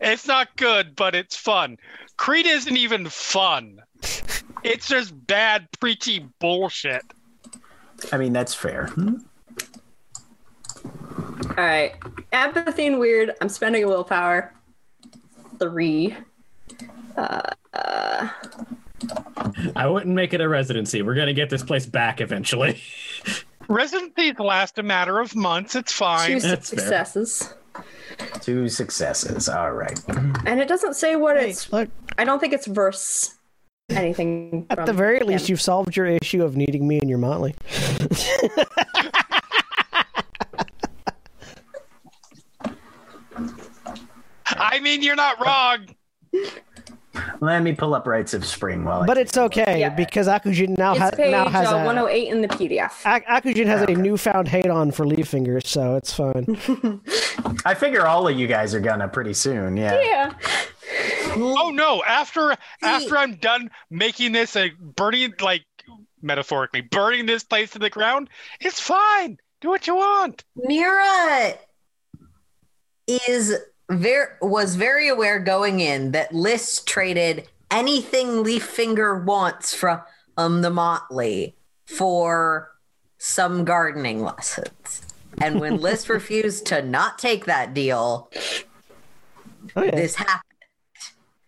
[0.01, 1.79] It's not good, but it's fun.
[2.19, 3.81] Creed isn't even fun.
[4.63, 7.03] It's just bad, preachy bullshit.
[8.13, 8.89] I mean, that's fair.
[8.89, 9.15] Hmm?
[11.51, 11.95] All right,
[12.33, 13.35] empathy and Wyrd.
[13.41, 14.53] I'm spending a willpower.
[15.59, 16.15] Three.
[17.17, 17.55] I
[19.87, 21.03] wouldn't make it a residency.
[21.03, 22.81] We're gonna get this place back eventually.
[23.69, 25.75] Residencies last a matter of months.
[25.75, 26.39] It's Two fine.
[26.39, 27.07] That's fair.
[27.79, 28.45] Successes.
[28.45, 29.49] Two successes.
[29.49, 29.99] All right.
[30.47, 31.73] And it doesn't say what Hey, it's.
[31.73, 33.35] look, I don't think it's verse
[33.91, 34.67] anything.
[34.71, 35.27] at the very him.
[35.29, 37.55] least, you've solved your issue of needing me in your motley.
[44.47, 45.87] I mean, you're not wrong.
[47.41, 49.07] Let me pull up Rites of Spring while I.
[49.07, 49.91] But it's okay Yeah.
[49.91, 52.93] because Akujin now, It's ha- now has uh, a 108 in the PDF.
[53.05, 56.59] Ak- Akujin has a newfound hate on for leaf fingers, so it's fine.
[57.65, 59.77] I figure all of you guys are gonna pretty soon.
[59.77, 60.01] Yeah.
[60.01, 60.33] Yeah.
[61.37, 62.03] Oh no!
[62.05, 65.65] After after I'm done making this a burning, like
[66.23, 68.31] metaphorically burning this place to the ground,
[68.61, 69.39] it's fine.
[69.61, 70.45] Do what you want.
[70.57, 71.55] Mira
[73.07, 73.55] is
[73.91, 80.01] very was very aware going in that Liss traded anything Leaf Finger wants from
[80.37, 81.57] um, the Motley
[81.87, 82.71] for
[83.19, 85.03] some gardening lessons.
[85.41, 88.31] And when Liss refused to not take that deal,
[89.77, 90.43] Oh yeah, this happened.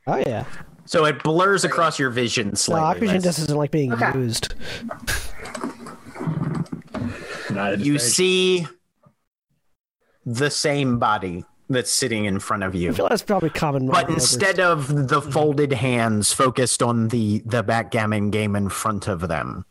[0.07, 0.45] oh yeah.
[0.87, 3.07] So it blurs across your vision No, slightly.
[3.07, 4.13] Akujin Let's- just doesn't like being Okay.
[4.19, 4.55] used.
[7.79, 8.67] You see
[10.25, 12.91] the same body that's sitting in front of you.
[12.91, 13.87] I feel that's probably common.
[13.87, 19.29] But instead of the folded hands focused on the the backgammon game in front of
[19.29, 19.65] them,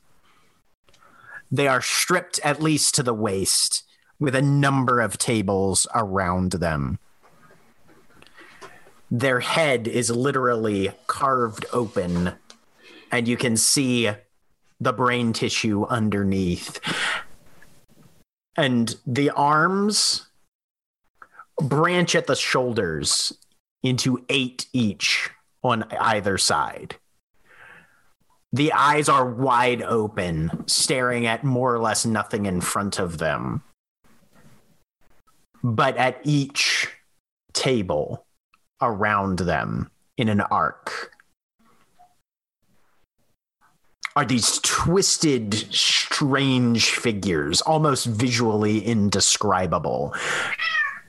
[1.51, 3.83] they are stripped at least to the waist,
[4.17, 6.97] with a number of tables around them.
[9.11, 12.33] Their head is literally carved open,
[13.11, 14.11] and you can see
[14.79, 16.79] the brain tissue underneath.
[18.55, 20.28] And the arms
[21.61, 23.33] branch at the shoulders
[23.83, 25.29] into eight each
[25.63, 26.95] on either side.
[28.51, 33.63] The eyes are wide open, staring at more or less nothing in front of them.
[35.63, 36.87] But at each
[37.53, 38.25] table
[38.81, 41.11] around them in an arc
[44.15, 50.13] are these twisted, strange figures, almost visually indescribable,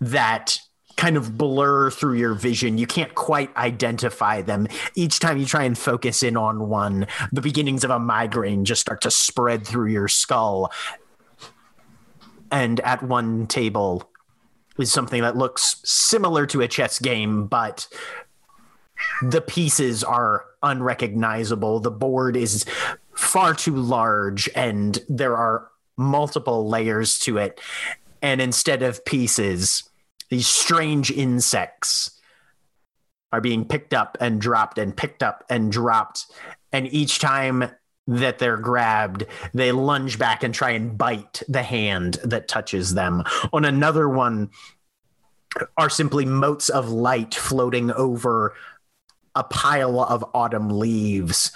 [0.01, 0.59] that
[0.97, 2.77] kind of blur through your vision.
[2.77, 4.69] You can't quite identify them.
[4.95, 8.83] Each time you try and focus in on one, the beginnings of a migraine just
[8.83, 10.71] start to spread through your skull.
[12.51, 14.11] And at one table
[14.79, 17.87] is something that looks similar to a chess game, but
[19.23, 21.81] the pieces are unrecognizable.
[21.81, 22.67] The board is
[23.15, 27.61] far too large, and there are multiple layers to it.
[28.23, 29.90] And instead of pieces,
[30.31, 32.19] these strange insects
[33.33, 36.27] are being picked up and dropped and picked up and dropped.
[36.73, 37.71] And each time
[38.07, 43.23] that they're grabbed, they lunge back and try and bite the hand that touches them.
[43.53, 44.51] On another one,
[45.77, 48.55] are simply motes of light floating over
[49.35, 51.53] a pile of autumn leaves.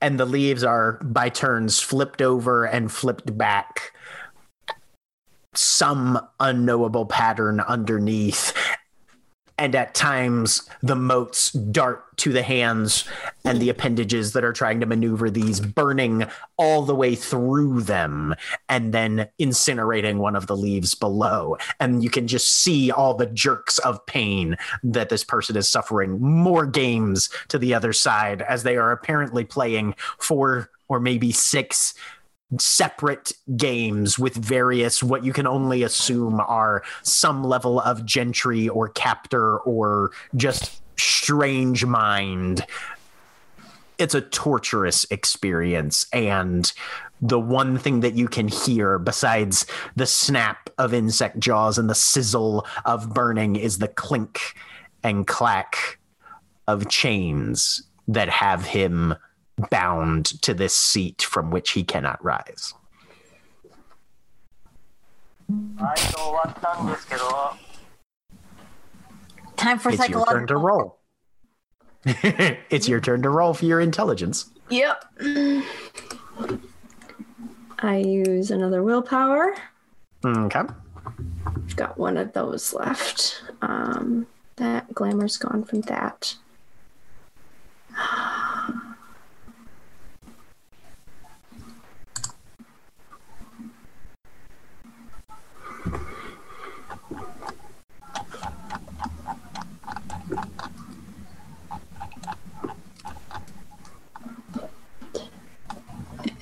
[0.00, 3.92] And the leaves are by turns flipped over and flipped back
[5.54, 8.52] some unknowable pattern underneath.
[9.58, 13.04] And at times, the motes dart to the hands
[13.44, 16.24] and the appendages that are trying to maneuver these, burning
[16.56, 18.34] all the way through them
[18.68, 21.58] and then incinerating one of the leaves below.
[21.78, 26.20] And you can just see all the jerks of pain that this person is suffering.
[26.20, 31.94] More games to the other side as they are apparently playing four or maybe six
[32.58, 38.88] separate games with various what you can only assume are some level of gentry or
[38.88, 42.64] captor or just strange mind.
[43.98, 46.06] It's a torturous experience.
[46.12, 46.70] And
[47.20, 49.64] the one thing that you can hear besides
[49.94, 54.40] the snap of insect jaws and the sizzle of burning is the clink
[55.04, 55.98] and clack
[56.66, 59.14] of chains that have him
[59.69, 62.73] bound to this seat from which he cannot rise.
[65.77, 67.21] はい、終わったんですけど、
[69.55, 70.61] Time for It's your turn to psychological.
[70.61, 70.97] roll.
[72.69, 74.51] it's your turn to roll for your intelligence.
[74.69, 75.03] Yep.
[77.79, 79.55] I use another willpower.
[80.25, 80.61] Okay.
[81.45, 83.41] I've got one of those left.
[83.61, 84.27] Um,
[84.57, 86.35] that glamour's gone from that.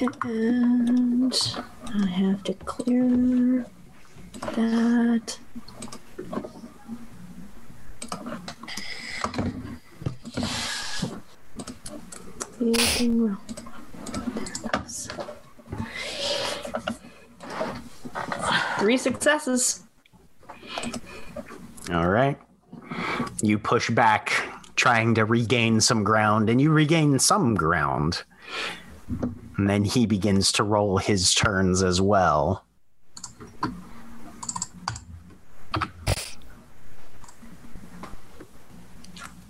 [0.01, 1.35] And
[1.94, 3.66] I have to clear
[4.40, 5.39] that.
[18.78, 19.82] Three successes.
[21.93, 22.39] All right.
[23.43, 24.32] You push back,
[24.77, 28.22] trying to regain some ground, and you regain some ground.
[29.60, 32.64] And then he begins to roll his turns as well.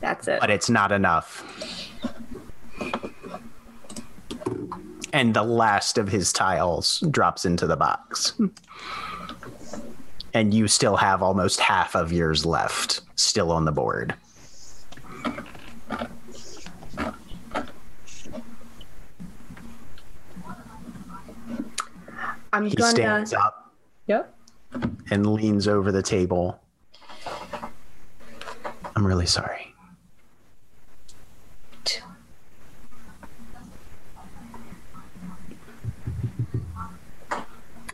[0.01, 0.41] That's it.
[0.41, 1.47] but it's not enough.
[5.13, 8.33] And the last of his tiles drops into the box.
[10.35, 14.17] And you still have almost half of yours left, still on the board.
[22.53, 22.91] I'm He gonna.
[22.91, 23.73] stands up
[24.07, 24.35] Yep.
[25.11, 26.61] and leans over the table.
[28.97, 29.75] I'm really sorry.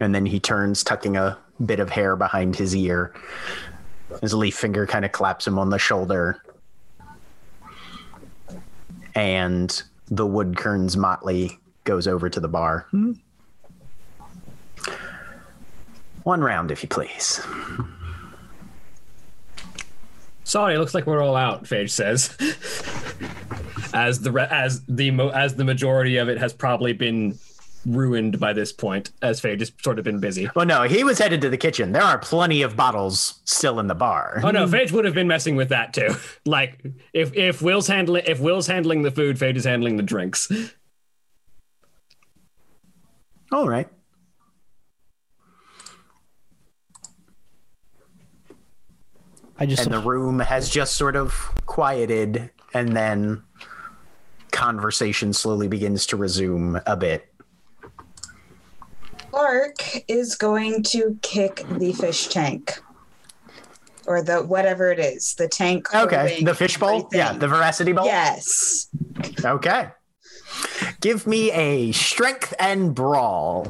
[0.01, 3.15] And then he turns, tucking a bit of hair behind his ear.
[4.21, 6.43] His leaf finger kind of claps him on the shoulder.
[9.15, 12.87] And the Woodkern's motley goes over to the bar.
[12.91, 13.13] Hmm.
[16.27, 17.41] One round, if you please.
[20.43, 21.63] Sorry, looks like we're all out.
[21.63, 22.37] Phage says,
[23.95, 27.39] as the re- as the mo- as the majority of it has probably been
[27.87, 30.51] ruined by this point, as Phage has sort of been busy.
[30.57, 31.93] Well, no, he was headed to the kitchen.
[31.93, 34.41] There are plenty of bottles still in the bar.
[34.43, 36.09] Oh no, Phage would have been messing with that too.
[36.45, 40.51] Like if if Will's handling if Will's handling the food, Phage is handling the drinks.
[43.53, 43.89] All right.
[49.59, 51.33] I just And the room has just sort of
[51.67, 53.43] quieted, and then
[54.51, 57.33] conversation slowly begins to resume a bit.
[59.33, 62.81] Lark is going to kick the fish tank.
[64.07, 65.93] Or the whatever it is, the tank.
[65.95, 67.09] Okay, holding the fishbowl?
[67.13, 67.41] Yeah, everything.
[67.41, 68.07] the veracity bowl?
[68.07, 68.89] Yes.
[69.45, 69.89] Okay.
[71.01, 73.67] Give me a strength and brawl.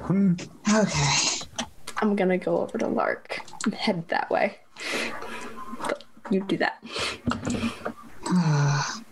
[0.73, 1.47] Okay.
[1.99, 4.59] I'm gonna go over to Lark and head that way.
[6.27, 6.82] But you do that.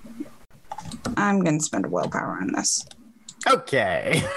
[1.16, 2.84] I'm going to spend a willpower on this.
[3.46, 4.22] Okay.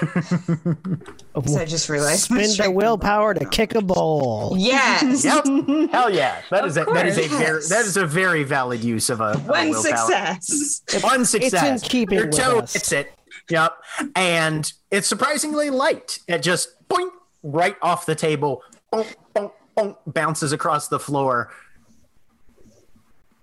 [1.46, 2.30] So I just realized.
[2.32, 4.56] my spend the willpower to kick a ball.
[4.58, 5.24] Yes.
[5.24, 5.44] yep.
[5.92, 6.42] Hell yeah.
[6.50, 7.38] That is a that is a course.
[7.38, 10.82] very that is a very valid use of a, of a One success.
[10.88, 12.72] It's in keeping Your with toe us.
[12.72, 13.12] hits it.
[13.50, 13.72] Yep.
[14.16, 16.18] And it's surprisingly light.
[16.26, 17.10] It just boink
[17.44, 18.64] right off the table.
[18.92, 21.52] Bonk, bonk, bonk, bounces across the floor.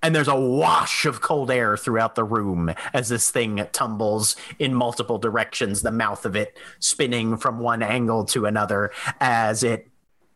[0.05, 4.71] And there's a wash of cold air throughout the room as this thing tumbles in
[4.71, 9.89] multiple directions, the mouth of it spinning from one angle to another as it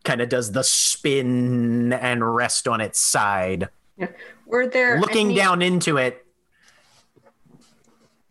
[0.03, 4.07] kind of does the spin and rest on its side Yeah.
[4.47, 6.25] Were there looking any- down into it,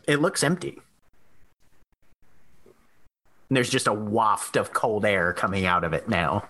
[0.09, 0.81] it looks empty.
[3.49, 6.49] And there's just a waft of cold air coming out of it now.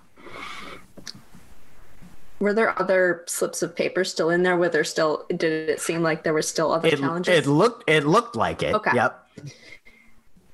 [2.40, 4.56] Were there other slips of paper still in there?
[4.56, 5.26] Were there still?
[5.28, 7.36] Did it seem like there were still other It, challenges?
[7.36, 8.74] it looked it looked like it.
[8.74, 8.92] Okay.
[8.94, 9.28] Yep.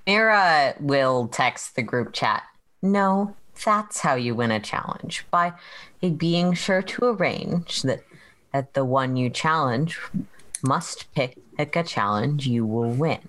[0.07, 2.43] Mira will text the group chat.
[2.83, 3.35] No,
[3.65, 5.53] that's how you win a challenge by
[6.17, 8.03] being sure to arrange that
[8.53, 9.99] that the one you challenge
[10.63, 13.21] must pick a challenge you will win.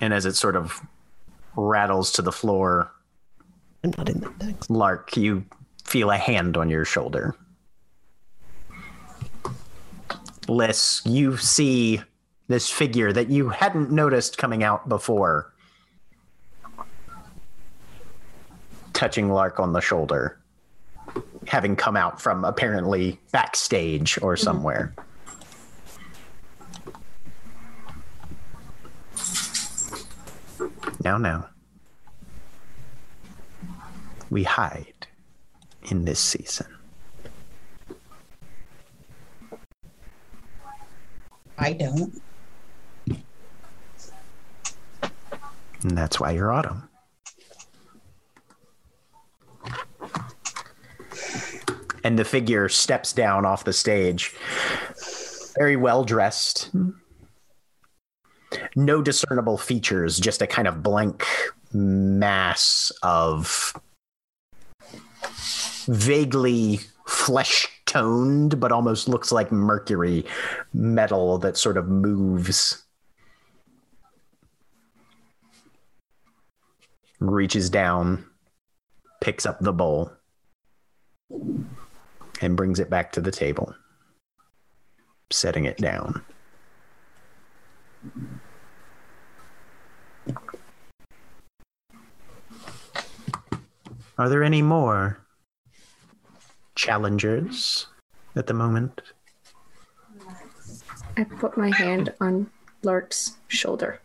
[0.00, 0.82] And as it sort of
[1.56, 2.90] rattles to the floor,
[3.82, 4.70] I'm not in that next.
[4.70, 5.44] Lark, you
[5.84, 7.34] feel a hand on your shoulder.
[10.48, 12.00] Liss, you see
[12.48, 15.52] this figure that you hadn't noticed coming out before
[18.92, 20.38] touching Lark on the shoulder,
[21.46, 24.94] having come out from apparently backstage or somewhere.
[31.02, 31.48] Now, now.
[34.30, 35.06] We hide
[35.90, 36.66] in this season.
[41.58, 42.20] I don't.
[45.82, 46.88] And that's why you're autumn.
[52.02, 54.34] And the figure steps down off the stage,
[55.56, 56.70] very well dressed.
[58.76, 61.26] No discernible features, just a kind of blank
[61.72, 63.74] mass of
[65.86, 70.24] vaguely flesh toned, but almost looks like mercury
[70.72, 72.84] metal that sort of moves.
[77.30, 78.24] reaches down,
[79.20, 80.10] picks up the bowl,
[82.40, 83.74] and brings it back to the table,
[85.30, 86.22] setting it down.
[94.16, 95.18] Are there any more
[96.76, 97.86] challengers
[98.36, 99.00] at the moment?
[101.16, 102.50] I put my hand on
[102.82, 104.00] Lark's shoulder.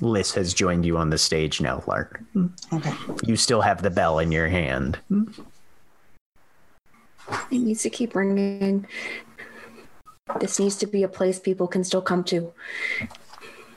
[0.00, 2.20] Liss has joined you on the stage now, Lark.
[2.34, 2.50] Mm.
[2.72, 2.92] Okay.
[3.24, 4.98] You still have the bell in your hand.
[5.10, 5.44] Mm.
[7.50, 8.86] It needs to keep ringing.
[10.40, 12.52] This needs to be a place people can still come to.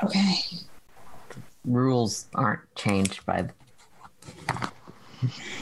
[0.04, 0.36] Okay.
[1.64, 3.52] Rules aren't changed by the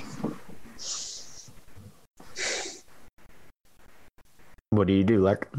[4.73, 5.53] What do you do, Lark?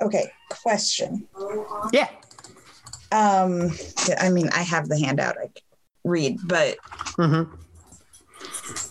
[0.00, 0.30] Okay.
[0.62, 1.26] Question.
[1.92, 2.08] Yeah.
[3.10, 3.72] Um,
[4.20, 5.64] I mean, I have the handout I can
[6.04, 6.76] read, but
[7.18, 7.67] Mm-hmm.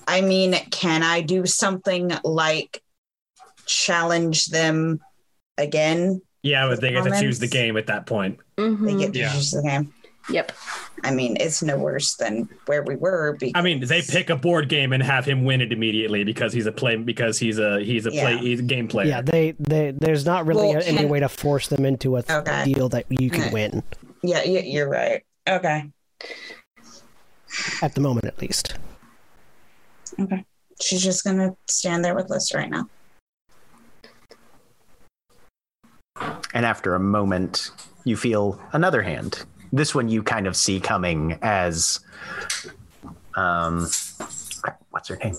[0.08, 2.82] I mean, can I do something like
[3.66, 5.00] challenge them
[5.58, 6.22] again?
[6.44, 8.40] Yeah, but they get to choose the game at that point.
[8.56, 9.00] They Mhm.
[9.00, 9.34] get to Yeah.
[9.34, 9.94] choose the game.
[10.30, 10.52] Yep.
[11.06, 13.38] I mean, it's no worse than where we were.
[13.40, 16.52] Because, I mean, they pick a board game and have him win it immediately because
[16.52, 18.40] he's a play because he's a he's a play Yeah.
[18.40, 19.08] he's a game player.
[19.08, 22.24] Yeah, they, they there's not really Well, any can- way to force them into a
[22.30, 22.66] Okay.
[22.66, 23.54] deal that you can Okay.
[23.54, 23.84] win
[24.24, 25.24] Yeah, you- you're right.
[25.48, 25.86] Okay.
[27.82, 28.76] at the moment, at least.
[30.20, 30.46] Okay.
[30.82, 32.88] She's just gonna stand there with Liss right now.
[36.54, 37.72] And after a moment,
[38.04, 39.46] you feel another hand.
[39.72, 42.00] This one you kind of see coming as
[43.36, 43.88] um
[44.92, 45.36] what's her name?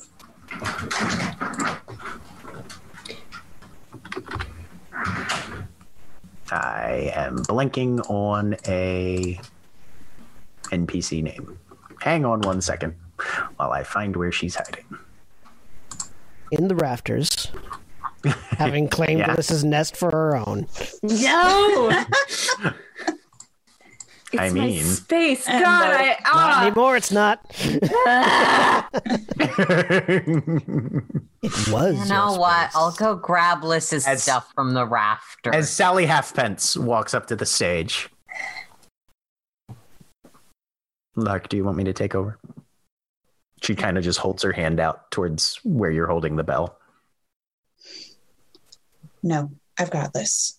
[6.51, 9.39] I am blanking on a
[10.70, 11.59] NPC name.
[12.01, 12.95] Hang on one second
[13.57, 14.85] while I find where she's hiding.
[16.51, 17.51] In the rafters,
[18.51, 19.35] having claimed Yeah.
[19.35, 20.66] Liss's nest for her own.
[21.03, 22.05] No.
[24.31, 25.47] It's I my mean- space.
[25.47, 26.66] God, And the- I Not ah.
[26.66, 27.40] anymore, it's not.
[31.43, 31.99] It was.
[31.99, 32.70] You know what?
[32.70, 32.77] space.
[32.77, 35.55] I'll go grab Liss's As- stuff from the rafter.
[35.55, 38.11] As Sally Halfpence walks up to the stage.
[41.16, 42.39] Lark, do you want me to take over?
[43.63, 46.79] She kind of just holds her hand out towards where you're holding the bell.
[49.23, 50.59] No, I've got this.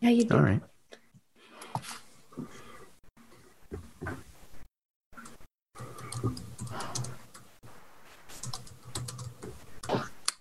[0.00, 0.34] Yeah, you do.
[0.36, 0.62] All right.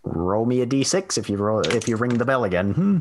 [0.03, 2.73] Roll me a d6 if you roll if you ring the bell again.
[2.73, 2.97] Hmm.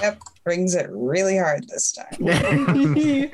[0.00, 0.20] Yep.
[0.44, 2.16] Rings it really hard this time.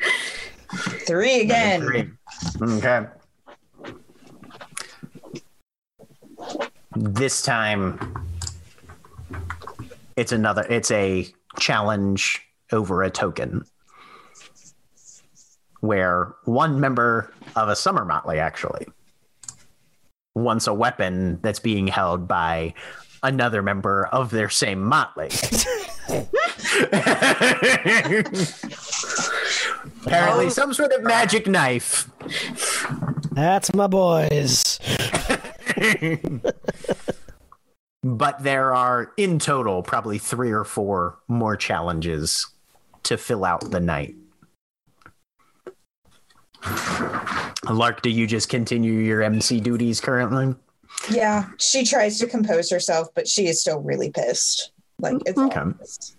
[1.07, 1.81] Three again.
[1.81, 2.11] Three.
[2.61, 3.07] Okay.
[7.01, 7.97] This time,
[10.17, 10.67] it's another.
[10.69, 12.43] It's a challenge
[12.73, 13.65] over a token,
[15.79, 18.89] where one member of a summer motley actually
[20.35, 22.75] wants a weapon that's being held by
[23.23, 25.29] another member of their same motley.
[30.05, 30.49] Apparently, oh.
[30.49, 32.11] some sort of magic knife.
[33.31, 34.81] That's my boys.
[38.03, 42.47] but there are in total probably three or four more challenges
[43.05, 44.15] to fill out the night.
[47.69, 50.55] Lark, do you just continue your MC duties currently?
[51.11, 54.73] Yeah, she tries to compose herself, but she is still really pissed.
[55.01, 55.61] Like it's all Okay.
[55.79, 56.17] pissed.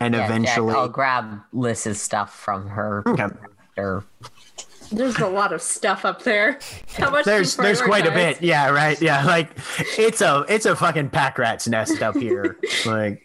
[0.00, 3.02] And Yeah, Jack, eventually, I'll grab Liss's stuff from her.
[3.06, 3.26] okay.
[3.76, 4.04] Or
[4.90, 6.58] There's a lot of stuff up there.
[6.96, 7.24] How much?
[7.24, 8.42] there's there's quite a bit.
[8.42, 9.00] Yeah, right.
[9.00, 9.50] Yeah, like
[9.98, 12.58] it's a it's a fucking pack rat's nest up here.
[12.86, 13.22] like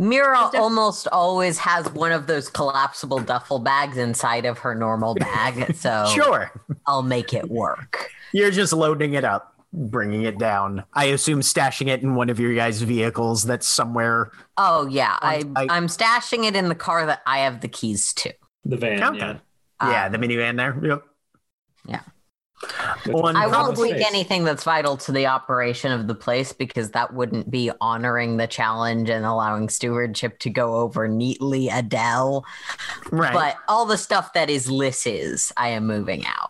[0.00, 5.74] Mira almost always has one of those collapsible duffel bags inside of her normal bag,
[5.76, 6.50] so sure,
[6.86, 8.10] I'll make it work.
[8.32, 10.84] you're just loading it up, bringing it down.
[10.94, 15.44] I assume stashing it in one of your guys' vehicles that's somewhere Oh yeah, I,
[15.56, 18.32] I- I'm stashing it in the car that I have the keys to.
[18.64, 19.02] The van.
[19.02, 19.18] Okay.
[19.18, 19.36] Yeah.
[19.82, 20.78] yeah, Um, the minivan there.
[20.82, 21.02] Yep.
[21.86, 22.00] Yeah.
[23.14, 27.14] On I won't leak anything that's vital to the operation of the place because that
[27.14, 32.44] wouldn't be honoring the challenge and allowing stewardship to go over neatly, Adele.
[33.10, 33.32] right.
[33.32, 36.49] But all the stuff that is Liss's, I am moving out.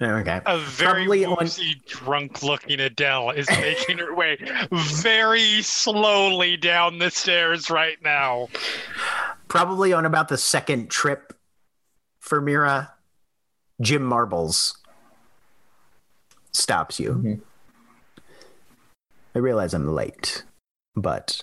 [0.00, 0.40] Okay.
[0.46, 1.48] A very Probably on-
[1.86, 4.36] drunk-looking Adele is making her way
[4.72, 8.48] very slowly down the stairs right now.
[9.48, 11.32] Probably on about the second trip
[12.20, 12.92] for Mira,
[13.80, 14.76] Jim Marbles
[16.52, 17.10] stops you.
[17.14, 17.40] Mhm.
[19.34, 20.44] I realize I'm late,
[20.94, 21.42] but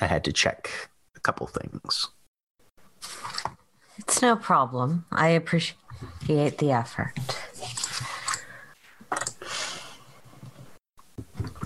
[0.00, 2.08] I had to check a couple things.
[3.98, 5.04] It's no problem.
[5.12, 7.12] I appreciate the effort.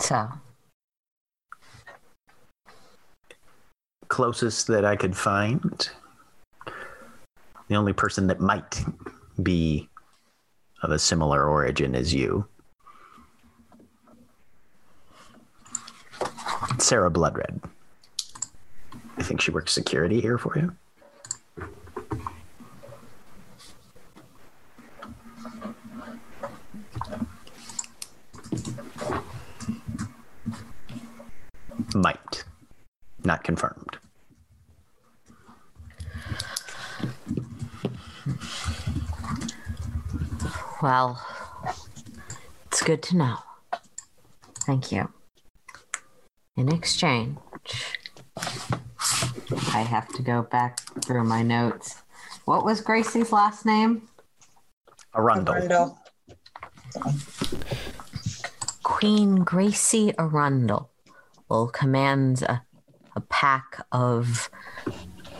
[0.01, 0.29] So,
[4.09, 5.89] Closest that I could find,
[7.69, 8.83] the only person that might
[9.43, 9.89] be
[10.83, 12.47] of a similar origin as you.
[16.79, 17.61] Sarah Bloodred.
[19.19, 20.75] I think she works security here for you.
[31.95, 32.45] Might.
[33.25, 33.99] Not confirmed.
[40.83, 41.21] well,
[42.67, 43.37] it's good to know.
[44.67, 45.09] Thank you.
[46.57, 47.39] In exchange,
[48.37, 52.03] I have to go back through my notes.
[52.45, 54.09] What was Gracie's last name?
[55.15, 55.55] Arundel.
[55.55, 55.99] Arundel.
[58.83, 60.91] Queen Gracie Arundel
[61.49, 62.63] will command a,
[63.17, 64.51] a pack of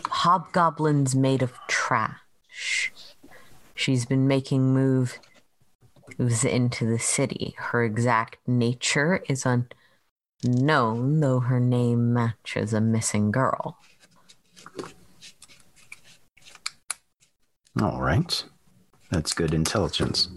[0.07, 2.91] hobgoblins made of trash.
[3.75, 5.19] She's been making move,
[6.17, 7.55] moves into the city.
[7.57, 9.45] Her exact nature is
[10.43, 13.77] unknown, though her name matches a missing girl.
[17.81, 18.43] All right.
[19.11, 20.27] That's good intelligence.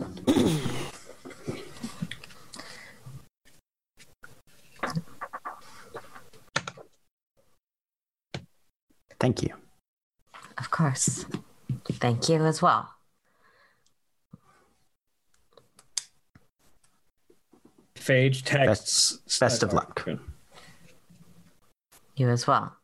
[9.22, 9.54] Thank you.
[10.58, 11.26] Of course.
[11.92, 12.88] Thank you as well.
[17.94, 19.38] Phage texts.
[19.38, 20.08] best of luck.
[22.16, 22.74] You as well.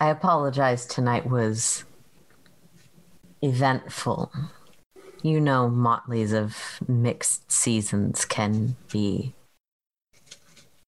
[0.00, 0.84] I apologize.
[0.86, 1.84] Tonight was
[3.40, 4.32] eventful.
[5.22, 9.34] You know, motleys of mixed seasons can be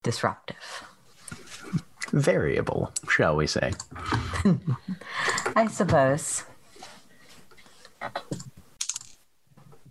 [0.02, 0.82] disruptive.
[2.12, 3.72] Variable, shall we say.
[5.56, 6.44] I suppose.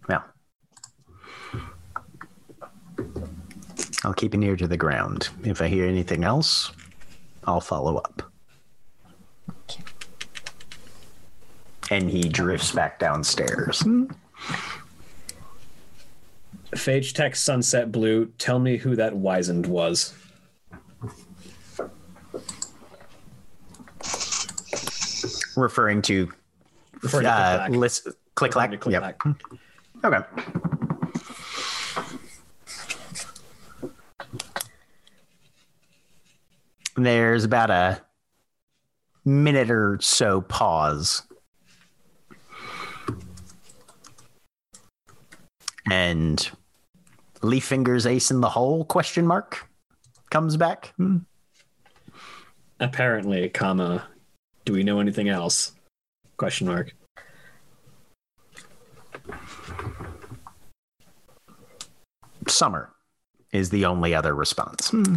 [0.08, 0.24] Well,
[4.04, 5.30] I'll keep an ear to the ground.
[5.44, 6.72] If I hear anything else,
[7.46, 8.24] I'll follow up.
[11.91, 13.82] And he drifts back downstairs.
[13.82, 14.06] Hmm.
[16.72, 18.28] Phage texts Sunset Blue.
[18.38, 20.14] Tell me who that wizened was.
[25.60, 26.31] Referring to
[27.02, 27.72] Referring to uh, Click-Clack.
[27.72, 28.81] list, click clack.
[28.81, 29.22] To Yep.
[30.03, 30.19] Okay.
[36.95, 38.02] There's about a
[39.26, 41.23] minute or so pause.
[45.90, 46.49] And
[47.41, 49.68] Leaf Fingers ace in the hole question mark
[50.30, 50.94] comes back.
[50.98, 51.18] Hmm.
[52.80, 54.07] Apparently, comma.
[54.70, 55.72] Do we know anything else?
[56.38, 56.94] Question mark.
[62.48, 62.91] Summer
[63.52, 64.91] is the only other response.
[64.91, 65.16] Hmm.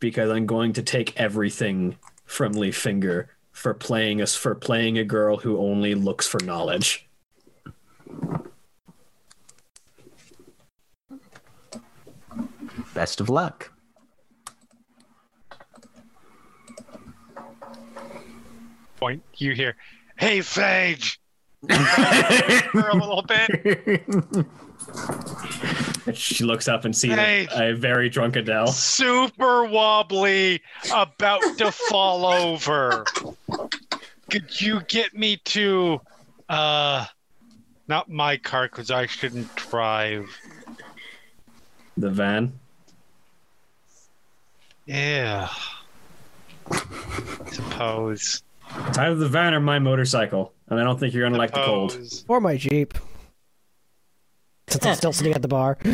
[0.00, 5.04] Because I'm going to take everything from Leaf Finger for playing us for playing a
[5.04, 7.08] girl who only looks for knowledge.
[12.92, 13.70] Best of luck.
[19.00, 19.22] Point.
[19.36, 19.76] You hear,
[20.16, 21.16] "Hey, Phage."
[22.72, 24.46] for a little bit.
[26.14, 27.46] She looks up and sees Hey.
[27.54, 28.66] a, a very drunk Adele.
[28.68, 30.60] super wobbly,
[30.92, 33.04] about to fall over.
[34.30, 36.00] Could you get me to,
[36.48, 37.04] uh,
[37.86, 40.28] not my car because I shouldn't drive.
[41.96, 42.58] The van.
[44.86, 45.48] Yeah.
[47.52, 48.42] Suppose.
[48.88, 51.64] It's either the van or my motorcycle, and I don't think you're gonna like the
[51.64, 51.92] cold.
[51.92, 52.24] Suppose.
[52.28, 52.94] Or my Jeep.
[54.68, 55.78] Since I'm still sitting at the bar.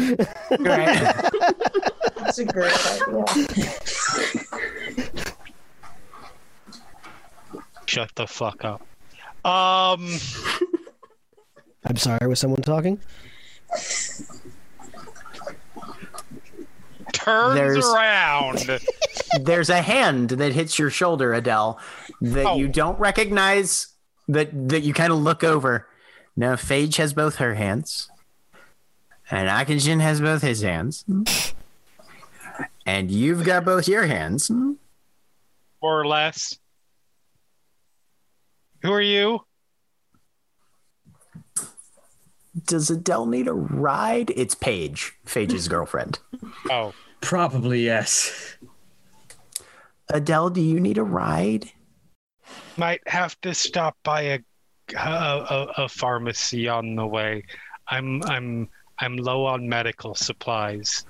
[2.16, 2.72] That's a great
[3.36, 3.72] idea.
[7.86, 8.82] Shut the fuck up.
[9.44, 10.18] Um,
[11.84, 13.00] I'm sorry, was someone talking?
[17.26, 18.80] turns There's- around.
[19.40, 21.78] There's a hand that hits your shoulder, Adele,
[22.20, 22.56] that Oh.
[22.56, 23.88] you don't recognize.
[24.28, 25.86] That that you kind of look over.
[26.36, 28.10] Now, Phage has both her hands,
[29.30, 31.04] and Akujin has both his hands,
[32.84, 34.50] and you've got both your hands.
[34.50, 34.78] More
[35.82, 36.58] or less.
[38.82, 39.44] Who are you?
[42.66, 44.30] Does Adele need a ride?
[44.34, 46.18] It's Paige, Phage's girlfriend.
[46.70, 46.94] Oh,
[47.26, 48.56] Probably yes.
[50.10, 51.68] Adele, do you need a ride?
[52.76, 54.38] might have to stop by a
[54.96, 57.42] a, a, a pharmacy on the way.
[57.88, 58.68] I'm I'm
[59.00, 61.04] I'm low on medical supplies.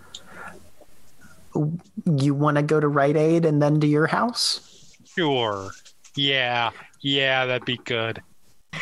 [2.07, 4.97] You want to go to Rite Aid and then to your house?
[5.05, 5.71] Sure.
[6.15, 6.71] Yeah.
[7.03, 8.23] Yeah, that'd be good.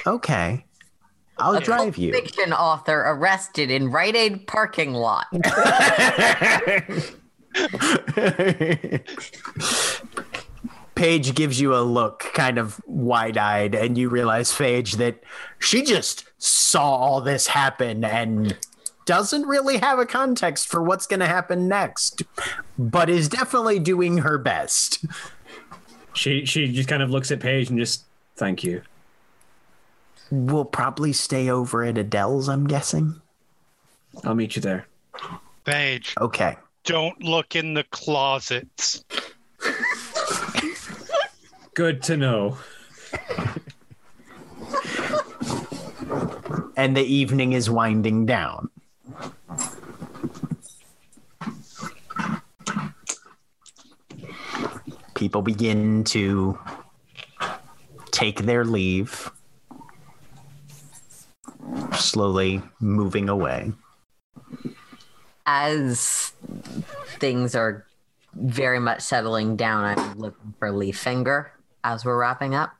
[0.07, 0.65] Okay.
[1.39, 2.13] I'll A drive you.
[2.13, 5.27] Fiction author arrested in Rite Aid parking lot.
[10.95, 15.23] Paige gives you a look, kind of wide eyed, and you realize, Phage, that
[15.59, 18.57] she just saw all this happen and
[19.05, 22.23] doesn't really have a context for what's going to happen next,
[22.79, 25.05] but is definitely doing her best.
[26.15, 28.05] She she just kind of looks at Paige and just
[28.37, 28.83] thank you.
[30.31, 33.21] We'll probably stay over at Adele's, I'm guessing.
[34.23, 34.87] I'll meet you there.
[35.65, 36.57] Paige, Okay.
[36.85, 39.05] Don't look in the closets.
[41.75, 42.59] Good to know.
[46.77, 48.69] And the evening is winding down.
[55.15, 56.59] People begin to
[58.11, 59.31] take their leave,
[61.93, 63.73] slowly moving away.
[65.47, 66.33] As
[67.19, 67.87] things are
[68.35, 71.53] very much settling down, I'm looking for Leaf Finger
[71.83, 72.73] as we're wrapping up.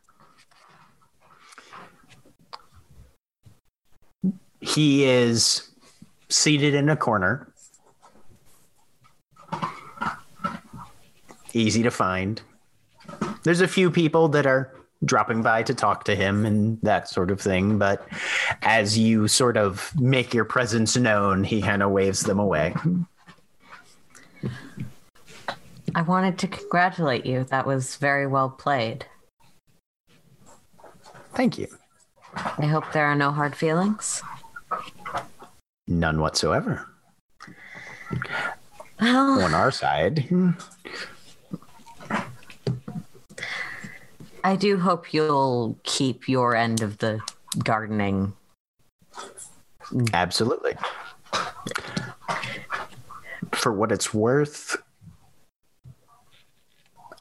[4.61, 5.71] He is
[6.31, 7.53] seated in a corner.
[11.53, 12.41] Easy to find.
[13.43, 14.75] There's a few people that are
[15.05, 18.07] dropping by to talk to him and that sort of thing, but
[18.63, 22.75] as you sort of make your presence known, he kind of waves them away.
[25.95, 27.45] I wanted to congratulate you.
[27.45, 29.07] That was very well played.
[31.35, 31.69] Thank you.
[32.37, 34.23] I hope there are no hard feelings.
[35.87, 36.87] None whatsoever
[39.01, 40.29] Well, on our side.
[44.45, 47.21] I do hope you'll keep your end of the
[47.63, 48.35] gardening.
[50.13, 50.75] Absolutely.
[53.53, 54.77] For what it's worth,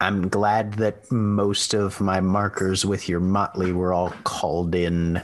[0.02, 5.22] I'm glad that most of my markers with your motley were all called in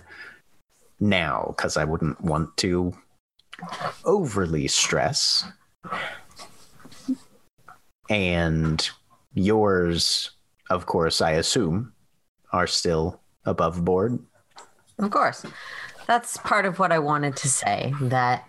[1.01, 2.93] now because I wouldn't want to
[4.05, 5.43] overly stress.
[8.09, 8.89] And
[9.33, 10.31] yours,
[10.69, 11.93] of course, I assume,
[12.51, 14.19] are still above board.
[14.97, 15.45] Of course.
[16.07, 18.45] That's part of what I wanted to say that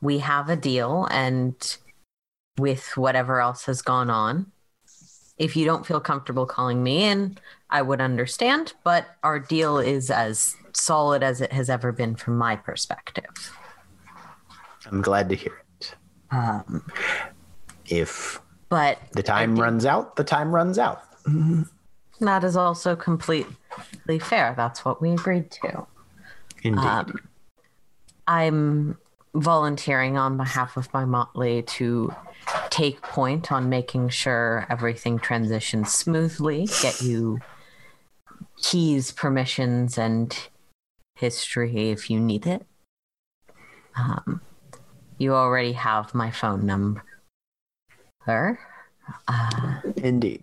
[0.00, 1.54] we have a deal and
[2.58, 4.50] with whatever else has gone on.
[5.38, 7.38] If you don't feel comfortable calling me in,
[7.70, 12.36] I would understand, but our deal is as solid as it has ever been from
[12.36, 13.56] my perspective.
[14.86, 15.94] I'm glad to hear it.
[16.30, 16.84] Um,
[17.86, 21.02] If but the time runs out, the time runs out.
[22.20, 24.54] That is also completely fair.
[24.56, 25.86] That's what we agreed to.
[26.62, 26.84] Indeed.
[26.84, 27.20] Um,
[28.26, 28.98] I'm
[29.34, 32.14] volunteering on behalf of my motley to
[32.68, 37.38] take point on making sure everything transitions smoothly, get you
[38.56, 40.48] keys, permissions, and
[41.16, 42.66] history if you need it.
[43.96, 44.40] Um,
[45.18, 47.02] you already have my phone number.
[49.28, 50.42] Uh, Indeed.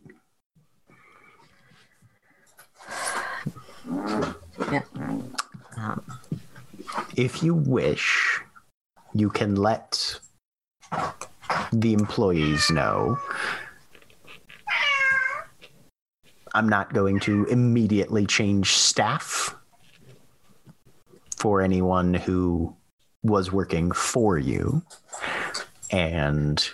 [4.71, 4.83] Yeah.
[5.77, 6.03] Um,
[7.15, 8.39] If you wish,
[9.13, 10.19] you can let
[11.71, 13.17] the employees know.
[16.53, 19.55] I'm not going to immediately change staff
[21.37, 22.75] for anyone who
[23.23, 24.81] was working for you.
[25.91, 26.67] And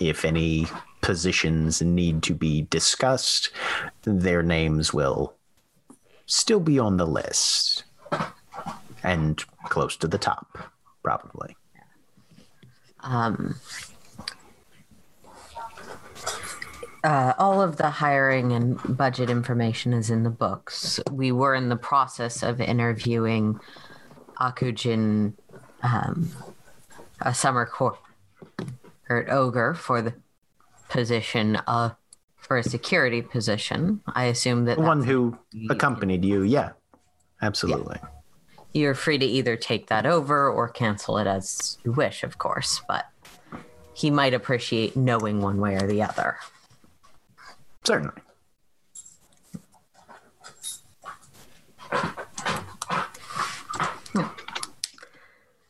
[0.00, 0.66] if any
[1.02, 3.50] positions need to be discussed,
[4.02, 5.37] their names will
[6.28, 7.84] still be on the list
[9.02, 10.58] and close to the top,
[11.02, 11.56] probably.
[13.00, 13.56] um,
[17.02, 21.00] uh, all of the hiring and budget information is in the books.
[21.10, 23.58] We were in the process of interviewing
[24.38, 25.32] Akujin,
[25.82, 26.30] um,
[27.20, 27.98] a summer court
[29.10, 30.14] ogre for the
[30.90, 31.96] position of
[32.48, 34.00] for a security position.
[34.06, 35.38] I assume that The one who
[35.68, 36.70] accompanied you, yeah,
[37.42, 37.98] absolutely.
[38.72, 42.80] you're free to either take that over or cancel it as you wish, of course,
[42.88, 43.04] but
[43.92, 46.38] he might appreciate knowing one way or the other.
[47.84, 48.14] Certainly.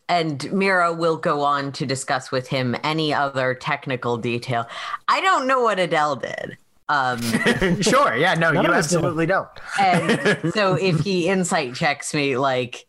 [0.09, 4.67] And Mira will go on to discuss with him any other technical detail.
[5.07, 6.57] I don't know what Adele did.
[6.89, 7.21] Um,
[7.83, 8.97] sure, yeah, no, you of us do.
[8.97, 9.49] absolutely don't.
[9.81, 12.87] and so if he insight checks me, like,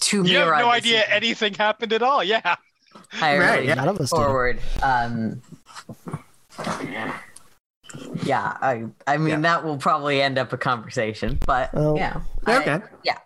[0.00, 2.22] to You Mira, have no idea is anything happened at all.
[2.24, 2.56] Yeah.
[3.12, 3.74] entirely Right, yeah.
[3.74, 4.16] None of us do.
[4.16, 4.58] forward.
[4.82, 5.42] Um,
[8.24, 9.40] yeah, I I mean Yeah.
[9.40, 11.96] that will probably end up a conversation, but Oh.
[11.96, 12.80] yeah, I- Okay.
[13.04, 13.18] yeah.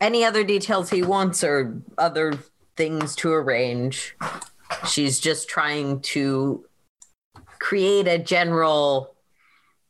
[0.00, 2.34] Any other details he wants or other
[2.76, 4.16] things to arrange.
[4.88, 6.64] She's just trying to
[7.60, 9.14] create a general,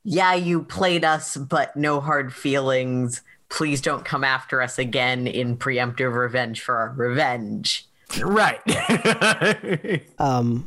[0.04, 3.22] yeah, you played us, but no hard feelings.
[3.48, 7.86] Please don't come after us again in preemptive revenge for our revenge.
[8.22, 8.60] Right.
[10.18, 10.66] Um,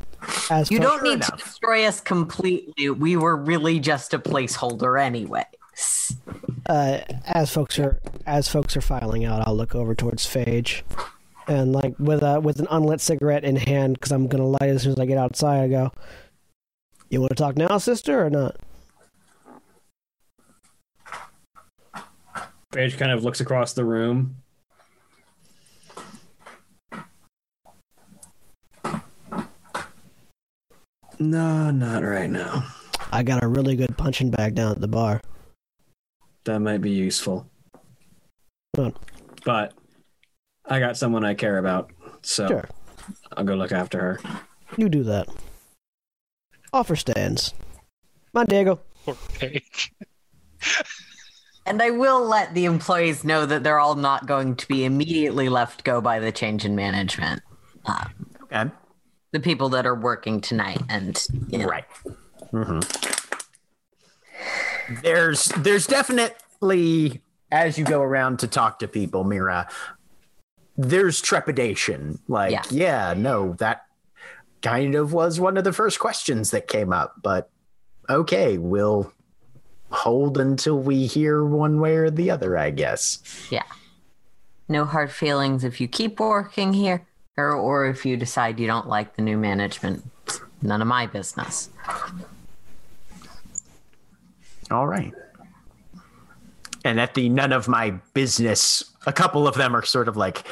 [0.50, 2.90] as You don't need to destroy us completely.
[2.90, 5.44] We were really just a placeholder anyway.
[6.66, 10.82] uh, as folks are as folks are filing out, I'll look over towards Phage,
[11.46, 14.82] and like with a with an unlit cigarette in hand, because I'm gonna light as
[14.82, 15.64] soon as I get outside.
[15.64, 15.92] I go,
[17.14, 18.56] "You want to talk now, sister, or not?"
[22.72, 24.42] Paige kind of looks across the room.
[31.20, 32.66] No, not right now.
[33.12, 35.20] I got a really good punching bag down at the bar.
[36.44, 37.48] That might be useful.
[38.72, 39.72] But
[40.66, 41.92] I got someone I care about,
[42.22, 42.68] so Sure,
[43.36, 44.20] I'll go look after her.
[44.76, 45.28] you do that.
[46.74, 47.54] Offer stands.
[48.32, 48.80] Come on, Diego.
[49.04, 49.92] Poor Paige.
[51.66, 55.48] And I will let the employees know that they're all not going to be immediately
[55.48, 57.42] left go by the change in management.
[57.86, 58.04] Uh,
[58.42, 58.64] okay.
[59.30, 61.84] the people that are working tonight, and you know, Right.
[62.50, 62.80] hmm
[65.02, 67.22] There's there's definitely
[67.52, 69.68] as you go around to talk to people, Mira.
[70.76, 72.18] There's trepidation.
[72.26, 72.62] Like, Yeah.
[72.70, 73.82] yeah, no, that
[74.64, 77.14] kind of was one of the first questions that came up.
[77.22, 77.50] But
[78.08, 79.12] okay, we'll
[79.90, 82.58] hold until we hear one way or the other.
[82.58, 83.22] I guess.
[83.50, 83.62] yeah,
[84.68, 88.88] no hard feelings if you keep working here, or or if you decide you don't
[88.88, 90.02] like the new management.
[90.62, 91.68] None of my business.
[94.70, 95.12] All right.
[96.86, 100.46] And at the none of my business, a couple of them are sort of like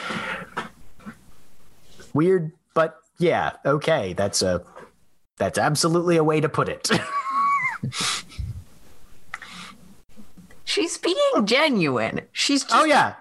[2.13, 4.63] weird, but yeah, okay, that's a
[5.39, 6.91] that's absolutely a way to put it.
[10.65, 12.23] She's being genuine.
[12.33, 13.15] She's just oh yeah.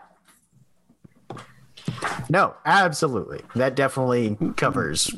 [2.29, 3.41] No, absolutely.
[3.55, 5.13] That definitely covers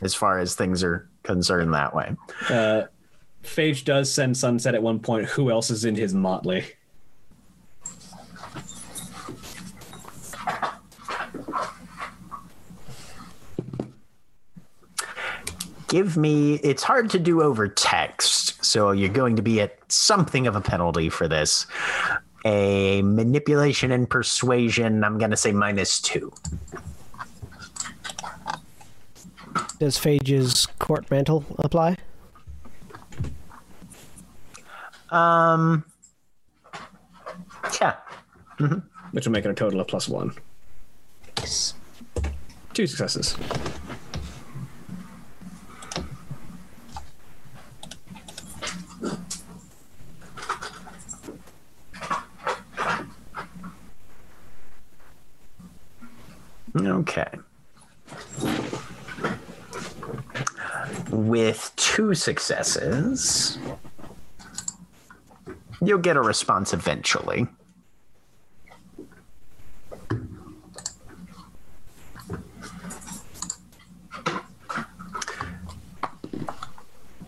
[0.00, 2.14] as far as things are concerned that way.
[2.48, 2.82] Uh,
[3.42, 5.26] Phage does send Sunset at one point.
[5.30, 6.64] Who else is in his motley?
[15.92, 20.46] Give me it's hard to do over text, so you're going to be at something
[20.46, 21.66] of a penalty for this.
[22.46, 26.32] A manipulation and persuasion, I'm gonna say minus two.
[29.78, 31.98] Does Phage's court mantle apply?
[35.10, 35.84] Um
[37.82, 37.96] Yeah.
[39.10, 40.32] Which will make it a total of plus one.
[42.72, 43.36] Two successes.
[56.74, 57.28] Okay.
[61.10, 63.58] With two successes,
[65.82, 67.46] you'll get a response eventually.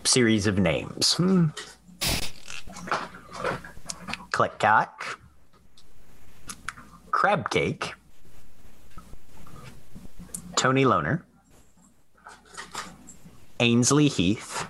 [0.03, 1.13] Series of names.
[1.13, 1.47] Hmm.
[4.31, 5.17] Clickcock.
[7.11, 7.93] Crab cake.
[10.65, 11.23] Tony Loner,
[13.59, 14.65] Ainsley Heath,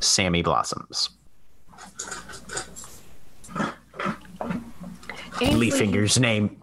[0.00, 1.10] Sammy Blossoms.
[5.42, 6.58] Leaf Finger's name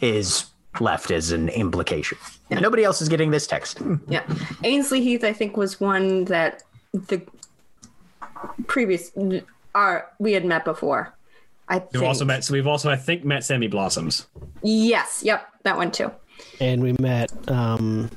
[0.00, 0.44] is
[0.78, 2.16] left as an implication.
[2.48, 3.82] Nobody else is getting this text.
[4.06, 4.22] Yeah.
[4.62, 6.62] Ainsley Heath, I think, was one that
[6.92, 7.20] the
[8.68, 9.10] previous
[9.74, 11.12] our we had met before.
[11.68, 12.44] I We've also met.
[12.44, 14.28] So we've also, I think, met Sammy Blossoms.
[14.62, 15.22] Yes.
[15.24, 15.44] Yep.
[15.64, 16.12] That one too.
[16.60, 18.10] And we met um,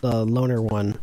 [0.00, 0.98] the loner one.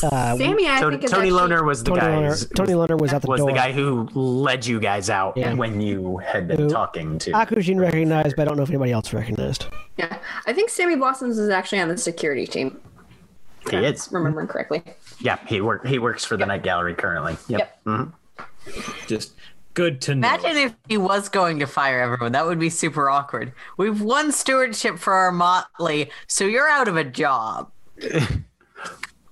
[0.00, 2.14] Uh, Sammy, I Tony, think is Tony actually- Loner was the Tony guy.
[2.14, 3.48] Loner, Tony Loner was at the was door.
[3.50, 5.54] the guy who led you guys out Yeah.
[5.54, 7.32] when you had been Who- talking to.
[7.32, 9.66] Akujin recognized, but I don't know if anybody else recognized.
[9.96, 10.18] Yeah.
[10.46, 12.78] I think Sammy Blossoms is actually on the security team.
[13.68, 14.08] he is.
[14.12, 14.82] Remembering correctly.
[15.20, 15.84] Yeah, he work.
[15.84, 17.36] He works for the Night Gallery currently.
[17.48, 17.78] Yep.
[17.84, 18.12] Mhm.
[19.08, 19.32] Just
[19.74, 20.28] good to know.
[20.28, 22.32] Imagine if he was going to fire everyone.
[22.32, 23.52] That would be super awkward.
[23.76, 27.70] We've won stewardship for our motley, so you're out of a job.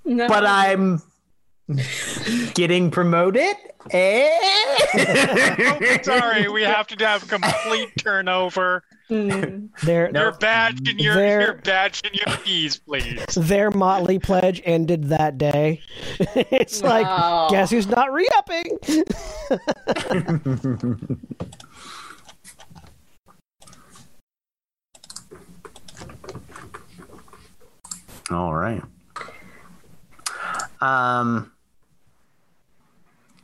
[0.05, 0.29] No.
[0.29, 1.03] But I'm
[2.55, 3.57] getting promoted.
[3.91, 5.99] Eh?
[6.03, 8.83] Sorry, we have to have complete turnover.
[9.09, 9.67] Hmm.
[9.85, 13.25] Their Your badge and your, There- your badge and your keys, please.
[13.37, 15.81] their motley pledge ended that day.
[16.19, 17.07] it's like,
[17.51, 18.79] guess who's not re-upping?
[28.31, 28.83] All right.
[30.81, 31.53] Um,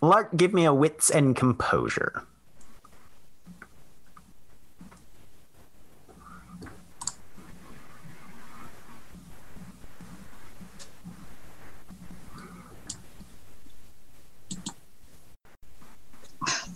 [0.03, 2.25] Lark, give me a wits and composure.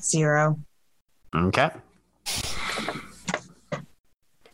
[0.01, 0.61] Zero.
[1.35, 1.71] Okay.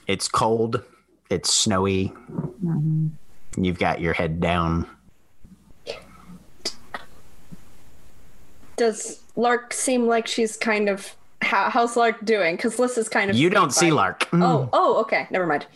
[0.06, 0.82] It's cold.
[1.28, 2.14] It's snowy.
[2.64, 3.08] Mm-hmm.
[3.58, 4.88] You've got your head down.
[8.76, 12.56] Does Lark seem like she's kind of how, how's Lark doing?
[12.56, 13.90] Because Liss is kind of You don't see.
[13.92, 14.28] Lark.
[14.32, 15.66] Oh, oh, okay, never mind.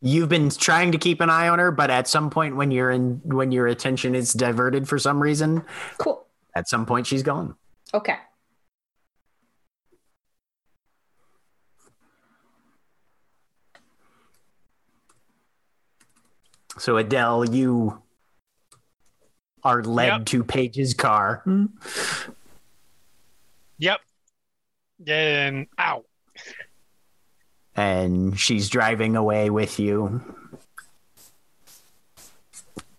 [0.00, 2.90] You've been trying to keep an eye on her, but at some point when you're
[2.90, 5.64] in when your attention is diverted for some reason,
[5.98, 6.24] Cool.
[6.54, 7.56] at some point she's gone.
[7.92, 8.16] Okay.
[16.78, 18.02] So Adele, you
[19.66, 20.26] are led Yep.
[20.26, 21.42] to Paige's car.
[23.78, 24.00] Yep.
[25.06, 26.04] And ow.
[27.74, 30.22] and she's driving away with you.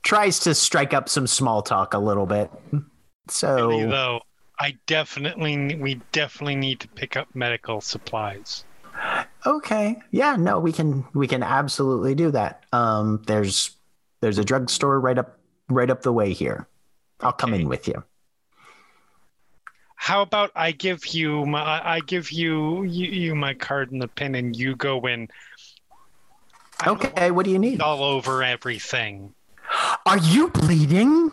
[0.03, 2.49] Tries to strike up some small talk a little bit.
[3.29, 4.21] So Really, though,
[4.59, 8.63] I definitely we definitely need to pick up medical supplies.
[9.45, 12.63] okay, yeah, no, we can we can absolutely do that.
[12.71, 13.75] Um, there's
[14.21, 15.36] there's a drugstore right up
[15.69, 16.67] right up the way here.
[17.19, 18.03] I'll come in with you.
[19.95, 24.07] How about I give you my I give you you, you my card and the
[24.07, 25.27] pin, and you go in.
[26.79, 27.81] I Okay, what do you need?
[27.81, 29.33] all over everything.
[30.05, 31.31] Are you bleeding?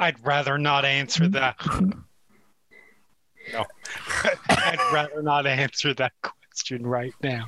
[0.00, 1.32] I'd rather not answer mm-hmm.
[1.32, 1.56] that.
[3.52, 3.64] No,
[4.48, 7.46] I'd rather not answer that question right now.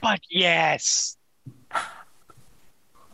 [0.00, 1.16] But yes,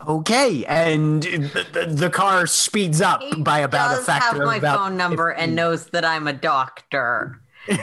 [0.07, 4.39] Okay, and the, the, the car speeds up He by about a does factor have
[4.41, 7.41] of my about phone number and knows that I'm a doctor.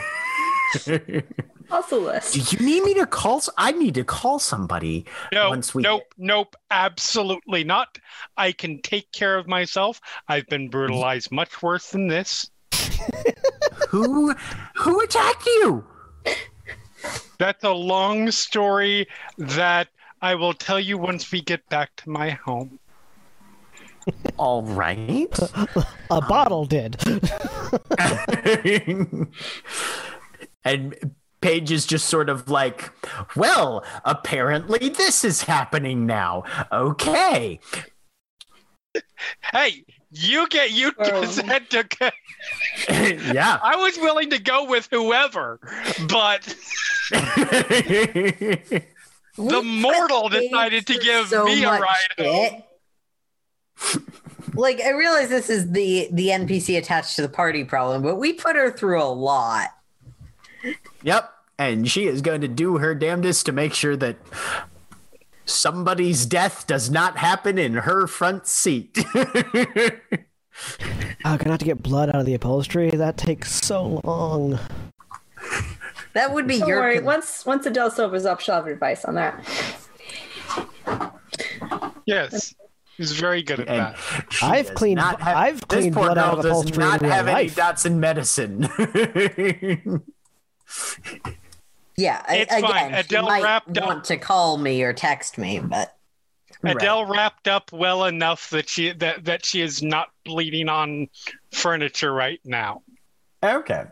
[1.69, 2.31] Also, Liss.
[2.31, 3.37] Do you need me to call?
[3.37, 5.05] s- I need to call somebody.
[5.33, 7.97] no, Once we nope, nope, absolutely not.
[8.37, 9.99] I can take care of myself.
[10.29, 12.49] I've been brutalized much worse than this.
[13.89, 14.33] Who
[14.75, 15.85] who attacked you?
[17.37, 19.89] That's a long story that
[20.21, 22.79] I will tell you once we get back to my home.
[24.37, 25.37] All right.
[26.09, 26.97] A bottle did.
[30.63, 32.91] and Paige is just sort of like,
[33.35, 36.43] well, apparently this is happening now.
[36.71, 37.59] Okay.
[39.53, 41.21] Hey, you get you Oh.
[41.21, 41.85] just had to.
[42.89, 43.59] yeah.
[43.61, 45.59] I was willing to go with whoever,
[46.07, 46.55] but
[49.37, 52.63] the mortal decided to give so me a ride
[54.53, 58.33] like I realize this is the the NPC attached to the party problem, but we
[58.33, 59.69] put her through a lot.
[61.03, 61.31] Yep.
[61.59, 64.17] And she is going to do her damnedest to make sure that
[65.45, 68.97] somebody's death does not happen in her front seat.
[71.23, 72.89] Oh, gonna have to get blood out of the upholstery.
[72.89, 74.57] That takes so long.
[76.17, 76.95] That would be Don't your worry.
[76.95, 79.45] con- Once once Adele Silver's up, she'll have advice on that.
[82.07, 82.55] Yes,
[82.97, 83.97] he's very good at And that.
[84.41, 86.89] I've cleaned- not have- I've this cleaned poor blood out girl of does upholstery in
[86.89, 87.55] not real have any life.
[87.55, 88.67] dots in medicine.
[91.99, 92.93] Yeah, It's again, fine.
[92.93, 95.95] Adele might wrapped up- want to call me or text me, but
[96.63, 101.07] Adele wrapped up well enough that she that that she is not bleeding on
[101.51, 102.81] furniture right now.
[103.43, 103.85] okay.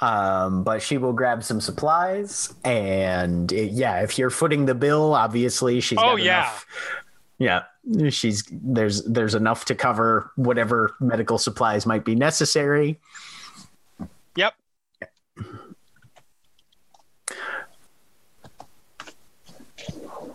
[0.00, 5.14] Um, but she will grab some supplies, and uh, yeah, if you're footing the bill,
[5.14, 5.98] obviously she's.
[5.98, 6.38] Oh, got yeah.
[6.40, 6.66] enough-
[7.38, 7.62] yeah.
[8.10, 12.98] She's there's there's enough to cover whatever medical supplies might be necessary.
[14.36, 14.54] Yep.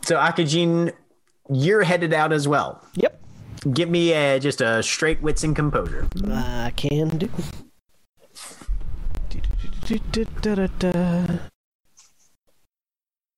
[0.02, 0.94] So Akujin,
[1.52, 2.84] you're headed out as well.
[2.96, 3.22] Yep.
[3.74, 6.08] Give me a, just a straight wits and composure.
[6.30, 7.30] I can do.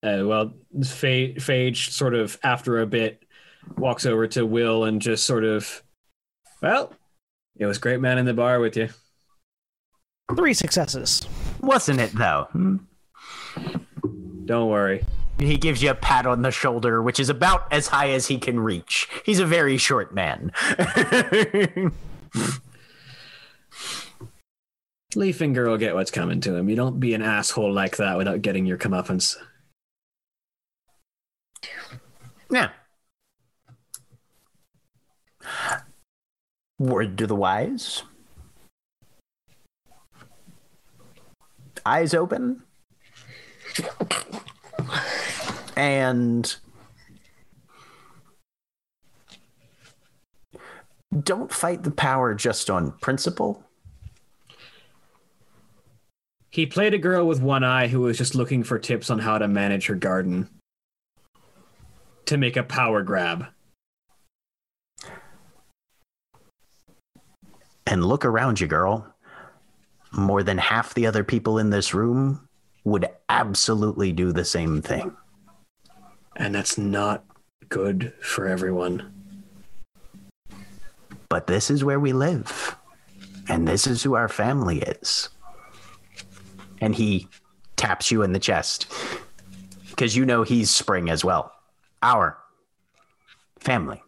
[0.03, 3.23] Uh, well, Phage, Phage sort of after a bit
[3.77, 5.83] walks over to Will and just sort of,
[6.61, 6.93] well,
[7.57, 8.89] it was great man in the bar with you.
[10.35, 11.27] Three successes.
[11.61, 12.47] Wasn't it though?
[12.51, 12.77] Hmm?
[14.45, 15.03] Don't worry.
[15.39, 18.37] He gives you a pat on the shoulder, which is about as high as he
[18.37, 19.07] can reach.
[19.25, 20.51] He's a very short man.
[25.15, 26.69] Leaf Finger will get what's coming to him.
[26.69, 29.35] You don't be an asshole like that without getting your comeuppance.
[32.51, 32.69] yeah.
[36.77, 38.03] Word to the wise.
[41.85, 42.63] Eyes open.
[45.77, 46.55] And
[51.23, 53.66] don't fight the power just on principle.
[56.57, 59.37] He played a girl with one eye who was just looking for tips on how
[59.37, 60.49] to manage her garden
[62.25, 63.45] to make a power grab.
[67.85, 69.05] And look around you, girl.
[70.11, 72.49] More than half the other people in this room
[72.85, 75.15] would absolutely do the same thing.
[76.37, 77.23] And that's not
[77.69, 79.13] good for everyone.
[81.29, 82.75] But this is where we live.
[83.47, 85.29] And this is who our family is.
[86.81, 87.27] And he
[87.75, 88.91] taps you in the chest
[89.89, 91.51] because you know he's Spring as well.
[92.03, 92.37] Our
[93.59, 94.01] family.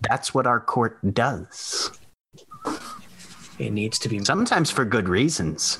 [0.00, 1.90] That's what our court does.
[3.58, 5.78] It needs to be Sometimes for good reasons.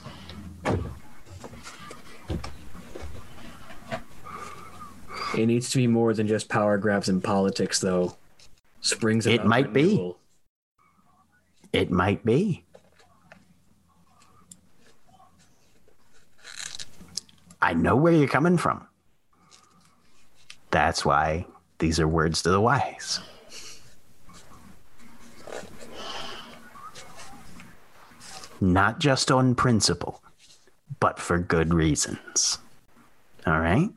[5.34, 8.16] it needs to be more than just power grabs in politics though.
[8.80, 10.14] Springs It might be.
[11.72, 12.64] It might be.
[17.62, 18.88] I know where you're coming from.
[20.72, 21.46] That's why
[21.78, 23.20] these are words to the wise.
[28.60, 30.22] Not just on principle,
[30.98, 32.58] but for good reasons.
[33.46, 33.90] All right?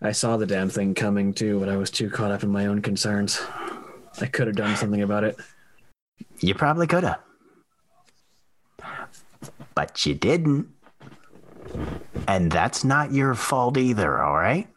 [0.00, 2.66] I saw the damn thing coming too, but I was too caught up in my
[2.66, 3.40] own concerns.
[4.20, 5.36] I could have done something about it.
[6.40, 7.20] You probably could have.
[9.74, 10.68] But you didn't.
[12.28, 14.68] And that's not your fault either, all right?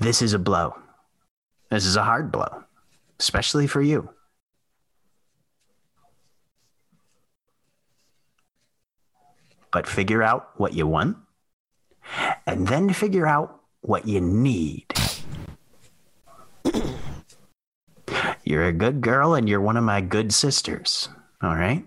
[0.00, 0.74] This is a blow.
[1.70, 2.64] This is a hard blow,
[3.18, 4.10] especially for you.
[9.72, 11.16] But figure out what you want
[12.46, 14.86] and then figure out what you need.
[18.44, 21.08] You're a good girl and you're one of my good sisters.
[21.42, 21.84] All right?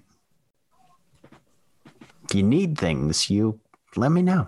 [2.24, 3.60] If you need things, you
[3.96, 4.48] let me know.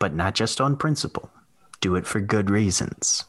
[0.00, 1.30] But not just on principle.
[1.80, 3.24] Do it for good reasons.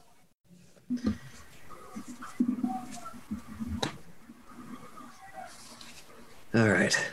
[6.55, 7.11] All right.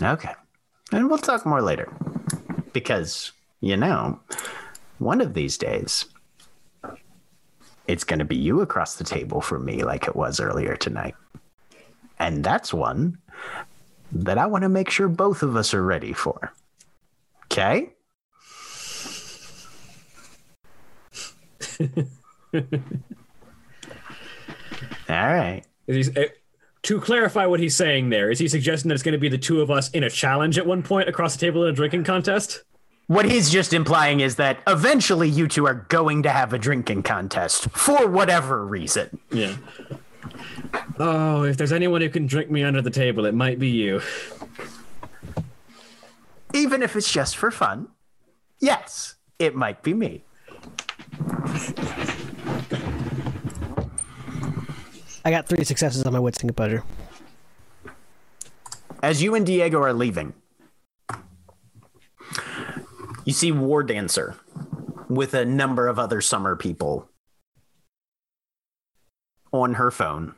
[0.00, 0.32] Okay.
[0.92, 1.90] And we'll talk more later.
[2.72, 4.20] Because, you know,
[5.02, 6.06] one of these days,
[7.86, 11.14] it's going to be you across the table from me like it was earlier tonight.
[12.18, 13.18] And that's one
[14.12, 16.52] that I want to make sure both of us are ready for.
[17.46, 17.90] Okay?
[22.54, 22.60] All
[25.08, 25.62] right.
[25.86, 26.28] Is he, eh,
[26.82, 29.38] to clarify what he's saying there, is he suggesting that it's going to be the
[29.38, 32.04] two of us in a challenge at one point across the table in a drinking
[32.04, 32.62] contest?
[33.12, 37.02] What he's just implying is that eventually you two are going to have a drinking
[37.02, 39.18] contest for whatever reason.
[39.30, 39.54] Yeah.
[40.98, 44.00] Oh, if there's anyone who can drink me under the table, it might be you.
[46.54, 47.88] Even if it's just for fun.
[48.60, 50.24] Yes, it might be me.
[55.22, 56.82] I got three successes on my wits and composure.
[59.02, 60.32] As you and Diego are leaving,
[63.24, 64.36] you see War Dancer
[65.08, 67.08] with a number of other summer people
[69.52, 70.34] on her phone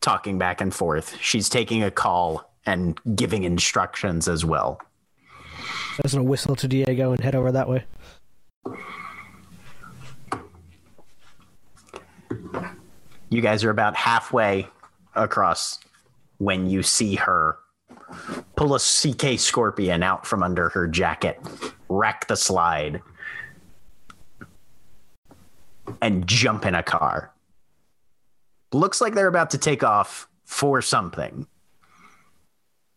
[0.00, 1.16] talking back and forth.
[1.20, 4.80] She's taking a call and giving instructions as well.
[6.02, 7.84] Was gonna whistle to Diego and head over that way.
[13.30, 14.68] You guys are about halfway
[15.14, 15.78] across
[16.38, 17.58] when you see her
[18.56, 21.38] pull a CZ Scorpion out from under her jacket,
[21.88, 23.00] wreck the slide,
[26.02, 27.32] and jump in a car.
[28.72, 31.46] looks like they're about to take off for something.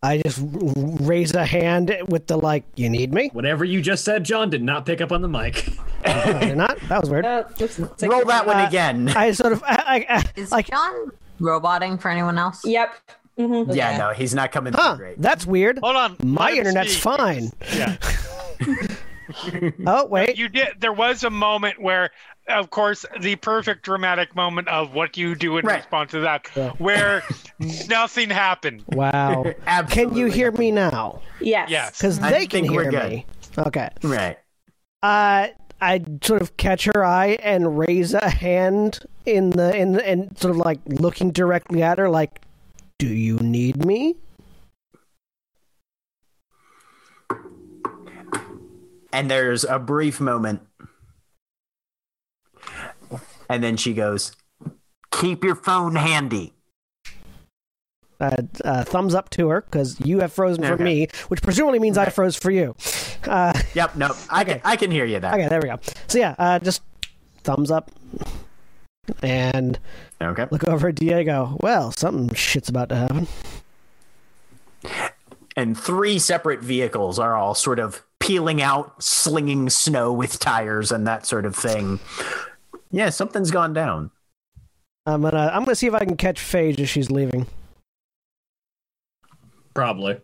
[0.04, 4.24] I just raise a hand with the like, "You need me?" Whatever you just said,
[4.24, 5.70] John did not pick up on the mic.
[6.04, 6.80] Did not?
[6.90, 7.26] That was weird.
[7.32, 9.10] Uh, looks Roll that one Uh, again.
[9.10, 12.66] I sort of, I, I, I, Is like, John roboting for anyone else?
[12.66, 12.96] Yep.
[13.38, 13.98] Hmm yeah, okay.
[13.98, 14.96] no, he's not coming huh?
[14.96, 15.22] through great.
[15.22, 15.80] That's weird.
[15.80, 16.16] Hold on.
[16.24, 17.04] My internet's speak.
[17.04, 17.52] fine.
[17.74, 17.98] Yeah.
[19.88, 20.68] Oh wait, You did.
[20.80, 22.10] There was a moment where,
[22.50, 25.78] of course, the perfect dramatic moment of what you do in Right.
[25.78, 26.72] response to that, Yeah.
[26.80, 27.24] where
[27.88, 28.84] nothing happened.
[28.88, 29.46] wow.
[29.90, 31.22] Can you hear me now?
[31.40, 31.70] Yes.
[31.70, 31.98] Yes.
[31.98, 33.10] Because I they can think we're hear good.
[33.10, 33.26] me.
[33.58, 33.90] Okay.
[34.04, 34.38] Right.
[35.02, 35.48] Uh,
[35.80, 40.38] I sort of catch her eye and raise a hand in the in the, and
[40.38, 42.42] sort of like looking directly at her, like,
[43.02, 44.16] "Do you need me?"
[49.12, 50.62] And there's a brief moment.
[53.50, 54.34] And then she goes,
[55.12, 56.54] Keep your phone handy.
[58.20, 60.84] Uh, uh, thumbs up to her because you have frozen for Okay.
[60.84, 62.76] me, which presumably means I froze for you.
[63.28, 65.34] Uh, Yep, no, I can I can hear you that.
[65.34, 65.80] okay, there we go.
[66.08, 66.84] So yeah, uh, just
[67.44, 67.90] thumbs up,
[69.22, 69.80] and
[70.22, 70.46] Okay.
[70.52, 71.58] look over at Diego.
[71.62, 73.28] Well, something shit's about to happen.
[75.56, 81.06] And three separate vehicles are all sort of peeling out, slinging snow with tires and
[81.08, 82.00] that sort of thing.
[82.92, 84.12] Yeah, something's gone down.
[85.08, 87.48] Uh, I'm gonna uh, I'm gonna see if I can catch Phage as she's leaving.
[89.74, 90.20] Probably.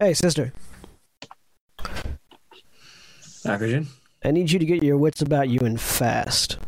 [0.00, 0.52] Hey, sister,
[3.44, 3.86] Akrogen?
[4.24, 6.58] I need you to get your wits about you and fast.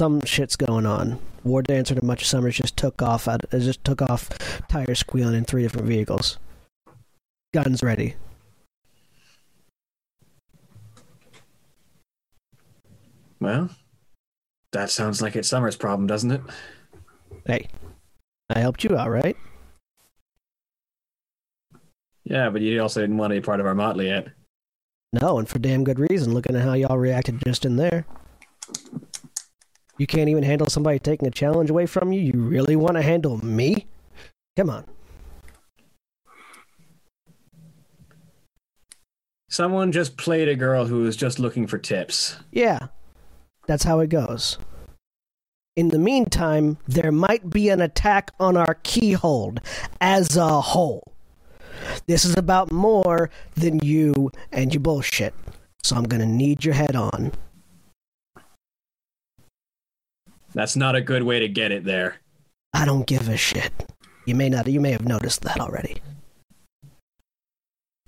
[0.00, 1.20] Some shit's going on.
[1.44, 3.28] War Dancer and Much Summers just took off.
[3.28, 4.30] Out, just took off,
[4.66, 6.38] tires squealing in three different vehicles.
[7.52, 8.14] Guns ready.
[13.40, 13.68] Well,
[14.72, 16.40] that sounds like it's Summer's problem, doesn't it?
[17.44, 17.68] Hey,
[18.48, 19.36] I helped you out, right?
[22.24, 24.28] Yeah, but you also didn't want to be part of our motley yet.
[25.20, 26.32] No, and for damn good reason.
[26.32, 28.06] Looking at how y'all reacted just in there.
[30.00, 32.22] You can't even handle somebody taking a challenge away from you.
[32.22, 33.86] You really want to handle me?
[34.56, 34.86] Come on.
[39.50, 42.38] Someone just played a girl who was just looking for tips.
[42.50, 42.78] Yeah,
[43.66, 44.56] that's how it goes.
[45.76, 49.58] In the meantime, there might be an attack on our keyhold
[50.00, 51.12] as a whole.
[52.06, 55.34] This is about more than you and your bullshit.
[55.82, 57.32] So I'm gonna need your head on.
[60.52, 62.16] That's not a good way to get it there.
[62.72, 63.72] I don't give a shit.
[64.26, 66.00] You may not you may have noticed that already.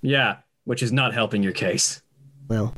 [0.01, 2.03] Yeah, which is not helping your case.
[2.49, 2.75] Well,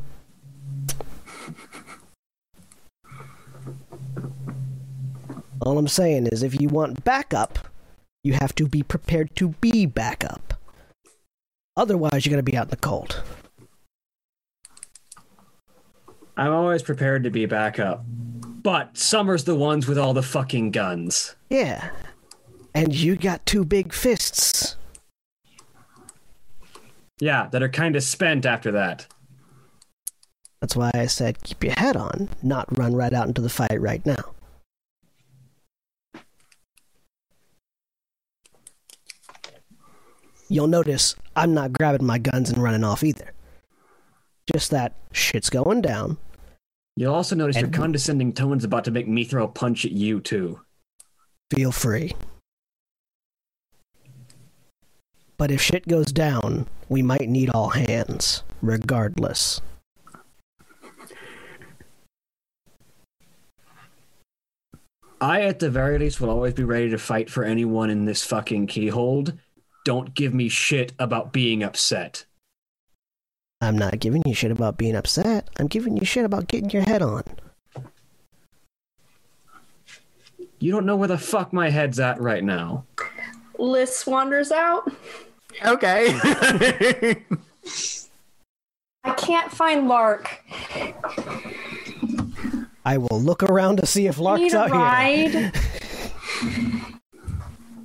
[5.62, 7.58] all I'm saying is if you want backup,
[8.22, 10.54] you have to be prepared to be backup.
[11.76, 13.22] Otherwise, you're going to be out in the cold.
[16.36, 18.04] I'm always prepared to be back up.
[18.64, 21.36] But Summer's the ones with all the fucking guns.
[21.50, 21.90] Yeah.
[22.74, 24.76] And you got two big fists.
[27.20, 29.06] Yeah, that are kind of spent after that.
[30.62, 33.78] That's why I said keep your head on, not run right out into the fight
[33.78, 34.32] right now.
[40.48, 43.30] You'll notice I'm not grabbing my guns and running off either.
[44.50, 46.16] Just that shit's going down.
[46.97, 49.92] You'll also notice your And- condescending tone's about to make me throw a punch at
[49.92, 50.60] you, too.
[51.52, 52.14] Feel free.
[55.36, 59.60] But if shit goes down, we might need all hands, regardless.
[65.20, 68.24] I, at the very least, will always be ready to fight for anyone in this
[68.24, 69.39] fucking keyhold.
[69.84, 72.26] Don't give me shit about being upset.
[73.64, 75.48] I'm not giving you shit about being upset.
[75.58, 77.22] I'm giving you shit about getting your head on.
[80.58, 82.84] You don't know where the fuck my head's at right now.
[83.58, 84.90] Liss wanders out.
[85.64, 86.14] Okay.
[89.04, 90.42] I can't find Lark.
[92.84, 95.52] I will look around to see if Lark's Need a out here.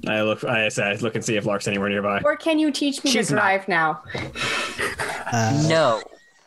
[0.08, 0.44] ride, I look.
[0.44, 2.22] I, I look and see if Lark's anywhere nearby.
[2.24, 3.42] or can you teach me She's to not.
[3.42, 4.04] drive now?
[5.32, 6.02] Uh, No,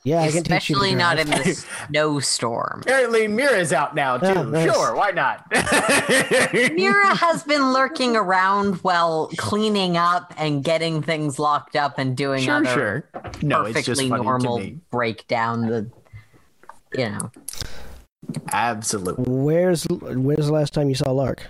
[0.05, 0.76] yeah, I can teach you.
[0.76, 1.31] to especially not drive.
[1.31, 1.55] in the
[1.89, 2.81] snowstorm.
[2.82, 4.26] Apparently, Mira's out now too.
[4.26, 4.72] Yeah, nice.
[4.72, 5.44] Sure, why not?
[6.52, 12.42] Mira has been lurking around while cleaning up and getting things locked up and doing
[12.42, 13.10] sure, other sure.
[13.42, 14.78] No, it's just perfectly normal to me.
[14.90, 15.90] breakdown the,
[16.97, 17.31] you know.
[18.52, 19.24] Absolutely.
[19.26, 21.47] Where's Where's the last time you saw Lark?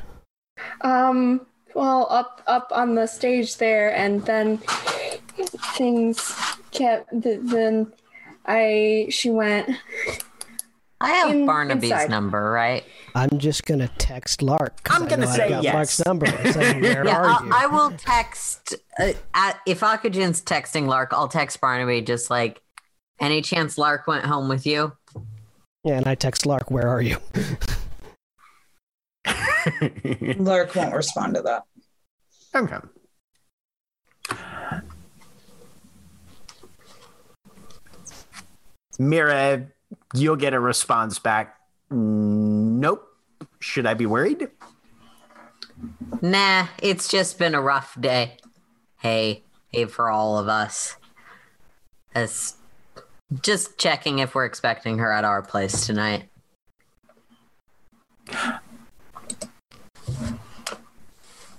[0.82, 4.58] Um, well, up up on the stage there, and then
[5.76, 6.34] things
[6.70, 7.10] kept.
[7.22, 7.92] th- Then
[8.46, 9.70] I she went.
[11.00, 12.10] I have In- Barnaby's inside.
[12.10, 12.84] number, right?
[13.16, 15.74] I'm just gonna text lark I'm gonna know I've say got yes.
[15.74, 16.26] Lark's number.
[16.26, 17.50] and say, Where Yeah, are I'll, you?
[17.52, 18.74] I will text.
[18.98, 22.60] Uh, at, if Akujin's texting Lark, I'll text Barnaby just like,
[23.20, 24.92] any chance Lark went home with you?
[25.84, 26.70] Yeah, and I text Lark.
[26.70, 27.16] Where are you?
[30.38, 31.64] Lark won't respond to that.
[32.54, 32.78] okay.
[38.98, 39.66] Mira,
[40.14, 41.56] you'll get a response back.
[41.90, 43.06] Nope.
[43.60, 44.48] Should I be worried?
[46.20, 48.36] Nah, it's just been a rough day.
[48.98, 50.96] Hey, hey, for all of us.
[52.14, 52.56] As
[53.42, 56.28] just checking if we're expecting her at our place tonight.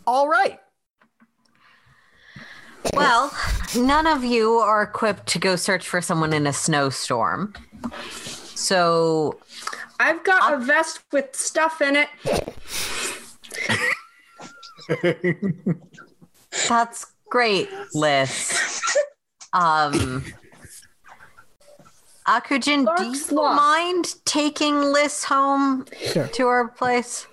[0.06, 0.60] All right.
[2.94, 3.34] Well,
[3.78, 7.54] none of you are equipped to go search for someone in a snowstorm.
[8.56, 9.40] So
[10.00, 12.10] I've got a vest with stuff in it.
[16.68, 18.96] That's great, Liss.
[19.54, 20.24] Um,
[22.28, 23.56] Akujin, do you lost.
[23.56, 26.28] mind taking Liss home Sure.
[26.28, 27.28] to her place?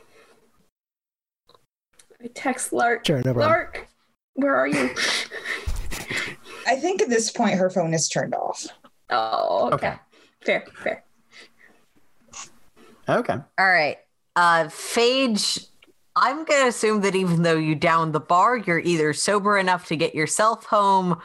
[2.22, 3.06] I text Lark.
[3.06, 3.32] Sure, no.
[3.32, 3.88] Lark,
[4.34, 4.90] where are you?
[6.66, 8.66] I think at this point her phone is turned off.
[9.10, 9.88] Oh, okay.
[9.88, 9.98] Okay.
[10.44, 11.04] Fair, fair.
[13.08, 13.34] Okay.
[13.58, 13.98] All right.
[14.36, 15.66] Uh, Phage,
[16.16, 19.86] I'm going to assume that even though you downed the bar, you're either sober enough
[19.88, 21.20] to get yourself home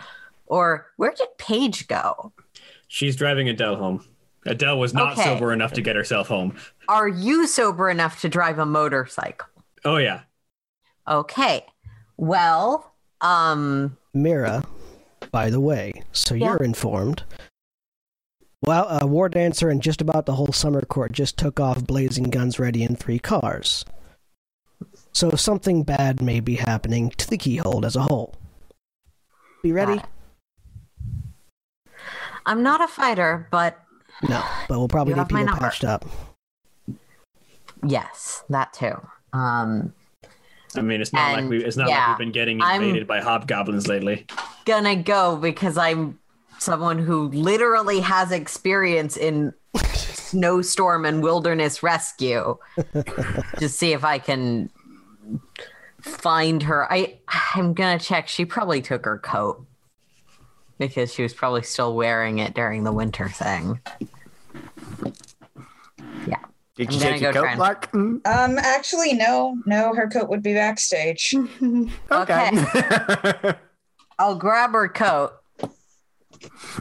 [0.47, 2.31] or where did Paige go?
[2.87, 4.05] She's driving Adele home.
[4.45, 5.23] Adele was not Okay.
[5.23, 6.55] sober enough to get herself home.
[6.87, 9.47] Are you sober enough to drive a motorcycle?
[9.83, 10.21] Oh yeah.
[11.07, 11.65] Okay.
[12.17, 14.63] Well, um, Mira,
[15.31, 16.47] by the way, so Yeah.
[16.51, 17.23] you're informed.
[18.61, 22.25] Well, a War Dancer and just about the whole summer court just took off blazing
[22.25, 23.85] guns ready in three cars.
[25.13, 28.33] So something bad may be happening to the keyhold as a whole.
[29.61, 30.01] Be ready?
[32.45, 33.79] I'm not a fighter, but
[34.27, 36.05] No, but we'll probably need people patched up.
[37.85, 38.95] yes, that too.
[39.33, 39.93] Um,
[40.77, 41.63] I mean, it's not like we.
[41.63, 44.25] It's not yeah, like we've been getting I'm- invaded by hobgoblins lately.
[44.65, 46.19] gonna go because I'm
[46.59, 49.53] someone who literally has experience in
[49.93, 52.57] snowstorm and wilderness rescue
[53.57, 54.69] to see if I can
[56.01, 56.91] find her.
[56.91, 57.19] I
[57.55, 58.27] I'm gonna check.
[58.27, 59.65] She probably took her coat
[60.77, 63.79] because she was probably still wearing it during the winter thing.
[66.75, 67.59] Did I'm you take your go coat, try and-
[67.93, 71.33] Mm, Um, actually, no, no, her coat would be backstage.
[72.11, 72.51] Okay.
[74.19, 75.33] I'll grab her coat.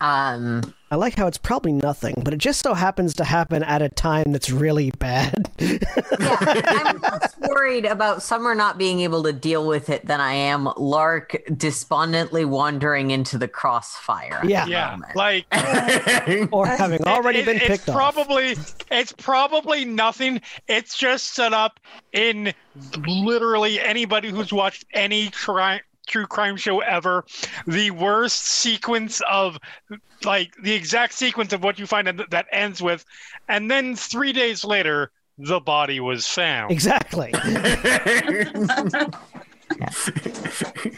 [0.00, 0.62] Um,
[0.94, 3.89] I like how it's probably nothing, but it just so happens to happen at a
[3.89, 5.50] time that's really bad.
[5.58, 5.78] yeah,
[6.20, 10.68] I'm less worried about Summer not being able to deal with it than I am
[10.76, 14.39] Lark despondently wandering into the crossfire.
[14.42, 14.66] at Yeah.
[14.66, 15.16] the Yeah, moment.
[15.16, 15.47] like
[16.52, 17.97] or having already it- been it's picked off.
[17.97, 18.56] probably
[18.92, 20.40] it's probably nothing.
[20.68, 21.81] It's just set up
[22.12, 22.55] in
[23.05, 27.24] literally anybody who's watched any crime true crime show ever.
[27.66, 29.58] The worst sequence of
[30.24, 33.05] like the exact sequence of what you find that that ends with,
[33.49, 36.70] and then three days later the body was found.
[36.70, 37.33] Exactly.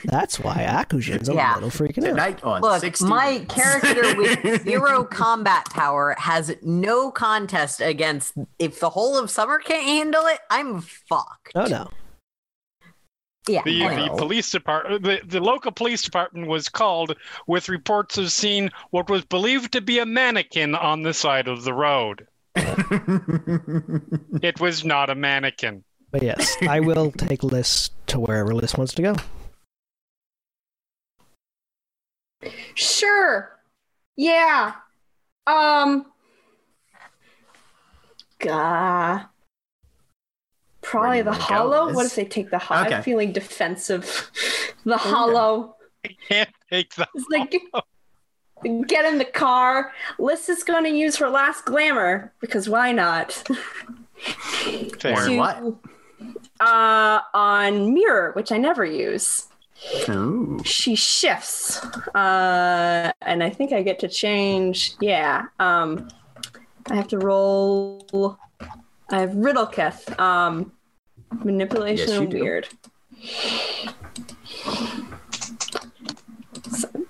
[0.04, 1.54] That's why Akujin's a Yeah.
[1.54, 2.10] little freaking out.
[2.10, 8.34] Tonight on Look, 60 my character with zero combat power has no contest against.
[8.58, 11.52] If the whole of summer can't handle it, I'm fucked.
[11.54, 11.88] Oh no.
[13.48, 13.62] Yeah.
[13.64, 17.16] The, the police department, the, the local police department was called
[17.46, 21.64] with reports of seeing what was believed to be a mannequin on the side of
[21.64, 22.26] the road.
[24.42, 25.84] It was not a mannequin.
[26.10, 29.16] But yes, I will take Liss to wherever Liss wants to go.
[32.74, 33.58] Sure.
[34.16, 34.72] Yeah.
[35.46, 36.06] Um.
[38.38, 39.26] Gah.
[40.86, 41.92] Probably the you wanna hollow.
[41.92, 42.86] What if they take the hollow?
[42.86, 42.94] Okay.
[42.94, 44.30] I'm feeling defensive.
[44.84, 45.74] The hollow.
[46.04, 47.08] I can't take that.
[47.12, 47.60] It's like
[48.86, 49.92] get in the car.
[50.16, 53.32] Liss is going to use her last glamour because why not?
[55.00, 55.28] Fair.
[55.28, 55.74] Or what?
[56.60, 59.48] Uh, on mirror, which I never use.
[60.08, 60.60] Ooh.
[60.64, 61.84] She shifts,
[62.14, 64.94] uh, and I think I get to change.
[65.00, 65.46] Yeah.
[65.58, 66.06] Um,
[66.88, 68.38] I have to roll
[69.10, 70.18] I have Riddlekith.
[70.18, 70.72] Um,
[71.44, 72.66] manipulation Yes, and Wyrd.
[76.70, 77.06] So-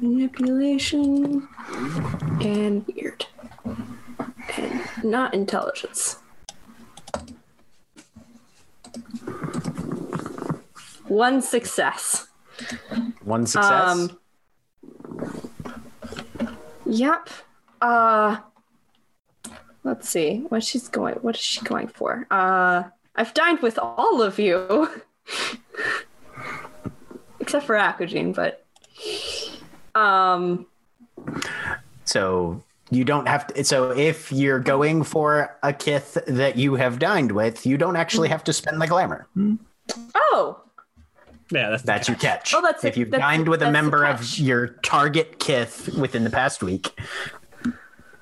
[0.00, 1.48] manipulation
[2.40, 3.24] and Wyrd.
[4.56, 6.16] And not intelligence.
[11.06, 12.28] One success.
[13.24, 13.88] One success.
[13.88, 14.18] Um,
[16.86, 17.28] Yep.
[17.80, 18.38] Uh
[19.84, 20.44] let's see.
[20.48, 22.26] What she's going what is she going for?
[22.30, 22.84] Uh
[23.16, 24.88] I've dined with all of you.
[27.40, 28.64] Except for Akujin, but
[29.98, 30.66] um
[32.04, 33.64] So you don't have to.
[33.64, 38.28] So if you're going for a kith that you have dined with, you don't actually
[38.28, 39.26] have to spend the glamour.
[40.14, 40.60] oh,
[41.50, 42.52] Yeah, that's That's your catch.
[42.54, 46.30] Oh, that's if you've that's- dined with a member of your target kith within the
[46.30, 46.90] past week.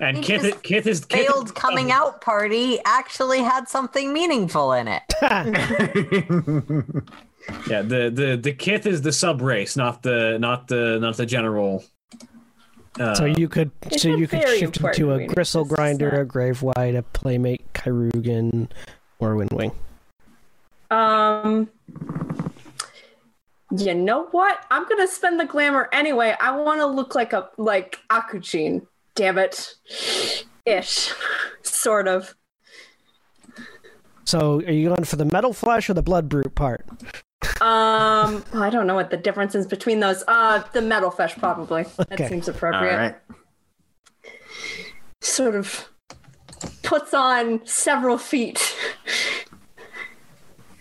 [0.01, 4.13] And He Kith, just Kith is Kith is- Failed coming out party actually had something
[4.13, 5.03] meaningful in it.
[7.69, 11.25] Yeah, the the the Kith is the sub race, not the not the not the
[11.25, 11.83] general.
[13.01, 15.27] Uh, So you could It's so you could shift important into a.
[15.35, 18.69] Gristlegrinder, a Gravewight, a Playmate Chirurgeon,
[19.19, 19.73] or Windwing.
[20.91, 21.69] um
[23.71, 24.65] you know what?
[24.71, 26.35] I'm gonna spend the glamour anyway.
[26.41, 28.87] I wanna look like a like Akujin.
[29.19, 29.75] Damn it.
[30.65, 31.13] Ish.
[31.63, 32.37] sort of.
[34.25, 36.87] So are you going for the metal flesh or the blood brute part?
[37.61, 40.23] Um I don't know what the difference is between those.
[40.29, 41.85] Uh the metal flesh probably.
[41.97, 42.97] That seems appropriate.
[42.97, 43.17] right.
[45.21, 45.89] Sort of
[46.85, 48.77] puts on several feet.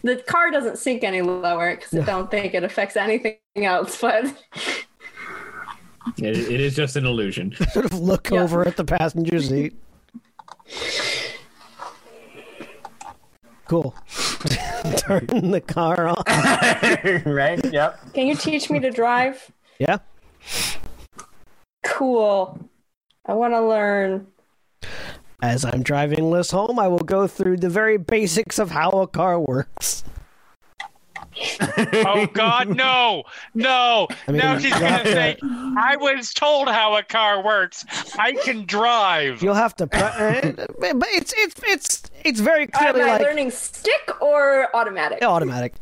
[0.04, 4.32] the car doesn't sink any lower because I don't think it affects anything else, but
[6.18, 7.56] it, it is just an illusion.
[7.74, 8.42] Sort of look Yeah.
[8.42, 9.74] over at the passenger seat.
[13.68, 13.94] Cool.
[14.98, 16.24] Turn the car on.
[17.34, 17.60] right.
[17.74, 18.14] Yep.
[18.14, 19.52] can you teach me to drive?
[19.80, 19.98] Yeah.
[21.84, 22.60] Cool.
[23.26, 24.28] I want to learn.
[25.42, 29.08] As I'm driving Liss home, I will go through the very basics of how a
[29.08, 30.04] car works.
[32.06, 34.08] Oh God, no, no!
[34.28, 37.86] I mean, now she's gonna have to- say, "I was told how a car works.
[38.18, 40.42] I can drive." You'll have to, pre- uh,
[40.80, 45.24] but it's it's it's it's very Am clearly I like learning stick or automatic?
[45.24, 45.74] automatic.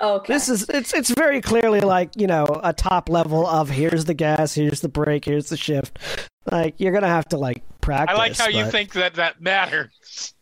[0.00, 0.32] Okay.
[0.32, 4.14] This is it's it's very clearly like you know a top level of here's the
[4.14, 5.98] gas, here's the brake, here's the shift.
[6.50, 8.14] Like you're gonna have to like practice.
[8.14, 10.34] I like how you think that that matters.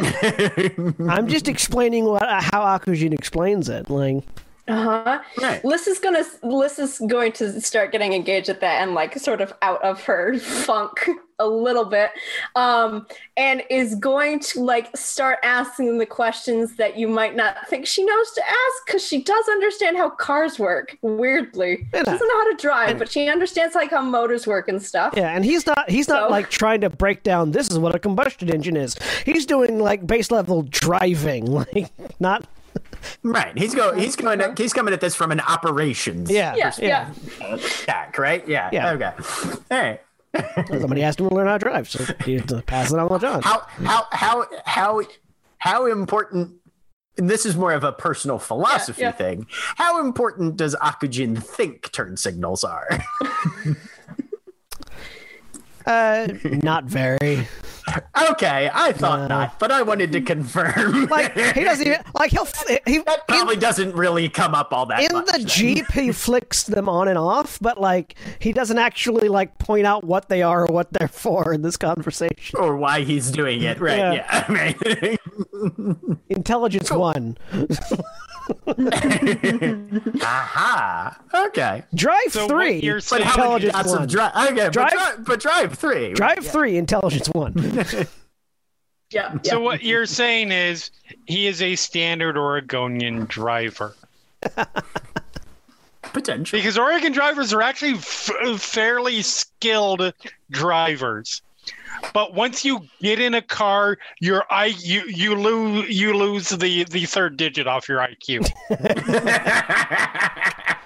[1.08, 3.90] I'm just explaining what how Akujin explains it.
[3.90, 4.24] Like
[4.68, 5.20] Uh-huh.
[5.40, 5.64] Right.
[5.64, 9.40] Liss is gonna Liss is going to start getting engaged at that and like sort
[9.40, 12.10] of out of her funk a little bit.
[12.56, 17.86] Um and is going to like start asking the questions that you might not think
[17.86, 21.86] she knows to ask because she does understand how cars work, weirdly.
[21.92, 22.00] Yeah.
[22.00, 25.14] She doesn't know how to drive, but she understands like how motors work and stuff.
[25.16, 27.94] yeah, and he's not he's not So- like trying to break down this is what
[27.94, 28.96] a combustion engine is.
[29.24, 32.46] He's doing like base level driving, like not
[33.22, 33.56] Right.
[33.56, 33.94] He's go.
[33.94, 34.38] He's going.
[34.38, 37.12] To, he's coming at this from an operations yeah Yeah, yeah.
[37.40, 38.18] attack.
[38.18, 38.46] Right.
[38.48, 38.70] Yeah.
[38.72, 38.90] Yeah.
[38.90, 39.12] Okay.
[39.70, 40.00] All right.
[40.68, 43.08] Somebody asked him to learn how to drive, so he had to pass it on
[43.08, 43.42] to John.
[43.42, 45.02] How how how how
[45.58, 46.52] how important?
[47.18, 49.12] And this is more of a personal philosophy yeah.
[49.12, 49.46] thing.
[49.50, 52.86] How important does Akujin think turn signals are?
[55.86, 57.46] Uh, not very.
[58.30, 59.26] okay, I thought No.
[59.28, 61.06] not, but I wanted to confirm.
[61.10, 62.48] Like he doesn't even like he'll
[62.86, 65.26] he that probably doesn't really come up all that in much.
[65.26, 65.46] the then.
[65.46, 70.02] jeep he flicks them on and off but like he doesn't actually like point out
[70.02, 73.78] what they are or what they're for in this conversation or why he's doing it.
[73.80, 73.98] Right.
[73.98, 74.12] Yeah.
[74.14, 74.44] Yeah.
[74.52, 75.18] Right.
[76.28, 77.36] intelligence one
[80.22, 81.18] Aha.
[81.46, 81.82] Okay.
[81.94, 83.22] drive So three what you're But saying?
[83.24, 84.50] how many intelligence one of drive?
[84.52, 86.12] Okay, Drive- but, drive, but drive three.
[86.14, 87.54] drive three intelligence one
[89.10, 89.32] Yeah.
[89.34, 89.38] yeah.
[89.44, 90.90] So what you're saying is
[91.26, 93.94] he is a standard Oregonian driver
[96.02, 96.60] Potentially.
[96.60, 100.12] because Oregon drivers are actually f- fairly skilled
[100.50, 101.42] drivers.
[102.12, 106.84] But once you get in a car, your I you you lose you lose the
[106.84, 108.48] the third digit off your IQ.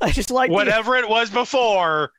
[0.00, 2.12] i just like the, Whatever it was before.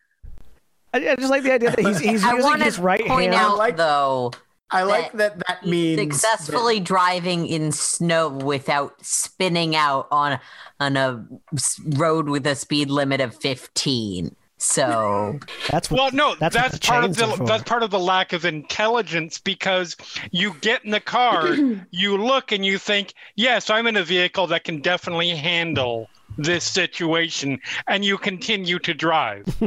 [0.94, 3.06] I, I just like the idea that he's, he's I using want his to right
[3.06, 4.32] point hand out like- though
[4.72, 10.40] I like that that he's means successfully driving in snow without spinning out on
[10.80, 14.36] on a s- road with a speed limit of 15
[14.66, 16.00] So That's what.
[16.00, 19.38] Well, no, That's that's, the part of the that's part of the lack of intelligence
[19.38, 19.96] because
[20.32, 21.56] you get in the car,
[21.92, 26.64] you look and you think, "Yes, I'm in a vehicle that can definitely handle this
[26.64, 29.46] situation," and you continue to drive.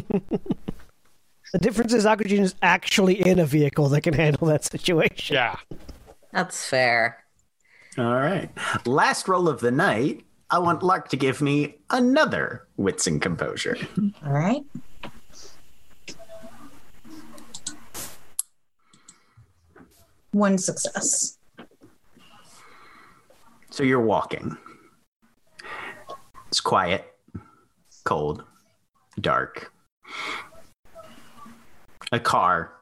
[1.50, 5.34] The difference is Akujin is actually in a vehicle that can handle that situation.
[5.34, 5.56] yeah.
[6.30, 7.24] That's fair.
[7.96, 8.50] All right.
[8.84, 10.26] Last roll of the night.
[10.50, 13.78] I want Lark to give me another wits and composure.
[14.26, 14.62] All right.
[20.32, 21.38] One success.
[23.70, 24.56] So you're walking.
[26.48, 27.04] It's quiet,
[28.04, 28.42] cold,
[29.20, 29.72] dark.
[32.12, 32.72] A car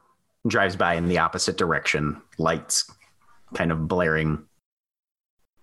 [0.47, 2.89] drives by in the opposite direction, lights
[3.53, 4.43] kind of blaring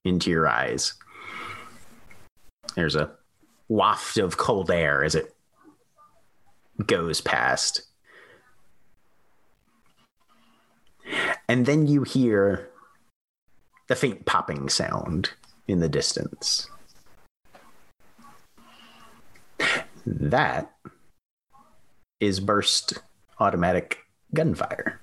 [0.05, 0.95] into your eyes.
[2.75, 3.13] There's a
[3.69, 5.35] waft of cold air as it
[6.87, 7.83] goes past.
[11.49, 12.71] And then you hear
[13.89, 15.31] the faint popping sound
[15.69, 16.69] in the distance.
[20.07, 20.71] That
[22.21, 22.95] is burst
[23.39, 23.99] automatic
[24.33, 25.01] gunfire.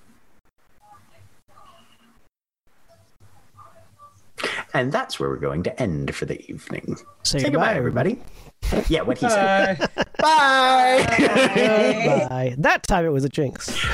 [4.74, 6.96] And that's where we're going to end for the evening.
[7.24, 8.18] Say, Say goodbye, everybody.
[8.88, 9.78] Yeah, what he said.
[9.78, 9.94] Bye.
[10.18, 11.04] Bye.
[11.18, 12.54] Goodbye.
[12.58, 13.86] That time it was a jinx.